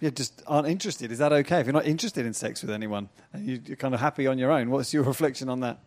you 0.00 0.10
just 0.10 0.42
aren't 0.46 0.66
interested? 0.66 1.12
Is 1.12 1.18
that 1.18 1.32
okay? 1.32 1.60
If 1.60 1.66
you're 1.66 1.74
not 1.74 1.86
interested 1.86 2.24
in 2.24 2.32
sex 2.32 2.62
with 2.62 2.70
anyone 2.70 3.10
and 3.32 3.46
you're 3.46 3.76
kind 3.76 3.94
of 3.94 4.00
happy 4.00 4.26
on 4.26 4.38
your 4.38 4.50
own, 4.50 4.70
what's 4.70 4.92
your 4.92 5.02
reflection 5.12 5.48
on 5.48 5.60
that? 5.60 5.78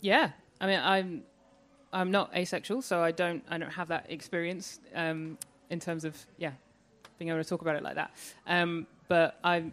Yeah, 0.00 0.30
I 0.60 0.66
mean, 0.66 0.80
I'm 0.80 1.22
I'm 1.92 2.10
not 2.10 2.34
asexual, 2.34 2.82
so 2.82 3.02
I 3.02 3.12
don't 3.12 3.44
I 3.48 3.58
don't 3.58 3.70
have 3.70 3.88
that 3.88 4.06
experience 4.08 4.80
um, 4.94 5.38
in 5.70 5.80
terms 5.80 6.04
of 6.04 6.16
yeah 6.38 6.52
being 7.18 7.28
able 7.28 7.42
to 7.42 7.48
talk 7.48 7.62
about 7.62 7.76
it 7.76 7.82
like 7.82 7.96
that. 7.96 8.10
Um, 8.46 8.86
but 9.08 9.38
I 9.44 9.64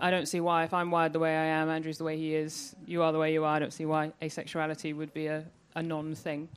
I 0.00 0.10
don't 0.10 0.26
see 0.26 0.40
why, 0.40 0.64
if 0.64 0.72
I'm 0.72 0.90
wired 0.90 1.12
the 1.12 1.18
way 1.18 1.36
I 1.36 1.44
am, 1.44 1.68
Andrew's 1.68 1.98
the 1.98 2.04
way 2.04 2.16
he 2.16 2.34
is, 2.34 2.74
you 2.86 3.02
are 3.02 3.12
the 3.12 3.18
way 3.18 3.32
you 3.32 3.44
are, 3.44 3.56
I 3.56 3.58
don't 3.58 3.72
see 3.72 3.84
why 3.84 4.12
asexuality 4.22 4.96
would 4.96 5.12
be 5.12 5.26
a, 5.26 5.44
a 5.74 5.82
non 5.82 6.14
thing. 6.14 6.48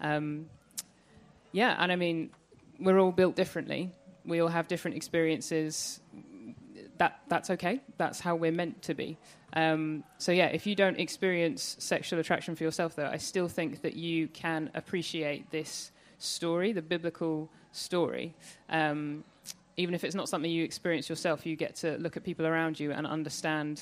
Um, 0.00 0.46
yeah, 1.52 1.76
and 1.78 1.92
I 1.92 1.96
mean, 1.96 2.30
we're 2.80 2.98
all 2.98 3.12
built 3.12 3.36
differently. 3.36 3.90
We 4.24 4.40
all 4.40 4.48
have 4.48 4.68
different 4.68 4.96
experiences. 4.96 6.00
That, 6.98 7.20
that's 7.28 7.50
okay. 7.50 7.80
That's 7.96 8.20
how 8.20 8.34
we're 8.34 8.52
meant 8.52 8.82
to 8.82 8.94
be. 8.94 9.16
Um, 9.52 10.04
so, 10.18 10.32
yeah, 10.32 10.46
if 10.46 10.66
you 10.66 10.74
don't 10.74 10.98
experience 10.98 11.76
sexual 11.78 12.18
attraction 12.18 12.56
for 12.56 12.64
yourself, 12.64 12.96
though, 12.96 13.06
I 13.06 13.16
still 13.16 13.48
think 13.48 13.82
that 13.82 13.94
you 13.94 14.28
can 14.28 14.70
appreciate 14.74 15.50
this 15.50 15.92
story, 16.18 16.72
the 16.72 16.82
biblical 16.82 17.48
story. 17.72 18.34
Um, 18.68 19.24
even 19.78 19.94
if 19.94 20.02
it's 20.02 20.14
not 20.14 20.28
something 20.28 20.50
you 20.50 20.64
experience 20.64 21.08
yourself, 21.08 21.46
you 21.46 21.56
get 21.56 21.76
to 21.76 21.96
look 21.98 22.16
at 22.16 22.24
people 22.24 22.46
around 22.46 22.78
you 22.78 22.90
and 22.90 23.06
understand 23.06 23.80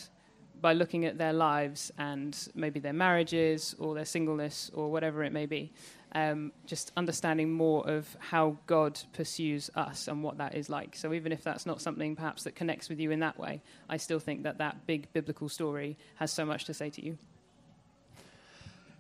by 0.61 0.75
looking 0.75 1.07
at 1.07 1.17
their 1.17 1.33
lives 1.33 1.91
and 1.99 2.49
maybe 2.55 2.79
their 2.79 2.93
marriages 2.93 3.75
or 3.79 3.95
their 3.95 4.05
singleness 4.05 4.71
or 4.75 4.91
whatever 4.91 5.25
it 5.25 5.33
may 5.33 5.47
be. 5.47 5.73
Um, 6.13 6.53
just 6.67 6.93
understanding 6.97 7.51
more 7.51 7.89
of 7.89 8.15
how 8.19 8.59
God 8.67 9.01
pursues 9.13 9.71
us 9.75 10.07
and 10.09 10.23
what 10.23 10.39
that 10.39 10.55
is 10.55 10.69
like. 10.69 10.97
So 10.97 11.13
even 11.15 11.33
if 11.33 11.43
that's 11.43 11.67
not 11.67 11.81
something 11.81 12.15
perhaps 12.15 12.45
that 12.45 12.55
connects 12.55 12.89
with 12.89 13.01
you 13.01 13.11
in 13.11 13.21
that 13.21 13.39
way, 13.39 13.63
I 13.89 13.97
still 13.97 14.19
think 14.19 14.43
that 14.45 14.59
that 14.59 14.87
big 14.87 15.13
biblical 15.15 15.49
story 15.49 15.97
has 16.17 16.31
so 16.31 16.45
much 16.45 16.67
to 16.67 16.75
say 16.75 16.91
to 16.91 17.05
you. 17.05 17.17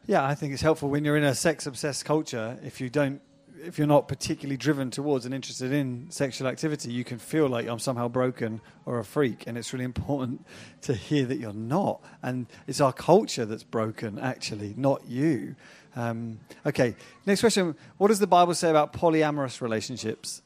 Yeah, 0.06 0.24
I 0.24 0.34
think 0.34 0.52
it's 0.52 0.62
helpful 0.62 0.88
when 0.88 1.04
you're 1.04 1.16
in 1.16 1.24
a 1.24 1.34
sex 1.34 1.66
obsessed 1.66 2.04
culture. 2.04 2.58
If 2.62 2.80
you 2.80 2.88
don't 2.88 3.20
if 3.64 3.78
you're 3.78 3.86
not 3.86 4.08
particularly 4.08 4.56
driven 4.56 4.90
towards 4.90 5.24
and 5.24 5.34
interested 5.34 5.72
in 5.72 6.06
sexual 6.10 6.48
activity, 6.48 6.92
you 6.92 7.04
can 7.04 7.18
feel 7.18 7.48
like 7.48 7.66
I'm 7.66 7.78
somehow 7.78 8.08
broken 8.08 8.60
or 8.84 8.98
a 8.98 9.04
freak. 9.04 9.44
And 9.46 9.56
it's 9.56 9.72
really 9.72 9.84
important 9.96 10.44
to 10.82 10.94
hear 10.94 11.26
that 11.26 11.38
you're 11.38 11.52
not. 11.52 12.02
And 12.22 12.46
it's 12.66 12.80
our 12.80 12.92
culture 12.92 13.44
that's 13.44 13.64
broken, 13.64 14.18
actually, 14.18 14.74
not 14.76 15.06
you. 15.06 15.56
Um, 15.94 16.40
okay, 16.64 16.94
next 17.24 17.40
question. 17.40 17.74
What 17.96 18.08
does 18.08 18.18
the 18.18 18.26
Bible 18.26 18.54
say 18.54 18.70
about 18.70 18.92
polyamorous 18.92 19.60
relationships? 19.60 20.42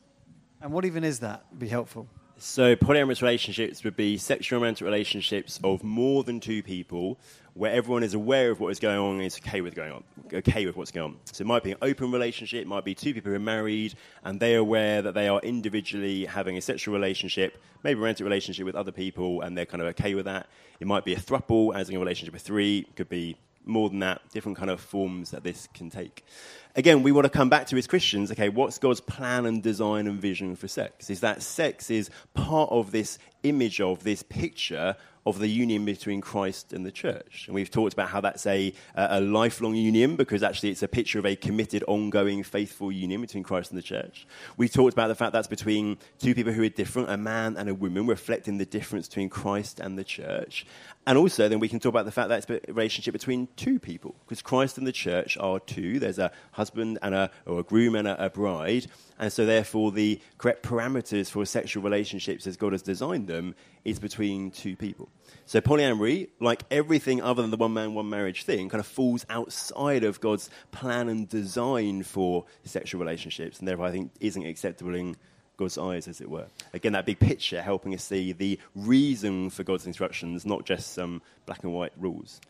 And 0.62 0.72
what 0.72 0.84
even 0.84 1.04
is 1.04 1.20
that? 1.20 1.58
Be 1.58 1.68
helpful. 1.68 2.06
So, 2.42 2.74
polyamorous 2.74 3.20
relationships 3.20 3.84
would 3.84 3.96
be 3.96 4.16
sexual 4.16 4.61
romantic 4.61 4.86
relationships 4.86 5.61
of 5.62 5.84
more 5.84 6.24
than 6.24 6.40
two 6.40 6.62
people 6.62 7.18
where 7.55 7.72
everyone 7.72 8.03
is 8.03 8.14
aware 8.14 8.51
of 8.51 8.61
what 8.61 8.68
is 8.68 8.78
going 8.78 8.98
on 8.98 9.14
and 9.16 9.22
is 9.22 9.38
okay 9.38 9.61
with 9.61 9.74
going 9.74 9.92
on, 9.92 10.05
okay 10.32 10.66
with 10.66 10.76
what's 10.76 10.90
going 10.90 11.12
on. 11.12 11.16
So 11.32 11.42
it 11.42 11.46
might 11.46 11.62
be 11.62 11.72
an 11.72 11.78
open 11.82 12.11
relationship, 12.12 12.62
it 12.62 12.66
might 12.66 12.84
be 12.84 12.94
two 12.94 13.12
people 13.12 13.30
who 13.30 13.36
are 13.36 13.40
married 13.40 13.94
and 14.24 14.38
they're 14.38 14.59
aware 14.59 15.03
that 15.03 15.14
they 15.14 15.28
are 15.28 15.40
individually 15.40 16.24
having 16.26 16.57
a 16.57 16.61
sexual 16.61 16.94
relationship, 16.94 17.61
maybe 17.82 17.98
a 17.98 18.01
romantic 18.01 18.24
relationship 18.24 18.64
with 18.64 18.74
other 18.74 18.92
people, 18.92 19.42
and 19.42 19.57
they're 19.57 19.66
kind 19.66 19.82
of 19.82 19.88
okay 19.88 20.14
with 20.14 20.26
that. 20.26 20.46
It 20.78 20.86
might 20.86 21.05
be 21.05 21.14
a 21.14 21.18
thruple, 21.18 21.74
as 21.74 21.88
in 21.88 21.96
a 21.96 21.98
relationship 21.98 22.32
with 22.32 22.42
three, 22.42 22.80
it 22.80 22.96
could 22.96 23.09
be 23.09 23.36
more 23.64 23.90
than 23.90 24.01
that, 24.01 24.22
different 24.32 24.57
kind 24.57 24.70
of 24.70 24.80
forms 24.80 25.30
that 25.30 25.44
this 25.44 25.68
can 25.74 25.90
take. 25.90 26.24
Again, 26.76 27.03
we 27.03 27.12
want 27.12 27.24
to 27.24 27.30
come 27.30 27.48
back 27.48 27.66
to 27.68 27.76
as 27.76 27.86
Christians, 27.86 28.30
okay, 28.32 28.48
what's 28.48 28.78
God's 28.78 29.01
plan 29.01 29.44
and 29.44 29.62
design 29.62 30.07
and 30.07 30.20
vision 30.20 30.57
for 30.57 30.68
sex? 30.68 31.11
Is 31.11 31.20
that 31.20 31.42
sex 31.42 31.90
is 31.90 32.11
part 32.32 32.70
of 32.70 32.90
this 32.92 33.18
image 33.42 33.80
of 33.80 34.03
this 34.05 34.22
picture 34.22 34.96
of 35.27 35.39
the 35.39 35.49
union 35.49 35.85
between 35.85 36.21
Christ 36.21 36.73
and 36.73 36.85
the 36.85 36.91
church. 36.91 37.45
And 37.47 37.55
we've 37.55 37.71
talked 37.71 37.93
about 37.93 38.09
how 38.09 38.21
that's 38.21 38.47
a, 38.47 38.73
a 38.95 39.21
lifelong 39.21 39.75
union 39.75 40.16
because 40.16 40.43
actually 40.43 40.71
it's 40.71 40.83
a 40.83 40.89
picture 40.89 41.18
of 41.18 41.27
a 41.27 41.37
committed, 41.37 41.85
ongoing, 41.87 42.43
faithful 42.43 42.91
union 42.91 43.21
between 43.21 43.43
Christ 43.43 43.71
and 43.71 43.79
the 43.79 43.83
church. 43.83 44.27
We've 44.57 44.73
talked 44.73 44.95
about 44.95 45.09
the 45.09 45.14
fact 45.14 45.33
that's 45.33 45.47
between 45.47 45.99
two 46.18 46.35
people 46.35 46.53
who 46.53 46.62
are 46.62 46.71
different, 46.71 47.11
a 47.11 47.18
man 47.18 47.57
and 47.59 47.68
a 47.68 47.75
woman, 47.75 48.07
reflecting 48.07 48.57
the 48.57 48.64
difference 48.64 49.09
between 49.09 49.29
Christ 49.29 49.79
and 49.79 49.99
the 49.99 50.05
church. 50.05 50.64
And 51.07 51.18
also, 51.18 51.49
then 51.49 51.61
we 51.61 51.68
can 51.68 51.81
talk 51.81 51.91
about 51.91 52.05
the 52.07 52.12
fact 52.12 52.29
that 52.31 52.51
it's 52.51 52.68
a 52.68 52.73
relationship 52.73 53.12
between 53.12 53.49
two 53.57 53.79
people 53.79 54.14
because 54.25 54.41
Christ 54.43 54.79
and 54.79 54.87
the 54.87 54.93
church 54.93 55.37
are 55.39 55.61
two. 55.61 55.99
There's 55.99 56.18
a 56.18 56.33
husband 56.53 56.99
and 57.03 57.14
a, 57.14 57.31
or 57.47 57.61
a 57.61 57.62
groom 57.62 57.95
and 57.95 58.09
a, 58.09 58.27
a 58.27 58.31
bride. 58.31 58.87
And 59.18 59.31
so, 59.31 59.45
therefore, 59.45 59.93
the 59.93 60.21
correct 60.39 60.62
parameters 60.62 61.31
for 61.31 61.45
sexual 61.45 61.83
relationships 61.83 62.47
as 62.47 62.57
God 62.57 62.73
has 62.73 62.83
designed 62.83 63.29
them 63.29 63.55
is 63.85 63.99
between 63.99 64.51
two 64.51 64.77
people. 64.77 65.09
So, 65.46 65.61
polyamory, 65.61 66.28
like 66.38 66.62
everything 66.70 67.20
other 67.20 67.42
than 67.42 67.50
the 67.50 67.56
one 67.56 67.72
man, 67.72 67.94
one 67.94 68.08
marriage 68.08 68.44
thing, 68.44 68.68
kind 68.68 68.78
of 68.78 68.86
falls 68.86 69.26
outside 69.28 70.04
of 70.04 70.20
God's 70.20 70.48
plan 70.70 71.08
and 71.08 71.28
design 71.28 72.04
for 72.04 72.44
sexual 72.64 73.00
relationships, 73.00 73.58
and 73.58 73.66
therefore, 73.66 73.86
I 73.86 73.90
think 73.90 74.12
isn't 74.20 74.46
acceptable 74.46 74.94
in 74.94 75.16
God's 75.56 75.76
eyes, 75.76 76.06
as 76.06 76.20
it 76.20 76.30
were. 76.30 76.46
Again, 76.72 76.92
that 76.92 77.04
big 77.04 77.18
picture 77.18 77.61
helping 77.62 77.94
us 77.94 78.04
see 78.04 78.32
the 78.32 78.61
reason 78.76 79.50
for 79.50 79.64
God's 79.64 79.86
instructions, 79.86 80.46
not 80.46 80.64
just 80.64 80.92
some 80.92 81.20
black 81.46 81.64
and 81.64 81.74
white 81.74 81.92
rules. 81.98 82.40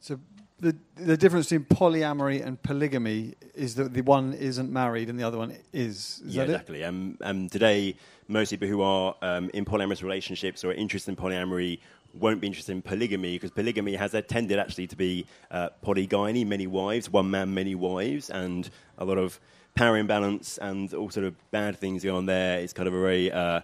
So, 0.00 0.20
the 0.60 0.76
the 0.96 1.16
difference 1.16 1.48
between 1.48 1.66
polyamory 1.66 2.44
and 2.44 2.62
polygamy 2.62 3.34
is 3.54 3.74
that 3.74 3.92
the 3.92 4.02
one 4.02 4.32
isn't 4.34 4.70
married 4.70 5.08
and 5.08 5.18
the 5.18 5.24
other 5.24 5.38
one 5.38 5.50
is. 5.72 6.22
is 6.24 6.36
yeah, 6.36 6.42
exactly. 6.42 6.84
Um, 6.84 7.18
um, 7.22 7.48
today, 7.48 7.96
most 8.28 8.50
people 8.50 8.68
who 8.68 8.82
are 8.82 9.14
um, 9.22 9.50
in 9.52 9.64
polyamorous 9.64 10.02
relationships 10.02 10.64
or 10.64 10.70
are 10.70 10.74
interested 10.74 11.10
in 11.10 11.16
polyamory 11.16 11.80
won't 12.14 12.40
be 12.40 12.46
interested 12.46 12.72
in 12.72 12.82
polygamy 12.82 13.34
because 13.34 13.50
polygamy 13.50 13.94
has 13.96 14.14
tended 14.28 14.58
actually 14.58 14.86
to 14.86 14.96
be 14.96 15.26
uh, 15.50 15.68
polygyny, 15.82 16.44
many 16.44 16.66
wives, 16.66 17.10
one 17.10 17.30
man, 17.30 17.52
many 17.52 17.74
wives, 17.74 18.30
and 18.30 18.70
a 18.98 19.04
lot 19.04 19.18
of 19.18 19.40
power 19.74 19.96
imbalance 19.96 20.56
and 20.58 20.94
all 20.94 21.10
sort 21.10 21.26
of 21.26 21.34
bad 21.50 21.76
things 21.76 22.04
going 22.04 22.16
on 22.16 22.26
there. 22.26 22.60
It's 22.60 22.72
kind 22.72 22.86
of 22.86 22.94
a 22.94 23.00
very 23.00 23.32
uh, 23.32 23.62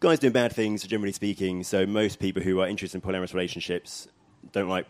guys 0.00 0.18
doing 0.18 0.32
bad 0.32 0.52
things, 0.52 0.82
generally 0.84 1.12
speaking. 1.12 1.62
So 1.62 1.84
most 1.84 2.18
people 2.18 2.42
who 2.42 2.60
are 2.60 2.68
interested 2.68 3.02
in 3.02 3.02
polyamorous 3.02 3.34
relationships 3.34 4.08
don't 4.52 4.68
like 4.68 4.86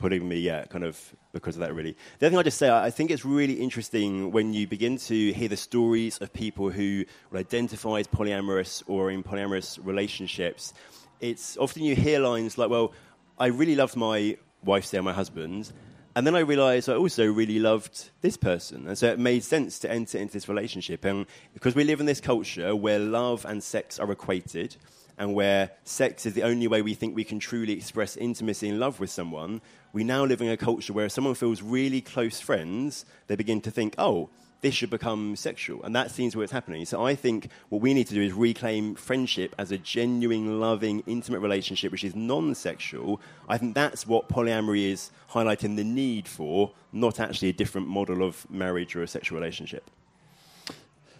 polygamy 0.00 0.38
yet, 0.38 0.70
kind 0.70 0.82
of 0.82 0.98
because 1.32 1.54
of 1.54 1.60
that, 1.60 1.72
really. 1.74 1.96
The 2.18 2.26
other 2.26 2.30
thing 2.30 2.38
I'll 2.38 2.42
just 2.42 2.58
say, 2.58 2.70
I 2.70 2.90
think 2.90 3.12
it's 3.12 3.24
really 3.24 3.54
interesting 3.54 4.32
when 4.32 4.52
you 4.52 4.66
begin 4.66 4.96
to 4.96 5.32
hear 5.32 5.48
the 5.48 5.56
stories 5.56 6.18
of 6.18 6.32
people 6.32 6.70
who 6.70 7.04
will 7.30 7.38
identify 7.38 8.00
as 8.00 8.08
polyamorous 8.08 8.82
or 8.88 9.12
in 9.12 9.22
polyamorous 9.22 9.78
relationships. 9.84 10.74
It's 11.20 11.56
often 11.56 11.84
you 11.84 11.94
hear 11.94 12.18
lines 12.18 12.58
like, 12.58 12.70
"Well, 12.70 12.92
I 13.38 13.46
really 13.46 13.76
loved 13.76 13.94
my 13.94 14.36
wife, 14.64 14.86
say, 14.86 14.98
my 15.00 15.12
husband." 15.12 15.72
And 16.16 16.26
then 16.26 16.34
I 16.34 16.40
realized 16.40 16.88
I 16.88 16.94
also 16.94 17.24
really 17.24 17.60
loved 17.60 18.10
this 18.20 18.36
person. 18.36 18.88
And 18.88 18.98
so 18.98 19.06
it 19.06 19.18
made 19.20 19.44
sense 19.44 19.78
to 19.80 19.90
enter 19.90 20.18
into 20.18 20.32
this 20.32 20.48
relationship. 20.48 21.04
And 21.04 21.26
because 21.54 21.76
we 21.76 21.84
live 21.84 22.00
in 22.00 22.06
this 22.06 22.20
culture 22.20 22.74
where 22.74 22.98
love 22.98 23.46
and 23.46 23.62
sex 23.62 24.00
are 24.00 24.10
equated, 24.10 24.76
and 25.20 25.34
where 25.34 25.70
sex 25.84 26.24
is 26.24 26.32
the 26.32 26.42
only 26.42 26.66
way 26.66 26.80
we 26.80 26.94
think 26.94 27.14
we 27.14 27.24
can 27.24 27.38
truly 27.38 27.74
express 27.74 28.16
intimacy 28.16 28.70
and 28.70 28.80
love 28.80 28.98
with 28.98 29.10
someone, 29.10 29.60
we 29.92 30.04
now 30.04 30.24
live 30.24 30.40
in 30.40 30.48
a 30.48 30.56
culture 30.56 30.92
where 30.92 31.06
if 31.06 31.12
someone 31.12 31.34
feels 31.34 31.62
really 31.62 32.00
close 32.00 32.40
friends, 32.40 33.04
they 33.26 33.36
begin 33.36 33.60
to 33.62 33.70
think, 33.70 33.94
oh, 33.98 34.30
this 34.60 34.74
should 34.74 34.90
become 34.90 35.36
sexual. 35.36 35.82
And 35.82 35.94
that 35.96 36.10
seems 36.10 36.36
where 36.36 36.44
it's 36.44 36.52
happening. 36.52 36.84
So 36.84 37.04
I 37.04 37.14
think 37.14 37.48
what 37.70 37.80
we 37.80 37.94
need 37.94 38.06
to 38.08 38.14
do 38.14 38.22
is 38.22 38.32
reclaim 38.32 38.94
friendship 38.94 39.54
as 39.58 39.72
a 39.72 39.78
genuine, 39.78 40.60
loving, 40.60 41.02
intimate 41.06 41.40
relationship 41.40 41.92
which 41.92 42.04
is 42.04 42.14
non 42.14 42.54
sexual. 42.54 43.20
I 43.48 43.58
think 43.58 43.74
that's 43.74 44.06
what 44.06 44.28
polyamory 44.28 44.90
is 44.90 45.10
highlighting 45.30 45.76
the 45.76 45.84
need 45.84 46.28
for, 46.28 46.72
not 46.92 47.20
actually 47.20 47.48
a 47.48 47.54
different 47.54 47.88
model 47.88 48.22
of 48.22 48.48
marriage 48.50 48.94
or 48.94 49.02
a 49.02 49.08
sexual 49.08 49.38
relationship. 49.38 49.90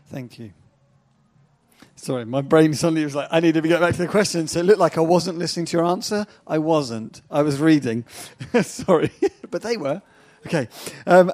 Thank 0.09 0.39
you. 0.39 0.53
Sorry, 2.01 2.25
my 2.25 2.41
brain 2.41 2.73
suddenly 2.73 3.05
was 3.05 3.15
like, 3.15 3.29
I 3.31 3.41
need 3.41 3.53
to 3.53 3.61
get 3.61 3.79
back 3.79 3.93
to 3.93 3.99
the 3.99 4.09
question. 4.09 4.49
So 4.49 4.61
it 4.61 4.65
looked 4.65 4.79
like 4.79 4.97
I 4.97 5.03
wasn't 5.03 5.37
listening 5.37 5.67
to 5.67 5.77
your 5.77 5.85
answer. 5.85 6.27
I 6.47 6.57
wasn't. 6.57 7.21
I 7.31 7.43
was 7.43 7.61
reading. 7.61 8.07
Sorry. 8.63 9.11
but 9.51 9.61
they 9.61 9.77
were. 9.77 10.01
Okay. 10.47 10.69
Um, 11.07 11.31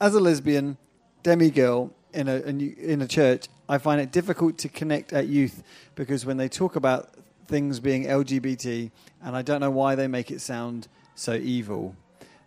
as 0.00 0.14
a 0.14 0.20
lesbian, 0.20 0.76
demi 1.24 1.50
girl 1.50 1.92
in 2.12 2.28
a, 2.28 2.36
in 2.36 3.02
a 3.02 3.08
church, 3.08 3.48
I 3.68 3.78
find 3.78 4.00
it 4.00 4.12
difficult 4.12 4.58
to 4.58 4.68
connect 4.68 5.12
at 5.12 5.26
youth 5.26 5.64
because 5.96 6.24
when 6.24 6.36
they 6.36 6.48
talk 6.48 6.76
about 6.76 7.10
things 7.48 7.80
being 7.80 8.04
LGBT, 8.04 8.92
and 9.24 9.34
I 9.34 9.42
don't 9.42 9.60
know 9.60 9.72
why 9.72 9.96
they 9.96 10.06
make 10.06 10.30
it 10.30 10.40
sound 10.40 10.86
so 11.16 11.34
evil. 11.34 11.96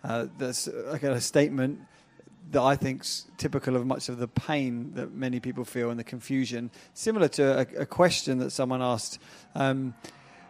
Uh, 0.01 0.27
that's 0.37 0.69
like 0.85 1.03
a 1.03 1.19
statement 1.19 1.81
that 2.51 2.61
I 2.61 2.75
think's 2.75 3.25
typical 3.37 3.75
of 3.75 3.85
much 3.85 4.09
of 4.09 4.17
the 4.17 4.27
pain 4.27 4.93
that 4.93 5.13
many 5.13 5.39
people 5.39 5.65
feel 5.65 5.89
and 5.89 5.99
the 5.99 6.03
confusion. 6.03 6.71
Similar 6.93 7.27
to 7.29 7.59
a, 7.59 7.81
a 7.81 7.85
question 7.85 8.39
that 8.39 8.51
someone 8.51 8.81
asked, 8.81 9.19
um, 9.55 9.93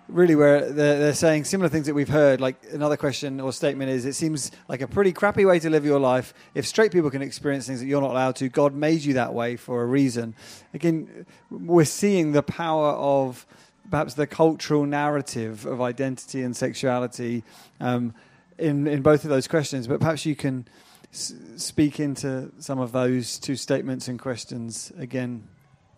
really, 0.08 0.36
where 0.36 0.72
they're, 0.72 1.00
they're, 1.00 1.14
saying 1.14 1.45
similar 1.45 1.70
things 1.70 1.88
that 1.88 1.93
we've 1.93 2.10
heard. 2.10 2.39
Like 2.39 2.64
another 2.72 2.98
question 2.98 3.39
or 3.41 3.52
statement 3.52 3.89
is, 3.89 4.06
it 4.06 4.14
seems 4.14 4.52
like 4.68 4.82
a 4.82 4.88
pretty 4.88 5.12
crappy 5.12 5.45
way 5.45 5.60
to 5.60 5.70
live 5.70 5.86
your 5.86 6.00
life. 6.00 6.34
If 6.54 6.68
straight 6.68 6.91
people 6.91 7.10
can 7.10 7.22
experience 7.22 7.68
things 7.68 7.80
that 7.80 7.88
you're 7.88 8.02
not 8.02 8.12
allowed 8.12 8.36
to, 8.38 8.50
God 8.50 8.74
made 8.74 9.02
you 9.02 9.14
that 9.16 9.34
way 9.34 9.56
for 9.56 9.82
a 9.82 9.86
reason. 9.86 10.36
Again, 10.74 11.26
we're 11.50 11.86
seeing 11.86 12.32
the 12.32 12.43
power 12.43 12.91
of 12.91 13.45
perhaps 13.89 14.14
the 14.14 14.28
cultural 14.28 14.86
narrative 14.86 15.66
of 15.66 15.82
identity 15.82 16.43
and 16.43 16.56
sexuality 16.56 17.43
um, 17.80 18.14
in 18.58 18.86
in 18.88 19.02
both 19.02 19.24
of 19.24 19.30
those 19.30 19.48
questions. 19.48 19.88
But 19.88 20.00
perhaps 20.00 20.26
you 20.26 20.36
can 20.36 20.68
speak 21.12 21.99
into 21.99 22.51
some 22.60 22.80
of 22.80 22.91
those 22.91 23.39
two 23.39 23.55
statements 23.55 24.08
and 24.08 24.20
questions 24.20 24.91
again? 24.97 25.47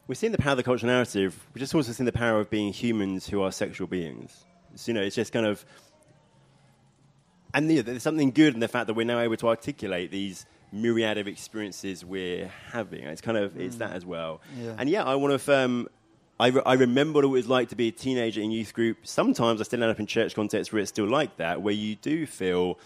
We're 0.07 0.15
seeing 0.15 0.31
the 0.31 0.37
power 0.37 0.51
of 0.51 0.57
the 0.57 0.63
cultural 0.63 0.91
narrative. 0.91 1.47
We're 1.53 1.59
just 1.59 1.75
also 1.75 1.91
seeing 1.91 2.05
the 2.05 2.11
power 2.11 2.39
of 2.39 2.49
being 2.49 2.73
humans 2.73 3.27
who 3.27 3.41
are 3.41 3.51
sexual 3.51 3.87
beings. 3.87 4.45
So, 4.75 4.91
you 4.91 4.93
know, 4.97 5.03
it's 5.03 5.15
just 5.15 5.31
kind 5.31 5.45
of. 5.45 5.65
And 7.53 7.69
you 7.69 7.77
know, 7.77 7.81
there's 7.81 8.03
something 8.03 8.31
good 8.31 8.53
in 8.53 8.59
the 8.59 8.67
fact 8.67 8.87
that 8.87 8.93
we're 8.93 9.05
now 9.05 9.19
able 9.19 9.37
to 9.37 9.47
articulate 9.47 10.11
these 10.11 10.45
myriad 10.71 11.17
of 11.17 11.27
experiences 11.27 12.05
we're 12.05 12.51
having. 12.71 13.03
It's 13.03 13.21
kind 13.21 13.37
of 13.37 13.59
it's 13.59 13.75
mm. 13.75 13.79
that 13.79 13.93
as 13.93 14.05
well. 14.05 14.41
Yeah. 14.57 14.75
And 14.77 14.89
yeah, 14.89 15.03
I 15.03 15.15
want 15.15 15.31
to 15.31 15.35
affirm. 15.35 15.87
I, 16.39 16.47
re- 16.47 16.61
I 16.65 16.73
remember 16.73 17.17
what 17.17 17.25
it 17.25 17.27
was 17.27 17.47
like 17.47 17.69
to 17.69 17.75
be 17.75 17.89
a 17.89 17.91
teenager 17.91 18.39
in 18.39 18.49
youth 18.49 18.73
group. 18.73 19.05
Sometimes 19.05 19.59
I 19.59 19.63
still 19.63 19.83
end 19.83 19.91
up 19.91 19.99
in 19.99 20.05
church 20.05 20.35
contexts 20.35 20.71
where 20.71 20.81
it's 20.81 20.89
still 20.89 21.07
like 21.07 21.35
that, 21.37 21.61
where 21.61 21.73
you 21.73 21.95
do 21.95 22.25
feel 22.25 22.79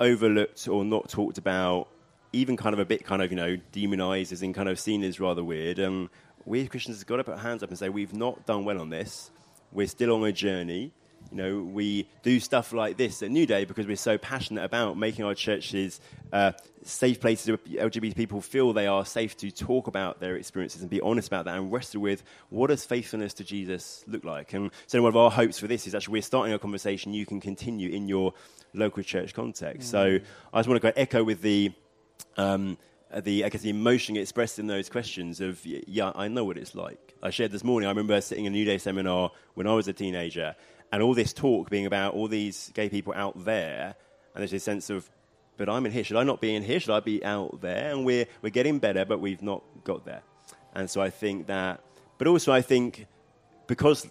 overlooked 0.00 0.68
or 0.68 0.84
not 0.84 1.08
talked 1.08 1.38
about, 1.38 1.88
even 2.32 2.56
kind 2.56 2.72
of 2.72 2.78
a 2.78 2.84
bit 2.84 3.04
kind 3.04 3.22
of, 3.22 3.30
you 3.30 3.36
know, 3.36 3.56
demonized 3.72 4.32
as 4.32 4.42
in 4.42 4.52
kind 4.52 4.68
of 4.68 4.78
seen 4.78 5.02
as 5.04 5.20
rather 5.20 5.44
weird. 5.44 5.78
And 5.78 6.08
we 6.44 6.62
as 6.62 6.68
Christians 6.68 6.98
have 6.98 7.06
got 7.06 7.16
to 7.16 7.24
put 7.24 7.34
our 7.34 7.40
hands 7.40 7.62
up 7.62 7.70
and 7.70 7.78
say, 7.78 7.88
we've 7.88 8.14
not 8.14 8.44
done 8.46 8.64
well 8.64 8.80
on 8.80 8.90
this. 8.90 9.30
We're 9.72 9.86
still 9.86 10.14
on 10.14 10.24
a 10.24 10.32
journey. 10.32 10.92
You 11.34 11.42
know, 11.42 11.62
we 11.64 12.08
do 12.22 12.38
stuff 12.38 12.72
like 12.72 12.96
this 12.96 13.20
at 13.20 13.28
New 13.28 13.44
Day 13.44 13.64
because 13.64 13.88
we're 13.88 13.96
so 13.96 14.16
passionate 14.16 14.62
about 14.62 14.96
making 14.96 15.24
our 15.24 15.34
churches 15.34 16.00
uh, 16.32 16.52
safe 16.84 17.20
places 17.20 17.48
where 17.48 17.56
LGBT 17.56 18.14
people 18.14 18.40
feel 18.40 18.72
they 18.72 18.86
are 18.86 19.04
safe 19.04 19.36
to 19.38 19.50
talk 19.50 19.88
about 19.88 20.20
their 20.20 20.36
experiences 20.36 20.80
and 20.80 20.88
be 20.88 21.00
honest 21.00 21.26
about 21.26 21.46
that 21.46 21.58
and 21.58 21.72
wrestle 21.72 22.02
with 22.02 22.22
what 22.50 22.68
does 22.68 22.84
faithfulness 22.84 23.34
to 23.34 23.42
Jesus 23.42 24.04
look 24.06 24.22
like. 24.22 24.52
And 24.52 24.70
so 24.86 25.02
one 25.02 25.08
of 25.08 25.16
our 25.16 25.28
hopes 25.28 25.58
for 25.58 25.66
this 25.66 25.88
is 25.88 25.94
actually 25.96 26.12
we're 26.12 26.22
starting 26.22 26.54
a 26.54 26.58
conversation 26.58 27.12
you 27.12 27.26
can 27.26 27.40
continue 27.40 27.90
in 27.90 28.06
your 28.06 28.32
local 28.72 29.02
church 29.02 29.34
context. 29.34 29.88
Mm. 29.88 29.90
So 29.90 30.18
I 30.52 30.58
just 30.60 30.68
want 30.68 30.80
to 30.80 30.88
go 30.88 30.92
echo 30.94 31.24
with 31.24 31.42
the. 31.42 31.72
Um, 32.36 32.78
the 33.22 33.44
I 33.44 33.48
guess 33.48 33.60
the 33.60 33.70
emotion 33.70 34.16
expressed 34.16 34.58
in 34.58 34.66
those 34.66 34.88
questions 34.88 35.40
of 35.40 35.64
yeah, 35.64 36.10
I 36.16 36.26
know 36.26 36.44
what 36.44 36.58
it's 36.58 36.74
like. 36.74 37.14
I 37.22 37.30
shared 37.30 37.52
this 37.52 37.62
morning. 37.62 37.86
I 37.86 37.90
remember 37.90 38.20
sitting 38.20 38.44
in 38.44 38.52
a 38.52 38.56
New 38.56 38.64
Day 38.64 38.78
seminar 38.78 39.30
when 39.54 39.68
I 39.68 39.74
was 39.74 39.86
a 39.86 39.92
teenager, 39.92 40.56
and 40.94 41.02
all 41.02 41.12
this 41.12 41.32
talk 41.32 41.70
being 41.70 41.86
about 41.86 42.14
all 42.14 42.28
these 42.28 42.70
gay 42.72 42.88
people 42.88 43.12
out 43.16 43.44
there, 43.44 43.96
and 44.32 44.40
there's 44.40 44.52
this 44.52 44.62
sense 44.62 44.90
of, 44.90 45.10
but 45.56 45.68
I'm 45.68 45.84
in 45.86 45.90
here. 45.90 46.04
Should 46.04 46.16
I 46.16 46.22
not 46.22 46.40
be 46.40 46.54
in 46.54 46.62
here? 46.62 46.78
Should 46.78 46.94
I 46.94 47.00
be 47.00 47.24
out 47.24 47.60
there? 47.60 47.90
And 47.90 48.04
we're 48.04 48.26
we're 48.42 48.50
getting 48.50 48.78
better, 48.78 49.04
but 49.04 49.18
we've 49.18 49.42
not 49.42 49.64
got 49.82 50.04
there. 50.04 50.22
And 50.72 50.88
so 50.88 51.02
I 51.02 51.10
think 51.10 51.48
that, 51.48 51.80
but 52.16 52.28
also 52.28 52.52
I 52.52 52.62
think 52.62 53.08
because 53.66 54.08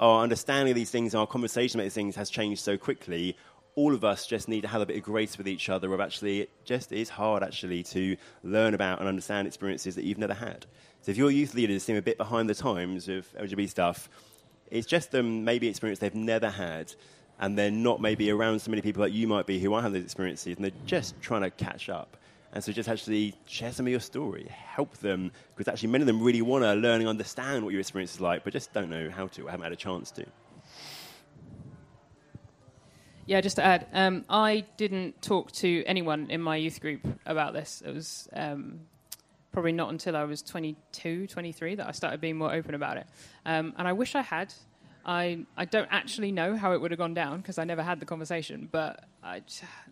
our 0.00 0.24
understanding 0.24 0.72
of 0.72 0.74
these 0.74 0.90
things, 0.90 1.14
our 1.14 1.28
conversation 1.28 1.78
about 1.78 1.84
these 1.84 1.94
things 1.94 2.16
has 2.16 2.28
changed 2.28 2.60
so 2.60 2.76
quickly 2.76 3.36
all 3.76 3.94
of 3.94 4.04
us 4.04 4.26
just 4.26 4.48
need 4.48 4.62
to 4.62 4.68
have 4.68 4.82
a 4.82 4.86
bit 4.86 4.96
of 4.96 5.04
grace 5.04 5.38
with 5.38 5.46
each 5.46 5.68
other 5.68 5.94
of 5.94 6.00
actually 6.00 6.40
it 6.40 6.50
just 6.64 6.90
is 6.90 7.08
hard 7.08 7.40
actually 7.44 7.84
to 7.84 8.16
learn 8.42 8.74
about 8.74 8.98
and 8.98 9.08
understand 9.08 9.46
experiences 9.46 9.94
that 9.94 10.04
you've 10.04 10.18
never 10.18 10.34
had. 10.34 10.66
So 11.02 11.12
if 11.12 11.16
your 11.16 11.30
youth 11.30 11.54
leaders 11.54 11.84
seem 11.84 11.96
a 11.96 12.02
bit 12.02 12.18
behind 12.18 12.50
the 12.50 12.54
times 12.54 13.08
of 13.08 13.32
LGBT 13.34 13.70
stuff, 13.70 14.10
it's 14.70 14.86
just 14.86 15.10
them 15.10 15.44
maybe 15.44 15.68
experience 15.68 15.98
they've 15.98 16.14
never 16.14 16.50
had 16.50 16.94
and 17.40 17.58
they're 17.58 17.70
not 17.70 18.00
maybe 18.00 18.30
around 18.30 18.60
so 18.60 18.70
many 18.70 18.82
people 18.82 19.02
like 19.02 19.12
you 19.12 19.26
might 19.26 19.46
be 19.46 19.58
who 19.58 19.74
I 19.74 19.82
have 19.82 19.92
those 19.92 20.04
experiences 20.04 20.56
and 20.56 20.64
they're 20.64 20.72
just 20.86 21.20
trying 21.20 21.42
to 21.42 21.50
catch 21.50 21.88
up. 21.88 22.16
And 22.52 22.62
so 22.62 22.72
just 22.72 22.88
actually 22.88 23.34
share 23.46 23.72
some 23.72 23.86
of 23.86 23.90
your 23.90 24.00
story, 24.00 24.46
help 24.50 24.96
them, 24.98 25.30
because 25.54 25.72
actually 25.72 25.90
many 25.90 26.02
of 26.02 26.06
them 26.06 26.20
really 26.20 26.42
want 26.42 26.64
to 26.64 26.74
learn 26.74 27.00
and 27.00 27.08
understand 27.08 27.64
what 27.64 27.70
your 27.70 27.80
experience 27.80 28.14
is 28.14 28.20
like, 28.20 28.42
but 28.44 28.52
just 28.52 28.72
don't 28.72 28.90
know 28.90 29.08
how 29.08 29.28
to, 29.28 29.46
or 29.46 29.50
haven't 29.50 29.64
had 29.64 29.72
a 29.72 29.76
chance 29.76 30.10
to. 30.12 30.26
Yeah, 33.26 33.40
just 33.40 33.56
to 33.56 33.64
add, 33.64 33.86
um, 33.92 34.24
I 34.28 34.64
didn't 34.76 35.22
talk 35.22 35.52
to 35.52 35.84
anyone 35.86 36.28
in 36.28 36.42
my 36.42 36.56
youth 36.56 36.80
group 36.80 37.06
about 37.24 37.52
this. 37.52 37.82
It 37.86 37.94
was 37.94 38.28
um, 38.32 38.80
probably 39.52 39.72
not 39.72 39.90
until 39.90 40.16
I 40.16 40.24
was 40.24 40.42
22, 40.42 41.26
23 41.26 41.74
that 41.76 41.88
I 41.88 41.92
started 41.92 42.20
being 42.20 42.36
more 42.36 42.52
open 42.52 42.74
about 42.74 42.96
it. 42.96 43.06
Um, 43.44 43.74
and 43.76 43.86
I 43.86 43.92
wish 43.92 44.14
I 44.14 44.22
had. 44.22 44.52
I, 45.04 45.46
I 45.56 45.64
don't 45.64 45.88
actually 45.90 46.30
know 46.30 46.56
how 46.56 46.72
it 46.72 46.80
would 46.80 46.90
have 46.90 46.98
gone 46.98 47.14
down 47.14 47.38
because 47.38 47.58
I 47.58 47.64
never 47.64 47.82
had 47.82 48.00
the 48.00 48.06
conversation. 48.06 48.68
But 48.70 49.04
I, 49.22 49.42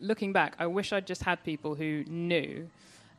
looking 0.01 0.33
back, 0.33 0.55
I 0.59 0.67
wish 0.67 0.93
I'd 0.93 1.07
just 1.07 1.23
had 1.23 1.43
people 1.45 1.75
who 1.75 2.05
knew 2.07 2.69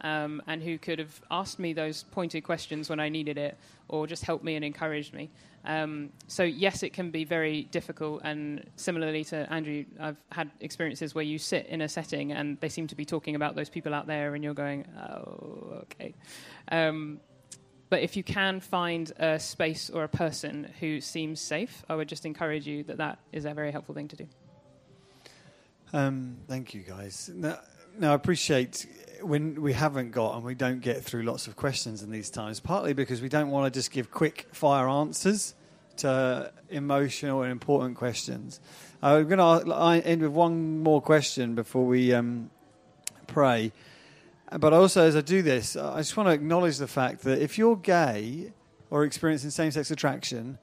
um, 0.02 0.42
and 0.48 0.62
who 0.62 0.78
could 0.78 1.00
have 1.00 1.22
asked 1.30 1.60
me 1.60 1.74
those 1.74 2.04
pointed 2.04 2.44
questions 2.44 2.90
when 2.90 3.00
I 3.00 3.10
needed 3.10 3.38
it 3.38 3.58
or 3.88 4.08
just 4.08 4.24
helped 4.24 4.44
me 4.44 4.56
and 4.56 4.64
encouraged 4.64 5.14
me. 5.14 5.30
Um, 5.66 6.12
so, 6.28 6.44
yes, 6.44 6.84
it 6.84 6.94
can 6.94 7.12
be 7.12 7.26
very 7.26 7.64
difficult. 7.64 8.22
And 8.24 8.64
similarly 8.76 9.24
to 9.26 9.52
Andrew, 9.52 9.86
I've 10.00 10.18
had 10.32 10.52
experiences 10.62 11.14
where 11.14 11.24
you 11.24 11.38
sit 11.38 11.66
in 11.68 11.82
a 11.82 11.90
setting 11.90 12.32
and 12.32 12.60
they 12.60 12.70
seem 12.70 12.88
to 12.88 12.96
be 12.96 13.06
talking 13.06 13.36
about 13.36 13.56
those 13.56 13.70
people 13.70 13.94
out 13.94 14.08
there, 14.08 14.36
and 14.36 14.44
you're 14.44 14.54
going, 14.54 14.86
oh, 14.98 15.84
okay. 15.84 16.14
Um, 16.72 17.20
but 17.90 18.02
if 18.04 18.16
you 18.16 18.24
can 18.24 18.60
find 18.60 19.12
a 19.18 19.40
space 19.40 19.90
or 19.90 20.04
a 20.04 20.08
person 20.08 20.72
who 20.80 21.02
seems 21.02 21.42
safe, 21.42 21.84
I 21.90 21.96
would 21.96 22.08
just 22.08 22.26
encourage 22.26 22.68
you 22.68 22.84
that 22.84 22.98
that 22.98 23.20
is 23.32 23.46
a 23.46 23.54
very 23.54 23.72
helpful 23.72 23.96
thing 23.96 24.08
to 24.10 24.16
do. 24.16 24.28
Um, 25.92 26.38
thank 26.48 26.74
you, 26.76 26.82
guys. 26.82 27.32
Now, 27.34 27.58
now, 27.98 28.12
I 28.12 28.16
appreciate 28.16 28.86
when 29.22 29.62
we 29.62 29.74
haven't 29.74 30.12
got 30.12 30.36
and 30.36 30.44
we 30.44 30.56
don't 30.56 30.82
get 30.82 31.04
through 31.04 31.24
lots 31.24 31.48
of 31.48 31.56
questions 31.56 32.02
in 32.04 32.12
these 32.12 32.30
times, 32.30 32.60
partly 32.60 32.94
because 32.94 33.22
we 33.22 33.30
don't 33.30 33.50
want 33.50 33.72
to 33.72 33.78
just 33.78 33.92
give 33.92 34.12
quick 34.12 34.48
fire 34.52 34.88
answers 34.88 35.56
to 35.98 36.52
emotional 36.70 37.42
and 37.42 37.52
important 37.52 37.98
questions. 37.98 38.60
I'm 39.02 39.28
going 39.28 39.40
to 39.40 40.08
end 40.08 40.22
with 40.22 40.32
one 40.32 40.80
more 40.80 41.02
question 41.02 41.56
before 41.56 41.86
we 41.86 42.14
um, 42.14 42.50
pray. 43.28 43.72
But 44.58 44.74
also, 44.74 45.06
as 45.06 45.16
I 45.16 45.22
do 45.22 45.42
this, 45.42 45.76
I 45.76 45.98
just 45.98 46.18
want 46.18 46.28
to 46.28 46.34
acknowledge 46.34 46.78
the 46.78 46.88
fact 46.88 47.22
that 47.22 47.40
if 47.40 47.58
you're 47.58 47.76
gay 47.76 48.52
or 48.90 49.04
experiencing 49.04 49.52
same 49.52 49.72
sex 49.72 49.92
attraction, 49.92 50.58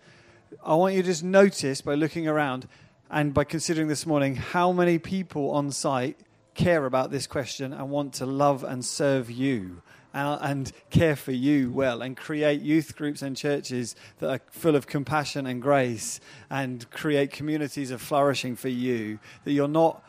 I 0.65 0.75
want 0.75 0.95
you 0.95 1.03
to 1.03 1.09
just 1.09 1.23
notice 1.23 1.81
by 1.81 1.95
looking 1.95 2.27
around 2.27 2.67
and 3.11 3.33
by 3.33 3.45
considering 3.45 3.89
this 3.89 4.05
morning 4.05 4.35
how 4.37 4.73
many 4.73 4.99
people 4.99 5.51
on 5.53 5.71
site 5.71 6.19
care 6.57 6.87
about 6.87 7.11
this 7.11 7.27
question 7.27 7.73
and 7.73 7.91
want 7.91 8.15
to 8.15 8.27
love 8.27 8.65
and 8.65 8.85
serve 8.85 9.31
you 9.31 9.83
and, 10.15 10.39
and, 10.43 10.73
care 10.89 11.17
for 11.17 11.33
you 11.33 11.71
well 11.71 12.01
and 12.01 12.17
create 12.17 12.63
youth 12.63 12.97
groups 12.97 13.21
and 13.21 13.37
churches 13.37 13.95
that 14.19 14.31
are 14.31 14.41
full 14.51 14.75
of 14.75 14.87
compassion 14.87 15.47
and 15.47 15.61
grace 15.61 16.21
and 16.49 16.91
create 16.91 17.31
communities 17.31 17.91
of 17.91 18.01
flourishing 18.01 18.57
for 18.57 18.69
you 18.69 19.19
that 19.45 19.53
you're 19.53 19.69
not 19.69 20.03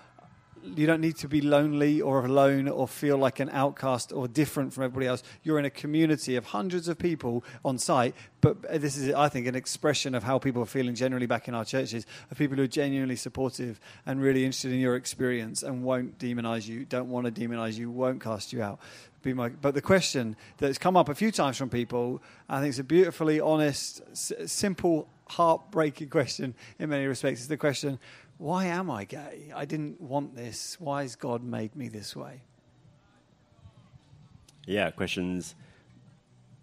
you 0.76 0.88
don't 0.88 1.02
need 1.02 1.18
to 1.18 1.28
be 1.28 1.42
lonely 1.42 2.02
or 2.02 2.26
alone 2.26 2.68
or 2.68 2.88
feel 2.88 3.18
like 3.18 3.40
an 3.40 3.50
outcast 3.52 4.12
or 4.12 4.28
different 4.28 4.74
from 4.74 4.84
everybody 4.84 5.08
else. 5.08 5.24
You're 5.44 5.60
in 5.60 5.66
a 5.66 5.70
community 5.70 6.36
of 6.36 6.46
hundreds 6.46 6.88
of 6.88 6.98
people 6.98 7.44
on 7.64 7.78
site, 7.78 8.16
but 8.42 8.62
this 8.82 8.98
is, 8.98 9.14
I 9.14 9.30
think, 9.30 9.48
an 9.48 9.56
expression 9.56 10.16
of 10.16 10.24
how 10.24 10.40
people 10.40 10.62
are 10.62 10.68
feeling 10.68 10.96
generally 10.96 11.28
back 11.28 11.48
in 11.48 11.56
our 11.56 11.66
churches 11.66 12.06
of 12.32 12.38
people 12.38 12.58
who 12.58 12.64
are 12.64 12.68
genuinely 12.68 13.16
supportive 13.16 13.80
and 14.06 14.22
really 14.22 14.44
interested 14.46 14.72
in 14.72 14.80
your 14.80 14.96
experience 14.96 15.64
and 15.64 15.84
won't 15.84 16.18
demonize 16.18 16.68
you, 16.68 16.86
don't 16.86 17.10
want 17.10 17.26
to 17.26 17.32
demonize 17.32 17.78
you, 17.78 17.90
won't 17.92 18.22
cast 18.22 18.54
you 18.54 18.62
out. 18.62 18.80
My, 19.26 19.50
but 19.50 19.74
the 19.74 19.82
question 19.82 20.38
that's 20.58 20.78
come 20.78 20.96
up 20.96 21.10
a 21.10 21.16
few 21.16 21.32
times 21.32 21.58
from 21.58 21.70
people, 21.70 22.22
I 22.48 22.62
think 22.62 22.70
it's 22.70 22.80
a 22.80 22.84
beautifully 22.84 23.42
honest, 23.42 24.02
s- 24.12 24.32
simple, 24.46 25.10
heartbreaking 25.28 26.08
question 26.10 26.56
in 26.80 26.90
many 26.90 27.06
respects. 27.06 27.42
It's 27.42 27.50
the 27.50 27.58
question 27.58 28.00
why 28.38 28.66
am 28.66 28.90
I 28.90 29.06
gay? 29.06 29.52
I 29.56 29.66
didn't 29.66 30.00
want 30.02 30.36
this. 30.36 30.78
Why 30.80 31.02
has 31.04 31.16
God 31.16 31.44
made 31.44 31.76
me 31.76 31.88
this 31.88 32.16
way? 32.16 32.42
Yeah, 34.66 34.92
questions 34.92 35.56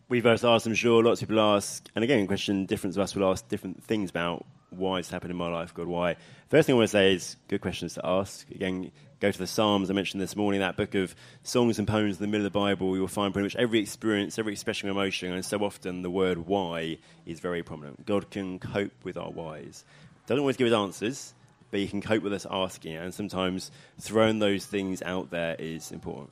we've 0.08 0.22
both 0.22 0.44
asked, 0.44 0.66
I'm 0.66 0.74
sure, 0.74 1.02
lots 1.02 1.22
of 1.22 1.28
people 1.28 1.40
ask, 1.40 1.88
and 1.94 2.04
again, 2.04 2.26
question 2.26 2.66
different 2.66 2.96
of 2.96 3.02
us 3.02 3.14
will 3.14 3.30
ask 3.30 3.48
different 3.48 3.82
things 3.82 4.10
about 4.10 4.44
why 4.70 4.98
it's 4.98 5.10
happened 5.10 5.30
in 5.30 5.36
my 5.36 5.48
life, 5.48 5.72
God, 5.72 5.86
why. 5.86 6.16
First 6.48 6.66
thing 6.66 6.74
I 6.74 6.78
want 6.78 6.88
to 6.88 6.92
say 6.92 7.14
is 7.14 7.36
good 7.48 7.60
questions 7.60 7.94
to 7.94 8.04
ask. 8.04 8.48
Again, 8.50 8.90
go 9.20 9.30
to 9.30 9.38
the 9.38 9.46
Psalms. 9.46 9.88
I 9.88 9.92
mentioned 9.92 10.20
this 10.20 10.36
morning 10.36 10.60
that 10.60 10.76
book 10.76 10.94
of 10.94 11.14
songs 11.42 11.78
and 11.78 11.86
poems 11.86 12.16
in 12.16 12.22
the 12.22 12.26
middle 12.26 12.46
of 12.46 12.52
the 12.52 12.58
Bible. 12.58 12.96
You'll 12.96 13.08
find 13.08 13.32
pretty 13.32 13.46
much 13.46 13.56
every 13.56 13.78
experience, 13.78 14.38
every 14.38 14.52
expression 14.52 14.88
of 14.88 14.96
emotion, 14.96 15.32
and 15.32 15.44
so 15.44 15.58
often 15.64 16.02
the 16.02 16.10
word 16.10 16.46
why 16.46 16.98
is 17.24 17.40
very 17.40 17.62
prominent. 17.62 18.04
God 18.04 18.30
can 18.30 18.58
cope 18.58 18.92
with 19.04 19.16
our 19.16 19.30
whys. 19.30 19.84
Doesn't 20.26 20.40
always 20.40 20.56
give 20.56 20.66
us 20.66 20.74
answers, 20.74 21.34
but 21.74 21.80
you 21.80 21.88
can 21.88 22.00
cope 22.00 22.22
with 22.22 22.32
us 22.32 22.46
asking, 22.48 22.94
and 22.94 23.12
sometimes 23.12 23.72
throwing 23.98 24.38
those 24.38 24.64
things 24.64 25.02
out 25.02 25.30
there 25.30 25.56
is 25.58 25.90
important. 25.90 26.30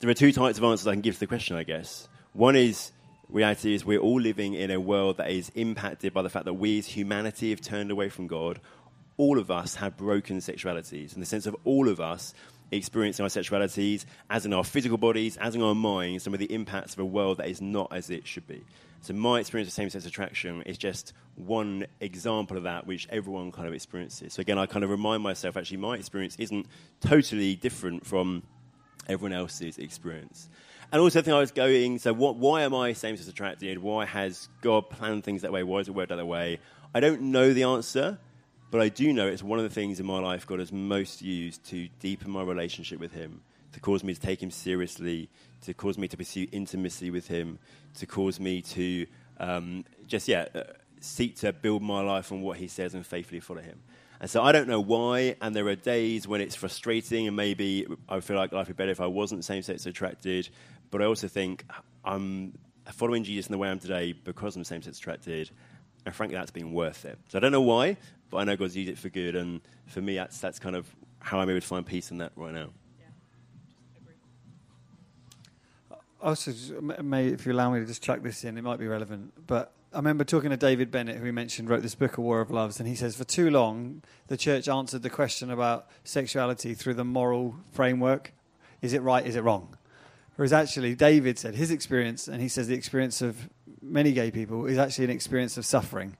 There 0.00 0.10
are 0.10 0.14
two 0.14 0.32
types 0.32 0.58
of 0.58 0.64
answers 0.64 0.88
I 0.88 0.92
can 0.92 1.02
give 1.02 1.14
to 1.14 1.20
the 1.20 1.28
question, 1.28 1.54
I 1.54 1.62
guess. 1.62 2.08
One 2.32 2.56
is 2.56 2.90
reality 3.28 3.74
is 3.74 3.84
we're 3.84 4.00
all 4.00 4.20
living 4.20 4.54
in 4.54 4.72
a 4.72 4.80
world 4.80 5.18
that 5.18 5.30
is 5.30 5.52
impacted 5.54 6.12
by 6.12 6.22
the 6.22 6.28
fact 6.28 6.46
that 6.46 6.54
we 6.54 6.80
as 6.80 6.86
humanity 6.88 7.50
have 7.50 7.60
turned 7.60 7.92
away 7.92 8.08
from 8.08 8.26
God. 8.26 8.58
All 9.18 9.38
of 9.38 9.52
us 9.52 9.76
have 9.76 9.96
broken 9.96 10.38
sexualities, 10.38 11.14
in 11.14 11.20
the 11.20 11.26
sense 11.26 11.46
of 11.46 11.54
all 11.62 11.88
of 11.88 12.00
us 12.00 12.34
experiencing 12.72 13.22
our 13.22 13.30
sexualities, 13.30 14.04
as 14.28 14.46
in 14.46 14.52
our 14.52 14.64
physical 14.64 14.98
bodies, 14.98 15.36
as 15.36 15.54
in 15.54 15.62
our 15.62 15.76
minds, 15.76 16.24
some 16.24 16.34
of 16.34 16.40
the 16.40 16.52
impacts 16.52 16.94
of 16.94 16.98
a 16.98 17.04
world 17.04 17.38
that 17.38 17.46
is 17.46 17.60
not 17.60 17.92
as 17.92 18.10
it 18.10 18.26
should 18.26 18.48
be. 18.48 18.64
So 19.00 19.14
my 19.14 19.38
experience 19.40 19.68
of 19.68 19.74
same-sex 19.74 20.04
attraction 20.06 20.62
is 20.62 20.78
just 20.78 21.12
one 21.36 21.86
example 22.00 22.56
of 22.56 22.64
that, 22.64 22.86
which 22.86 23.06
everyone 23.10 23.52
kind 23.52 23.68
of 23.68 23.74
experiences. 23.74 24.34
So 24.34 24.40
again, 24.40 24.58
I 24.58 24.66
kind 24.66 24.84
of 24.84 24.90
remind 24.90 25.22
myself, 25.22 25.56
actually, 25.56 25.76
my 25.76 25.94
experience 25.94 26.36
isn't 26.38 26.66
totally 27.00 27.54
different 27.54 28.06
from 28.06 28.42
everyone 29.08 29.32
else's 29.32 29.78
experience. 29.78 30.48
And 30.92 31.00
also, 31.00 31.18
I 31.18 31.22
think 31.22 31.34
I 31.34 31.40
was 31.40 31.52
going, 31.52 31.98
so 31.98 32.12
what, 32.12 32.36
why 32.36 32.62
am 32.62 32.74
I 32.74 32.92
same-sex 32.92 33.28
attracted? 33.28 33.78
Why 33.78 34.04
has 34.04 34.48
God 34.60 34.90
planned 34.90 35.24
things 35.24 35.42
that 35.42 35.52
way? 35.52 35.62
Why 35.62 35.78
does 35.78 35.88
it 35.88 35.94
work 35.94 36.08
that 36.08 36.26
way? 36.26 36.58
I 36.94 37.00
don't 37.00 37.22
know 37.22 37.52
the 37.52 37.64
answer, 37.64 38.18
but 38.70 38.80
I 38.80 38.88
do 38.88 39.12
know 39.12 39.26
it's 39.26 39.42
one 39.42 39.58
of 39.58 39.64
the 39.64 39.74
things 39.74 40.00
in 40.00 40.06
my 40.06 40.18
life 40.18 40.46
God 40.46 40.58
has 40.60 40.72
most 40.72 41.22
used 41.22 41.64
to 41.66 41.88
deepen 42.00 42.30
my 42.30 42.42
relationship 42.42 42.98
with 42.98 43.12
Him, 43.12 43.42
to 43.72 43.80
cause 43.80 44.02
me 44.04 44.14
to 44.14 44.20
take 44.20 44.42
Him 44.42 44.50
seriously, 44.50 45.28
to 45.62 45.74
cause 45.74 45.98
me 45.98 46.08
to 46.08 46.16
pursue 46.16 46.46
intimacy 46.52 47.10
with 47.10 47.28
Him, 47.28 47.58
to 47.94 48.06
cause 48.06 48.40
me 48.40 48.62
to 48.62 49.06
um, 49.38 49.84
just, 50.06 50.28
yeah, 50.28 50.46
uh, 50.54 50.62
seek 51.00 51.36
to 51.36 51.52
build 51.52 51.82
my 51.82 52.00
life 52.02 52.32
on 52.32 52.40
what 52.40 52.58
He 52.58 52.68
says 52.68 52.94
and 52.94 53.06
faithfully 53.06 53.40
follow 53.40 53.60
Him. 53.60 53.80
And 54.20 54.30
so 54.30 54.42
I 54.42 54.52
don't 54.52 54.66
know 54.66 54.80
why, 54.80 55.36
and 55.42 55.54
there 55.54 55.66
are 55.66 55.74
days 55.74 56.26
when 56.26 56.40
it's 56.40 56.54
frustrating, 56.54 57.26
and 57.26 57.36
maybe 57.36 57.86
I 58.08 58.20
feel 58.20 58.36
like 58.36 58.52
life 58.52 58.68
would 58.68 58.76
be 58.76 58.80
better 58.80 58.92
if 58.92 59.00
I 59.00 59.06
wasn't 59.06 59.44
same 59.44 59.62
sex 59.62 59.84
attracted. 59.84 60.48
But 60.90 61.02
I 61.02 61.04
also 61.04 61.28
think 61.28 61.64
I'm 62.04 62.56
following 62.92 63.24
Jesus 63.24 63.48
in 63.48 63.52
the 63.52 63.58
way 63.58 63.68
I'm 63.68 63.78
today 63.78 64.12
because 64.12 64.56
I'm 64.56 64.64
same 64.64 64.80
sex 64.80 64.98
attracted, 64.98 65.50
and 66.06 66.14
frankly, 66.14 66.36
that's 66.36 66.50
been 66.50 66.72
worth 66.72 67.04
it. 67.04 67.18
So 67.28 67.38
I 67.38 67.40
don't 67.40 67.52
know 67.52 67.60
why, 67.60 67.98
but 68.30 68.38
I 68.38 68.44
know 68.44 68.56
God's 68.56 68.76
used 68.76 68.90
it 68.90 68.98
for 68.98 69.10
good, 69.10 69.36
and 69.36 69.60
for 69.86 70.00
me, 70.00 70.14
that's, 70.16 70.38
that's 70.40 70.58
kind 70.58 70.76
of 70.76 70.86
how 71.18 71.38
I'm 71.40 71.50
able 71.50 71.60
to 71.60 71.66
find 71.66 71.84
peace 71.84 72.10
in 72.10 72.18
that 72.18 72.32
right 72.36 72.54
now. 72.54 72.70
Also, 76.26 76.52
may, 76.80 77.28
if 77.28 77.46
you 77.46 77.52
allow 77.52 77.70
me 77.70 77.80
to 77.80 77.86
just 77.86 78.02
chuck 78.02 78.22
this 78.22 78.42
in, 78.44 78.58
it 78.58 78.62
might 78.62 78.78
be 78.78 78.88
relevant. 78.88 79.32
But 79.46 79.72
I 79.92 79.98
remember 79.98 80.24
talking 80.24 80.50
to 80.50 80.56
David 80.56 80.90
Bennett, 80.90 81.16
who 81.16 81.22
we 81.22 81.30
mentioned 81.30 81.70
wrote 81.70 81.82
this 81.82 81.94
book, 81.94 82.18
A 82.18 82.20
War 82.20 82.40
of 82.40 82.50
Loves, 82.50 82.80
and 82.80 82.88
he 82.88 82.96
says 82.96 83.16
for 83.16 83.24
too 83.24 83.48
long 83.48 84.02
the 84.26 84.36
church 84.36 84.68
answered 84.68 85.02
the 85.02 85.10
question 85.10 85.50
about 85.50 85.86
sexuality 86.04 86.74
through 86.74 86.94
the 86.94 87.04
moral 87.04 87.54
framework: 87.70 88.32
is 88.82 88.92
it 88.92 89.02
right? 89.02 89.24
Is 89.24 89.36
it 89.36 89.42
wrong? 89.42 89.76
Whereas 90.34 90.52
actually, 90.52 90.94
David 90.96 91.38
said 91.38 91.54
his 91.54 91.70
experience, 91.70 92.28
and 92.28 92.42
he 92.42 92.48
says 92.48 92.66
the 92.66 92.74
experience 92.74 93.22
of 93.22 93.48
many 93.80 94.12
gay 94.12 94.30
people 94.30 94.66
is 94.66 94.78
actually 94.78 95.04
an 95.04 95.10
experience 95.10 95.56
of 95.56 95.64
suffering. 95.64 96.16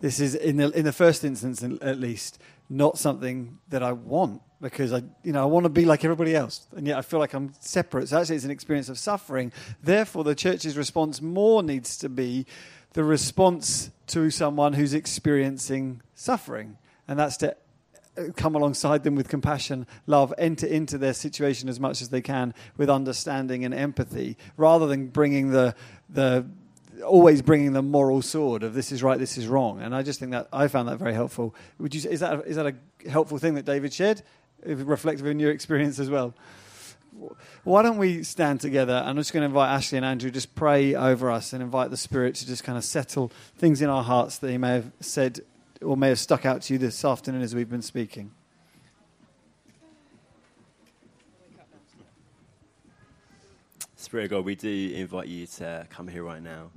This 0.00 0.20
is, 0.20 0.36
in 0.36 0.56
the, 0.56 0.70
in 0.70 0.84
the 0.84 0.92
first 0.92 1.24
instance 1.24 1.62
at 1.82 1.98
least, 1.98 2.40
not 2.70 2.96
something 2.96 3.58
that 3.68 3.82
I 3.82 3.92
want 3.92 4.40
because 4.60 4.92
I, 4.92 5.02
you 5.22 5.32
know, 5.32 5.42
I 5.42 5.46
want 5.46 5.64
to 5.64 5.70
be 5.70 5.84
like 5.84 6.04
everybody 6.04 6.34
else, 6.34 6.66
and 6.76 6.86
yet 6.86 6.98
I 6.98 7.02
feel 7.02 7.20
like 7.20 7.34
I'm 7.34 7.52
separate. 7.60 8.08
So 8.08 8.18
actually, 8.18 8.36
it's 8.36 8.44
an 8.44 8.50
experience 8.50 8.88
of 8.88 8.98
suffering. 8.98 9.52
Therefore, 9.82 10.24
the 10.24 10.34
church's 10.34 10.76
response 10.76 11.22
more 11.22 11.62
needs 11.62 11.96
to 11.98 12.08
be 12.08 12.46
the 12.94 13.04
response 13.04 13.90
to 14.08 14.30
someone 14.30 14.72
who's 14.72 14.94
experiencing 14.94 16.02
suffering, 16.14 16.78
and 17.06 17.18
that's 17.18 17.36
to 17.38 17.56
uh, 18.16 18.32
come 18.34 18.56
alongside 18.56 19.04
them 19.04 19.14
with 19.14 19.28
compassion, 19.28 19.86
love, 20.06 20.34
enter 20.38 20.66
into 20.66 20.98
their 20.98 21.14
situation 21.14 21.68
as 21.68 21.78
much 21.78 22.02
as 22.02 22.08
they 22.08 22.22
can 22.22 22.52
with 22.76 22.90
understanding 22.90 23.64
and 23.64 23.72
empathy, 23.72 24.36
rather 24.56 24.86
than 24.86 25.06
bringing 25.06 25.50
the 25.50 25.74
the 26.08 26.44
always 27.04 27.42
bringing 27.42 27.74
the 27.74 27.82
moral 27.82 28.20
sword 28.22 28.64
of 28.64 28.74
this 28.74 28.90
is 28.90 29.04
right, 29.04 29.20
this 29.20 29.38
is 29.38 29.46
wrong. 29.46 29.80
And 29.80 29.94
I 29.94 30.02
just 30.02 30.18
think 30.18 30.32
that 30.32 30.48
I 30.52 30.66
found 30.66 30.88
that 30.88 30.98
very 30.98 31.14
helpful. 31.14 31.54
Would 31.78 31.94
you 31.94 32.10
is 32.10 32.20
that 32.20 32.44
is 32.46 32.56
that 32.56 32.66
a 32.66 33.08
helpful 33.08 33.38
thing 33.38 33.54
that 33.54 33.64
David 33.64 33.92
shared? 33.92 34.22
Reflective 34.64 35.26
in 35.26 35.38
your 35.38 35.50
experience 35.50 35.98
as 35.98 36.10
well. 36.10 36.34
Why 37.64 37.82
don't 37.82 37.98
we 37.98 38.22
stand 38.22 38.60
together? 38.60 39.02
I'm 39.04 39.16
just 39.16 39.32
going 39.32 39.42
to 39.42 39.46
invite 39.46 39.70
Ashley 39.70 39.98
and 39.98 40.04
Andrew 40.04 40.30
just 40.30 40.54
pray 40.54 40.94
over 40.94 41.30
us 41.30 41.52
and 41.52 41.62
invite 41.62 41.90
the 41.90 41.96
Spirit 41.96 42.36
to 42.36 42.46
just 42.46 42.64
kind 42.64 42.78
of 42.78 42.84
settle 42.84 43.32
things 43.56 43.82
in 43.82 43.88
our 43.88 44.04
hearts 44.04 44.38
that 44.38 44.50
He 44.50 44.58
may 44.58 44.74
have 44.74 44.92
said 45.00 45.40
or 45.82 45.96
may 45.96 46.08
have 46.08 46.18
stuck 46.18 46.46
out 46.46 46.62
to 46.62 46.74
you 46.74 46.78
this 46.78 47.04
afternoon 47.04 47.42
as 47.42 47.54
we've 47.54 47.70
been 47.70 47.82
speaking. 47.82 48.30
Spirit 53.96 54.24
of 54.24 54.30
God, 54.30 54.44
we 54.44 54.54
do 54.54 54.92
invite 54.94 55.26
you 55.26 55.46
to 55.46 55.86
come 55.90 56.08
here 56.08 56.22
right 56.22 56.42
now. 56.42 56.70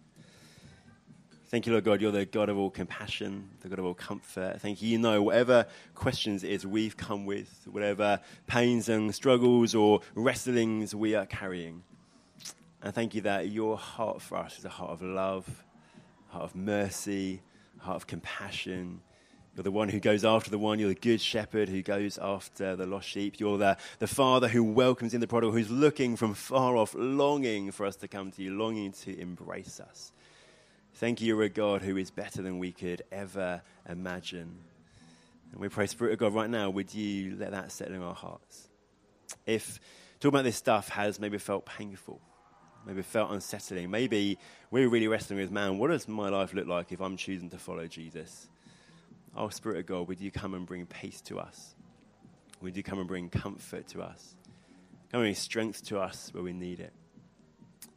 Thank 1.52 1.66
you, 1.66 1.74
Lord 1.74 1.84
God. 1.84 1.99
You're 1.99 2.14
the 2.14 2.24
God 2.24 2.47
of 2.47 2.58
all 2.58 2.70
compassion, 2.70 3.49
the 3.60 3.68
God 3.68 3.80
of 3.80 3.84
all 3.84 3.93
comfort. 3.93 4.62
Thank 4.62 4.82
you. 4.82 4.88
You 4.88 4.97
know 4.97 5.22
whatever 5.22 5.66
questions 5.95 6.45
it 6.45 6.49
is 6.49 6.66
we've 6.66 6.95
come 6.95 7.26
with, 7.26 7.68
whatever 7.70 8.22
pains 8.47 8.88
and 8.88 9.14
struggles 9.14 9.76
or 9.76 9.99
wrestlings 10.16 10.95
we 10.95 11.14
are 11.14 11.26
carrying. 11.26 11.84
And 12.82 12.95
thank 12.95 13.14
you 13.16 13.22
that 13.24 13.49
your 13.49 13.76
heart 13.76 14.22
for 14.22 14.38
us 14.38 14.60
is 14.60 14.64
a 14.64 14.70
heart 14.70 14.91
of 14.91 15.02
love, 15.02 15.66
heart 16.30 16.45
of 16.45 16.56
mercy, 16.56 17.41
heart 17.80 17.97
of 17.97 18.08
compassion. 18.08 19.02
You're 19.54 19.64
the 19.64 19.72
one 19.72 19.89
who 19.89 19.99
goes 19.99 20.24
after 20.24 20.49
the 20.49 20.58
one. 20.58 20.80
You're 20.80 20.88
the 20.88 20.95
good 20.95 21.20
shepherd 21.20 21.68
who 21.68 21.82
goes 21.82 22.18
after 22.18 22.78
the 22.78 22.86
lost 22.86 23.10
sheep. 23.10 23.41
You're 23.41 23.58
the, 23.58 23.76
the 23.99 24.08
father 24.08 24.47
who 24.47 24.64
welcomes 24.64 25.14
in 25.14 25.20
the 25.20 25.28
prodigal, 25.28 25.52
who's 25.52 25.70
looking 25.70 26.16
from 26.16 26.34
far 26.34 26.78
off, 26.78 26.95
longing 26.97 27.72
for 27.72 27.86
us 27.86 27.97
to 27.97 28.08
come 28.08 28.32
to 28.32 28.41
you, 28.41 28.58
longing 28.58 28.93
to 28.93 29.20
embrace 29.20 29.82
us. 29.82 30.14
Thank 30.96 31.22
you, 31.22 31.28
you're 31.28 31.44
a 31.44 31.50
God 31.50 31.82
who 31.82 31.98
is 31.98 32.12
better 32.12 32.42
than 32.42 32.60
we 32.60 32.72
could 32.72 33.02
ever 33.12 33.62
imagine. 33.89 34.60
And 35.52 35.60
we 35.60 35.68
pray, 35.70 35.88
Spirit 35.88 36.14
of 36.14 36.20
God, 36.20 36.34
right 36.34 36.50
now, 36.50 36.70
would 36.70 36.94
you 36.94 37.36
let 37.38 37.52
that 37.52 37.72
settle 37.72 37.96
in 37.96 38.04
our 38.04 38.14
hearts? 38.14 38.70
If 39.46 39.80
talking 40.20 40.36
about 40.36 40.44
this 40.44 40.58
stuff 40.58 40.89
has 40.89 41.20
maybe 41.20 41.38
felt 41.38 41.66
painful, 41.66 42.22
maybe 42.86 43.02
felt 43.02 43.32
unsettling, 43.32 43.89
maybe 43.89 44.38
we're 44.70 44.89
really 44.89 45.08
wrestling 45.08 45.39
with, 45.39 45.52
man, 45.52 45.78
what 45.78 45.89
does 45.89 46.08
my 46.08 46.30
life 46.30 46.54
look 46.54 46.68
like 46.68 46.92
if 46.92 47.02
I'm 47.02 47.18
choosing 47.18 47.50
to 47.50 47.58
follow 47.58 47.88
Jesus? 47.88 48.48
Oh, 49.36 49.50
Spirit 49.50 49.80
of 49.80 49.86
God, 49.86 50.08
would 50.08 50.20
you 50.20 50.30
come 50.30 50.54
and 50.54 50.66
bring 50.66 50.86
peace 50.86 51.22
to 51.22 51.39
us? 51.39 51.76
Would 52.62 52.78
you 52.78 52.84
come 52.84 53.00
and 53.00 53.08
bring 53.08 53.30
comfort 53.30 53.88
to 53.89 54.02
us? 54.02 54.36
Come 55.12 55.22
and 55.22 55.24
bring 55.24 55.36
strength 55.36 55.84
to 55.86 56.00
us 56.00 56.30
where 56.34 56.44
we 56.44 56.54
need 56.54 56.80
it. 56.80 56.94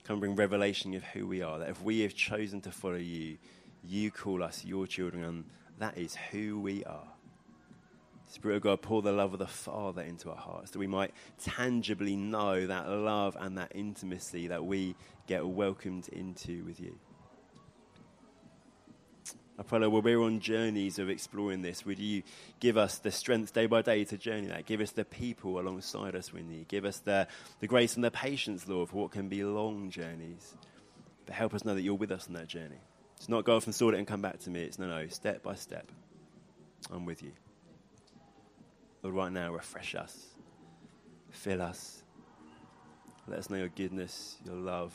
Come 0.04 0.20
bring 0.20 0.36
revelation 0.36 0.94
of 0.94 1.02
who 1.02 1.26
we 1.26 1.40
are. 1.42 1.58
That 1.58 1.70
if 1.70 1.82
we 1.82 2.00
have 2.00 2.14
chosen 2.14 2.60
to 2.62 2.70
follow 2.70 2.96
you, 2.96 3.38
you 3.82 4.10
call 4.10 4.42
us 4.42 4.64
your 4.64 4.86
children, 4.86 5.24
and 5.24 5.44
that 5.78 5.96
is 5.96 6.14
who 6.30 6.60
we 6.60 6.84
are. 6.84 7.08
Spirit 8.26 8.56
of 8.56 8.62
God, 8.62 8.82
pour 8.82 9.00
the 9.00 9.12
love 9.12 9.32
of 9.32 9.38
the 9.38 9.46
Father 9.46 10.02
into 10.02 10.30
our 10.30 10.36
hearts, 10.36 10.72
that 10.72 10.78
we 10.78 10.86
might 10.86 11.12
tangibly 11.42 12.16
know 12.16 12.66
that 12.66 12.88
love 12.88 13.36
and 13.40 13.56
that 13.56 13.72
intimacy 13.74 14.48
that 14.48 14.64
we 14.64 14.94
get 15.26 15.46
welcomed 15.46 16.08
into 16.08 16.64
with 16.64 16.80
you. 16.80 16.98
Pray, 19.62 19.78
Lord, 19.78 20.04
we're 20.04 20.20
on 20.20 20.40
journeys 20.40 20.98
of 20.98 21.08
exploring 21.08 21.62
this. 21.62 21.86
Would 21.86 22.00
you 22.00 22.24
give 22.58 22.76
us 22.76 22.98
the 22.98 23.12
strength 23.12 23.52
day 23.52 23.66
by 23.66 23.82
day 23.82 24.04
to 24.04 24.18
journey 24.18 24.48
that? 24.48 24.66
Give 24.66 24.80
us 24.80 24.90
the 24.90 25.04
people 25.04 25.60
alongside 25.60 26.16
us 26.16 26.32
we 26.32 26.42
need. 26.42 26.66
Give 26.66 26.84
us 26.84 26.98
the, 26.98 27.28
the 27.60 27.68
grace 27.68 27.94
and 27.94 28.02
the 28.02 28.10
patience, 28.10 28.66
Lord, 28.66 28.88
for 28.88 29.02
what 29.02 29.12
can 29.12 29.28
be 29.28 29.44
long 29.44 29.90
journeys. 29.90 30.54
But 31.24 31.36
help 31.36 31.54
us 31.54 31.64
know 31.64 31.74
that 31.74 31.82
you're 31.82 31.94
with 31.94 32.10
us 32.10 32.26
on 32.26 32.34
that 32.34 32.48
journey. 32.48 32.80
It's 33.16 33.28
not 33.28 33.44
go 33.44 33.56
off 33.56 33.66
and 33.66 33.74
sort 33.74 33.94
it 33.94 33.98
and 33.98 34.06
come 34.06 34.20
back 34.20 34.40
to 34.40 34.50
me. 34.50 34.62
It's 34.62 34.78
no, 34.78 34.88
no, 34.88 35.06
step 35.06 35.44
by 35.44 35.54
step. 35.54 35.90
I'm 36.90 37.06
with 37.06 37.22
you. 37.22 37.32
Lord, 39.02 39.14
right 39.14 39.32
now, 39.32 39.52
refresh 39.52 39.94
us, 39.94 40.26
fill 41.30 41.62
us. 41.62 42.02
Let 43.28 43.38
us 43.38 43.50
know 43.50 43.56
your 43.56 43.68
goodness, 43.68 44.36
your 44.44 44.56
love, 44.56 44.92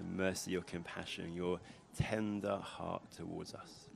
your 0.00 0.08
mercy, 0.08 0.52
your 0.52 0.62
compassion, 0.62 1.34
your 1.34 1.60
tender 1.98 2.58
heart 2.62 3.02
towards 3.16 3.54
us. 3.54 3.87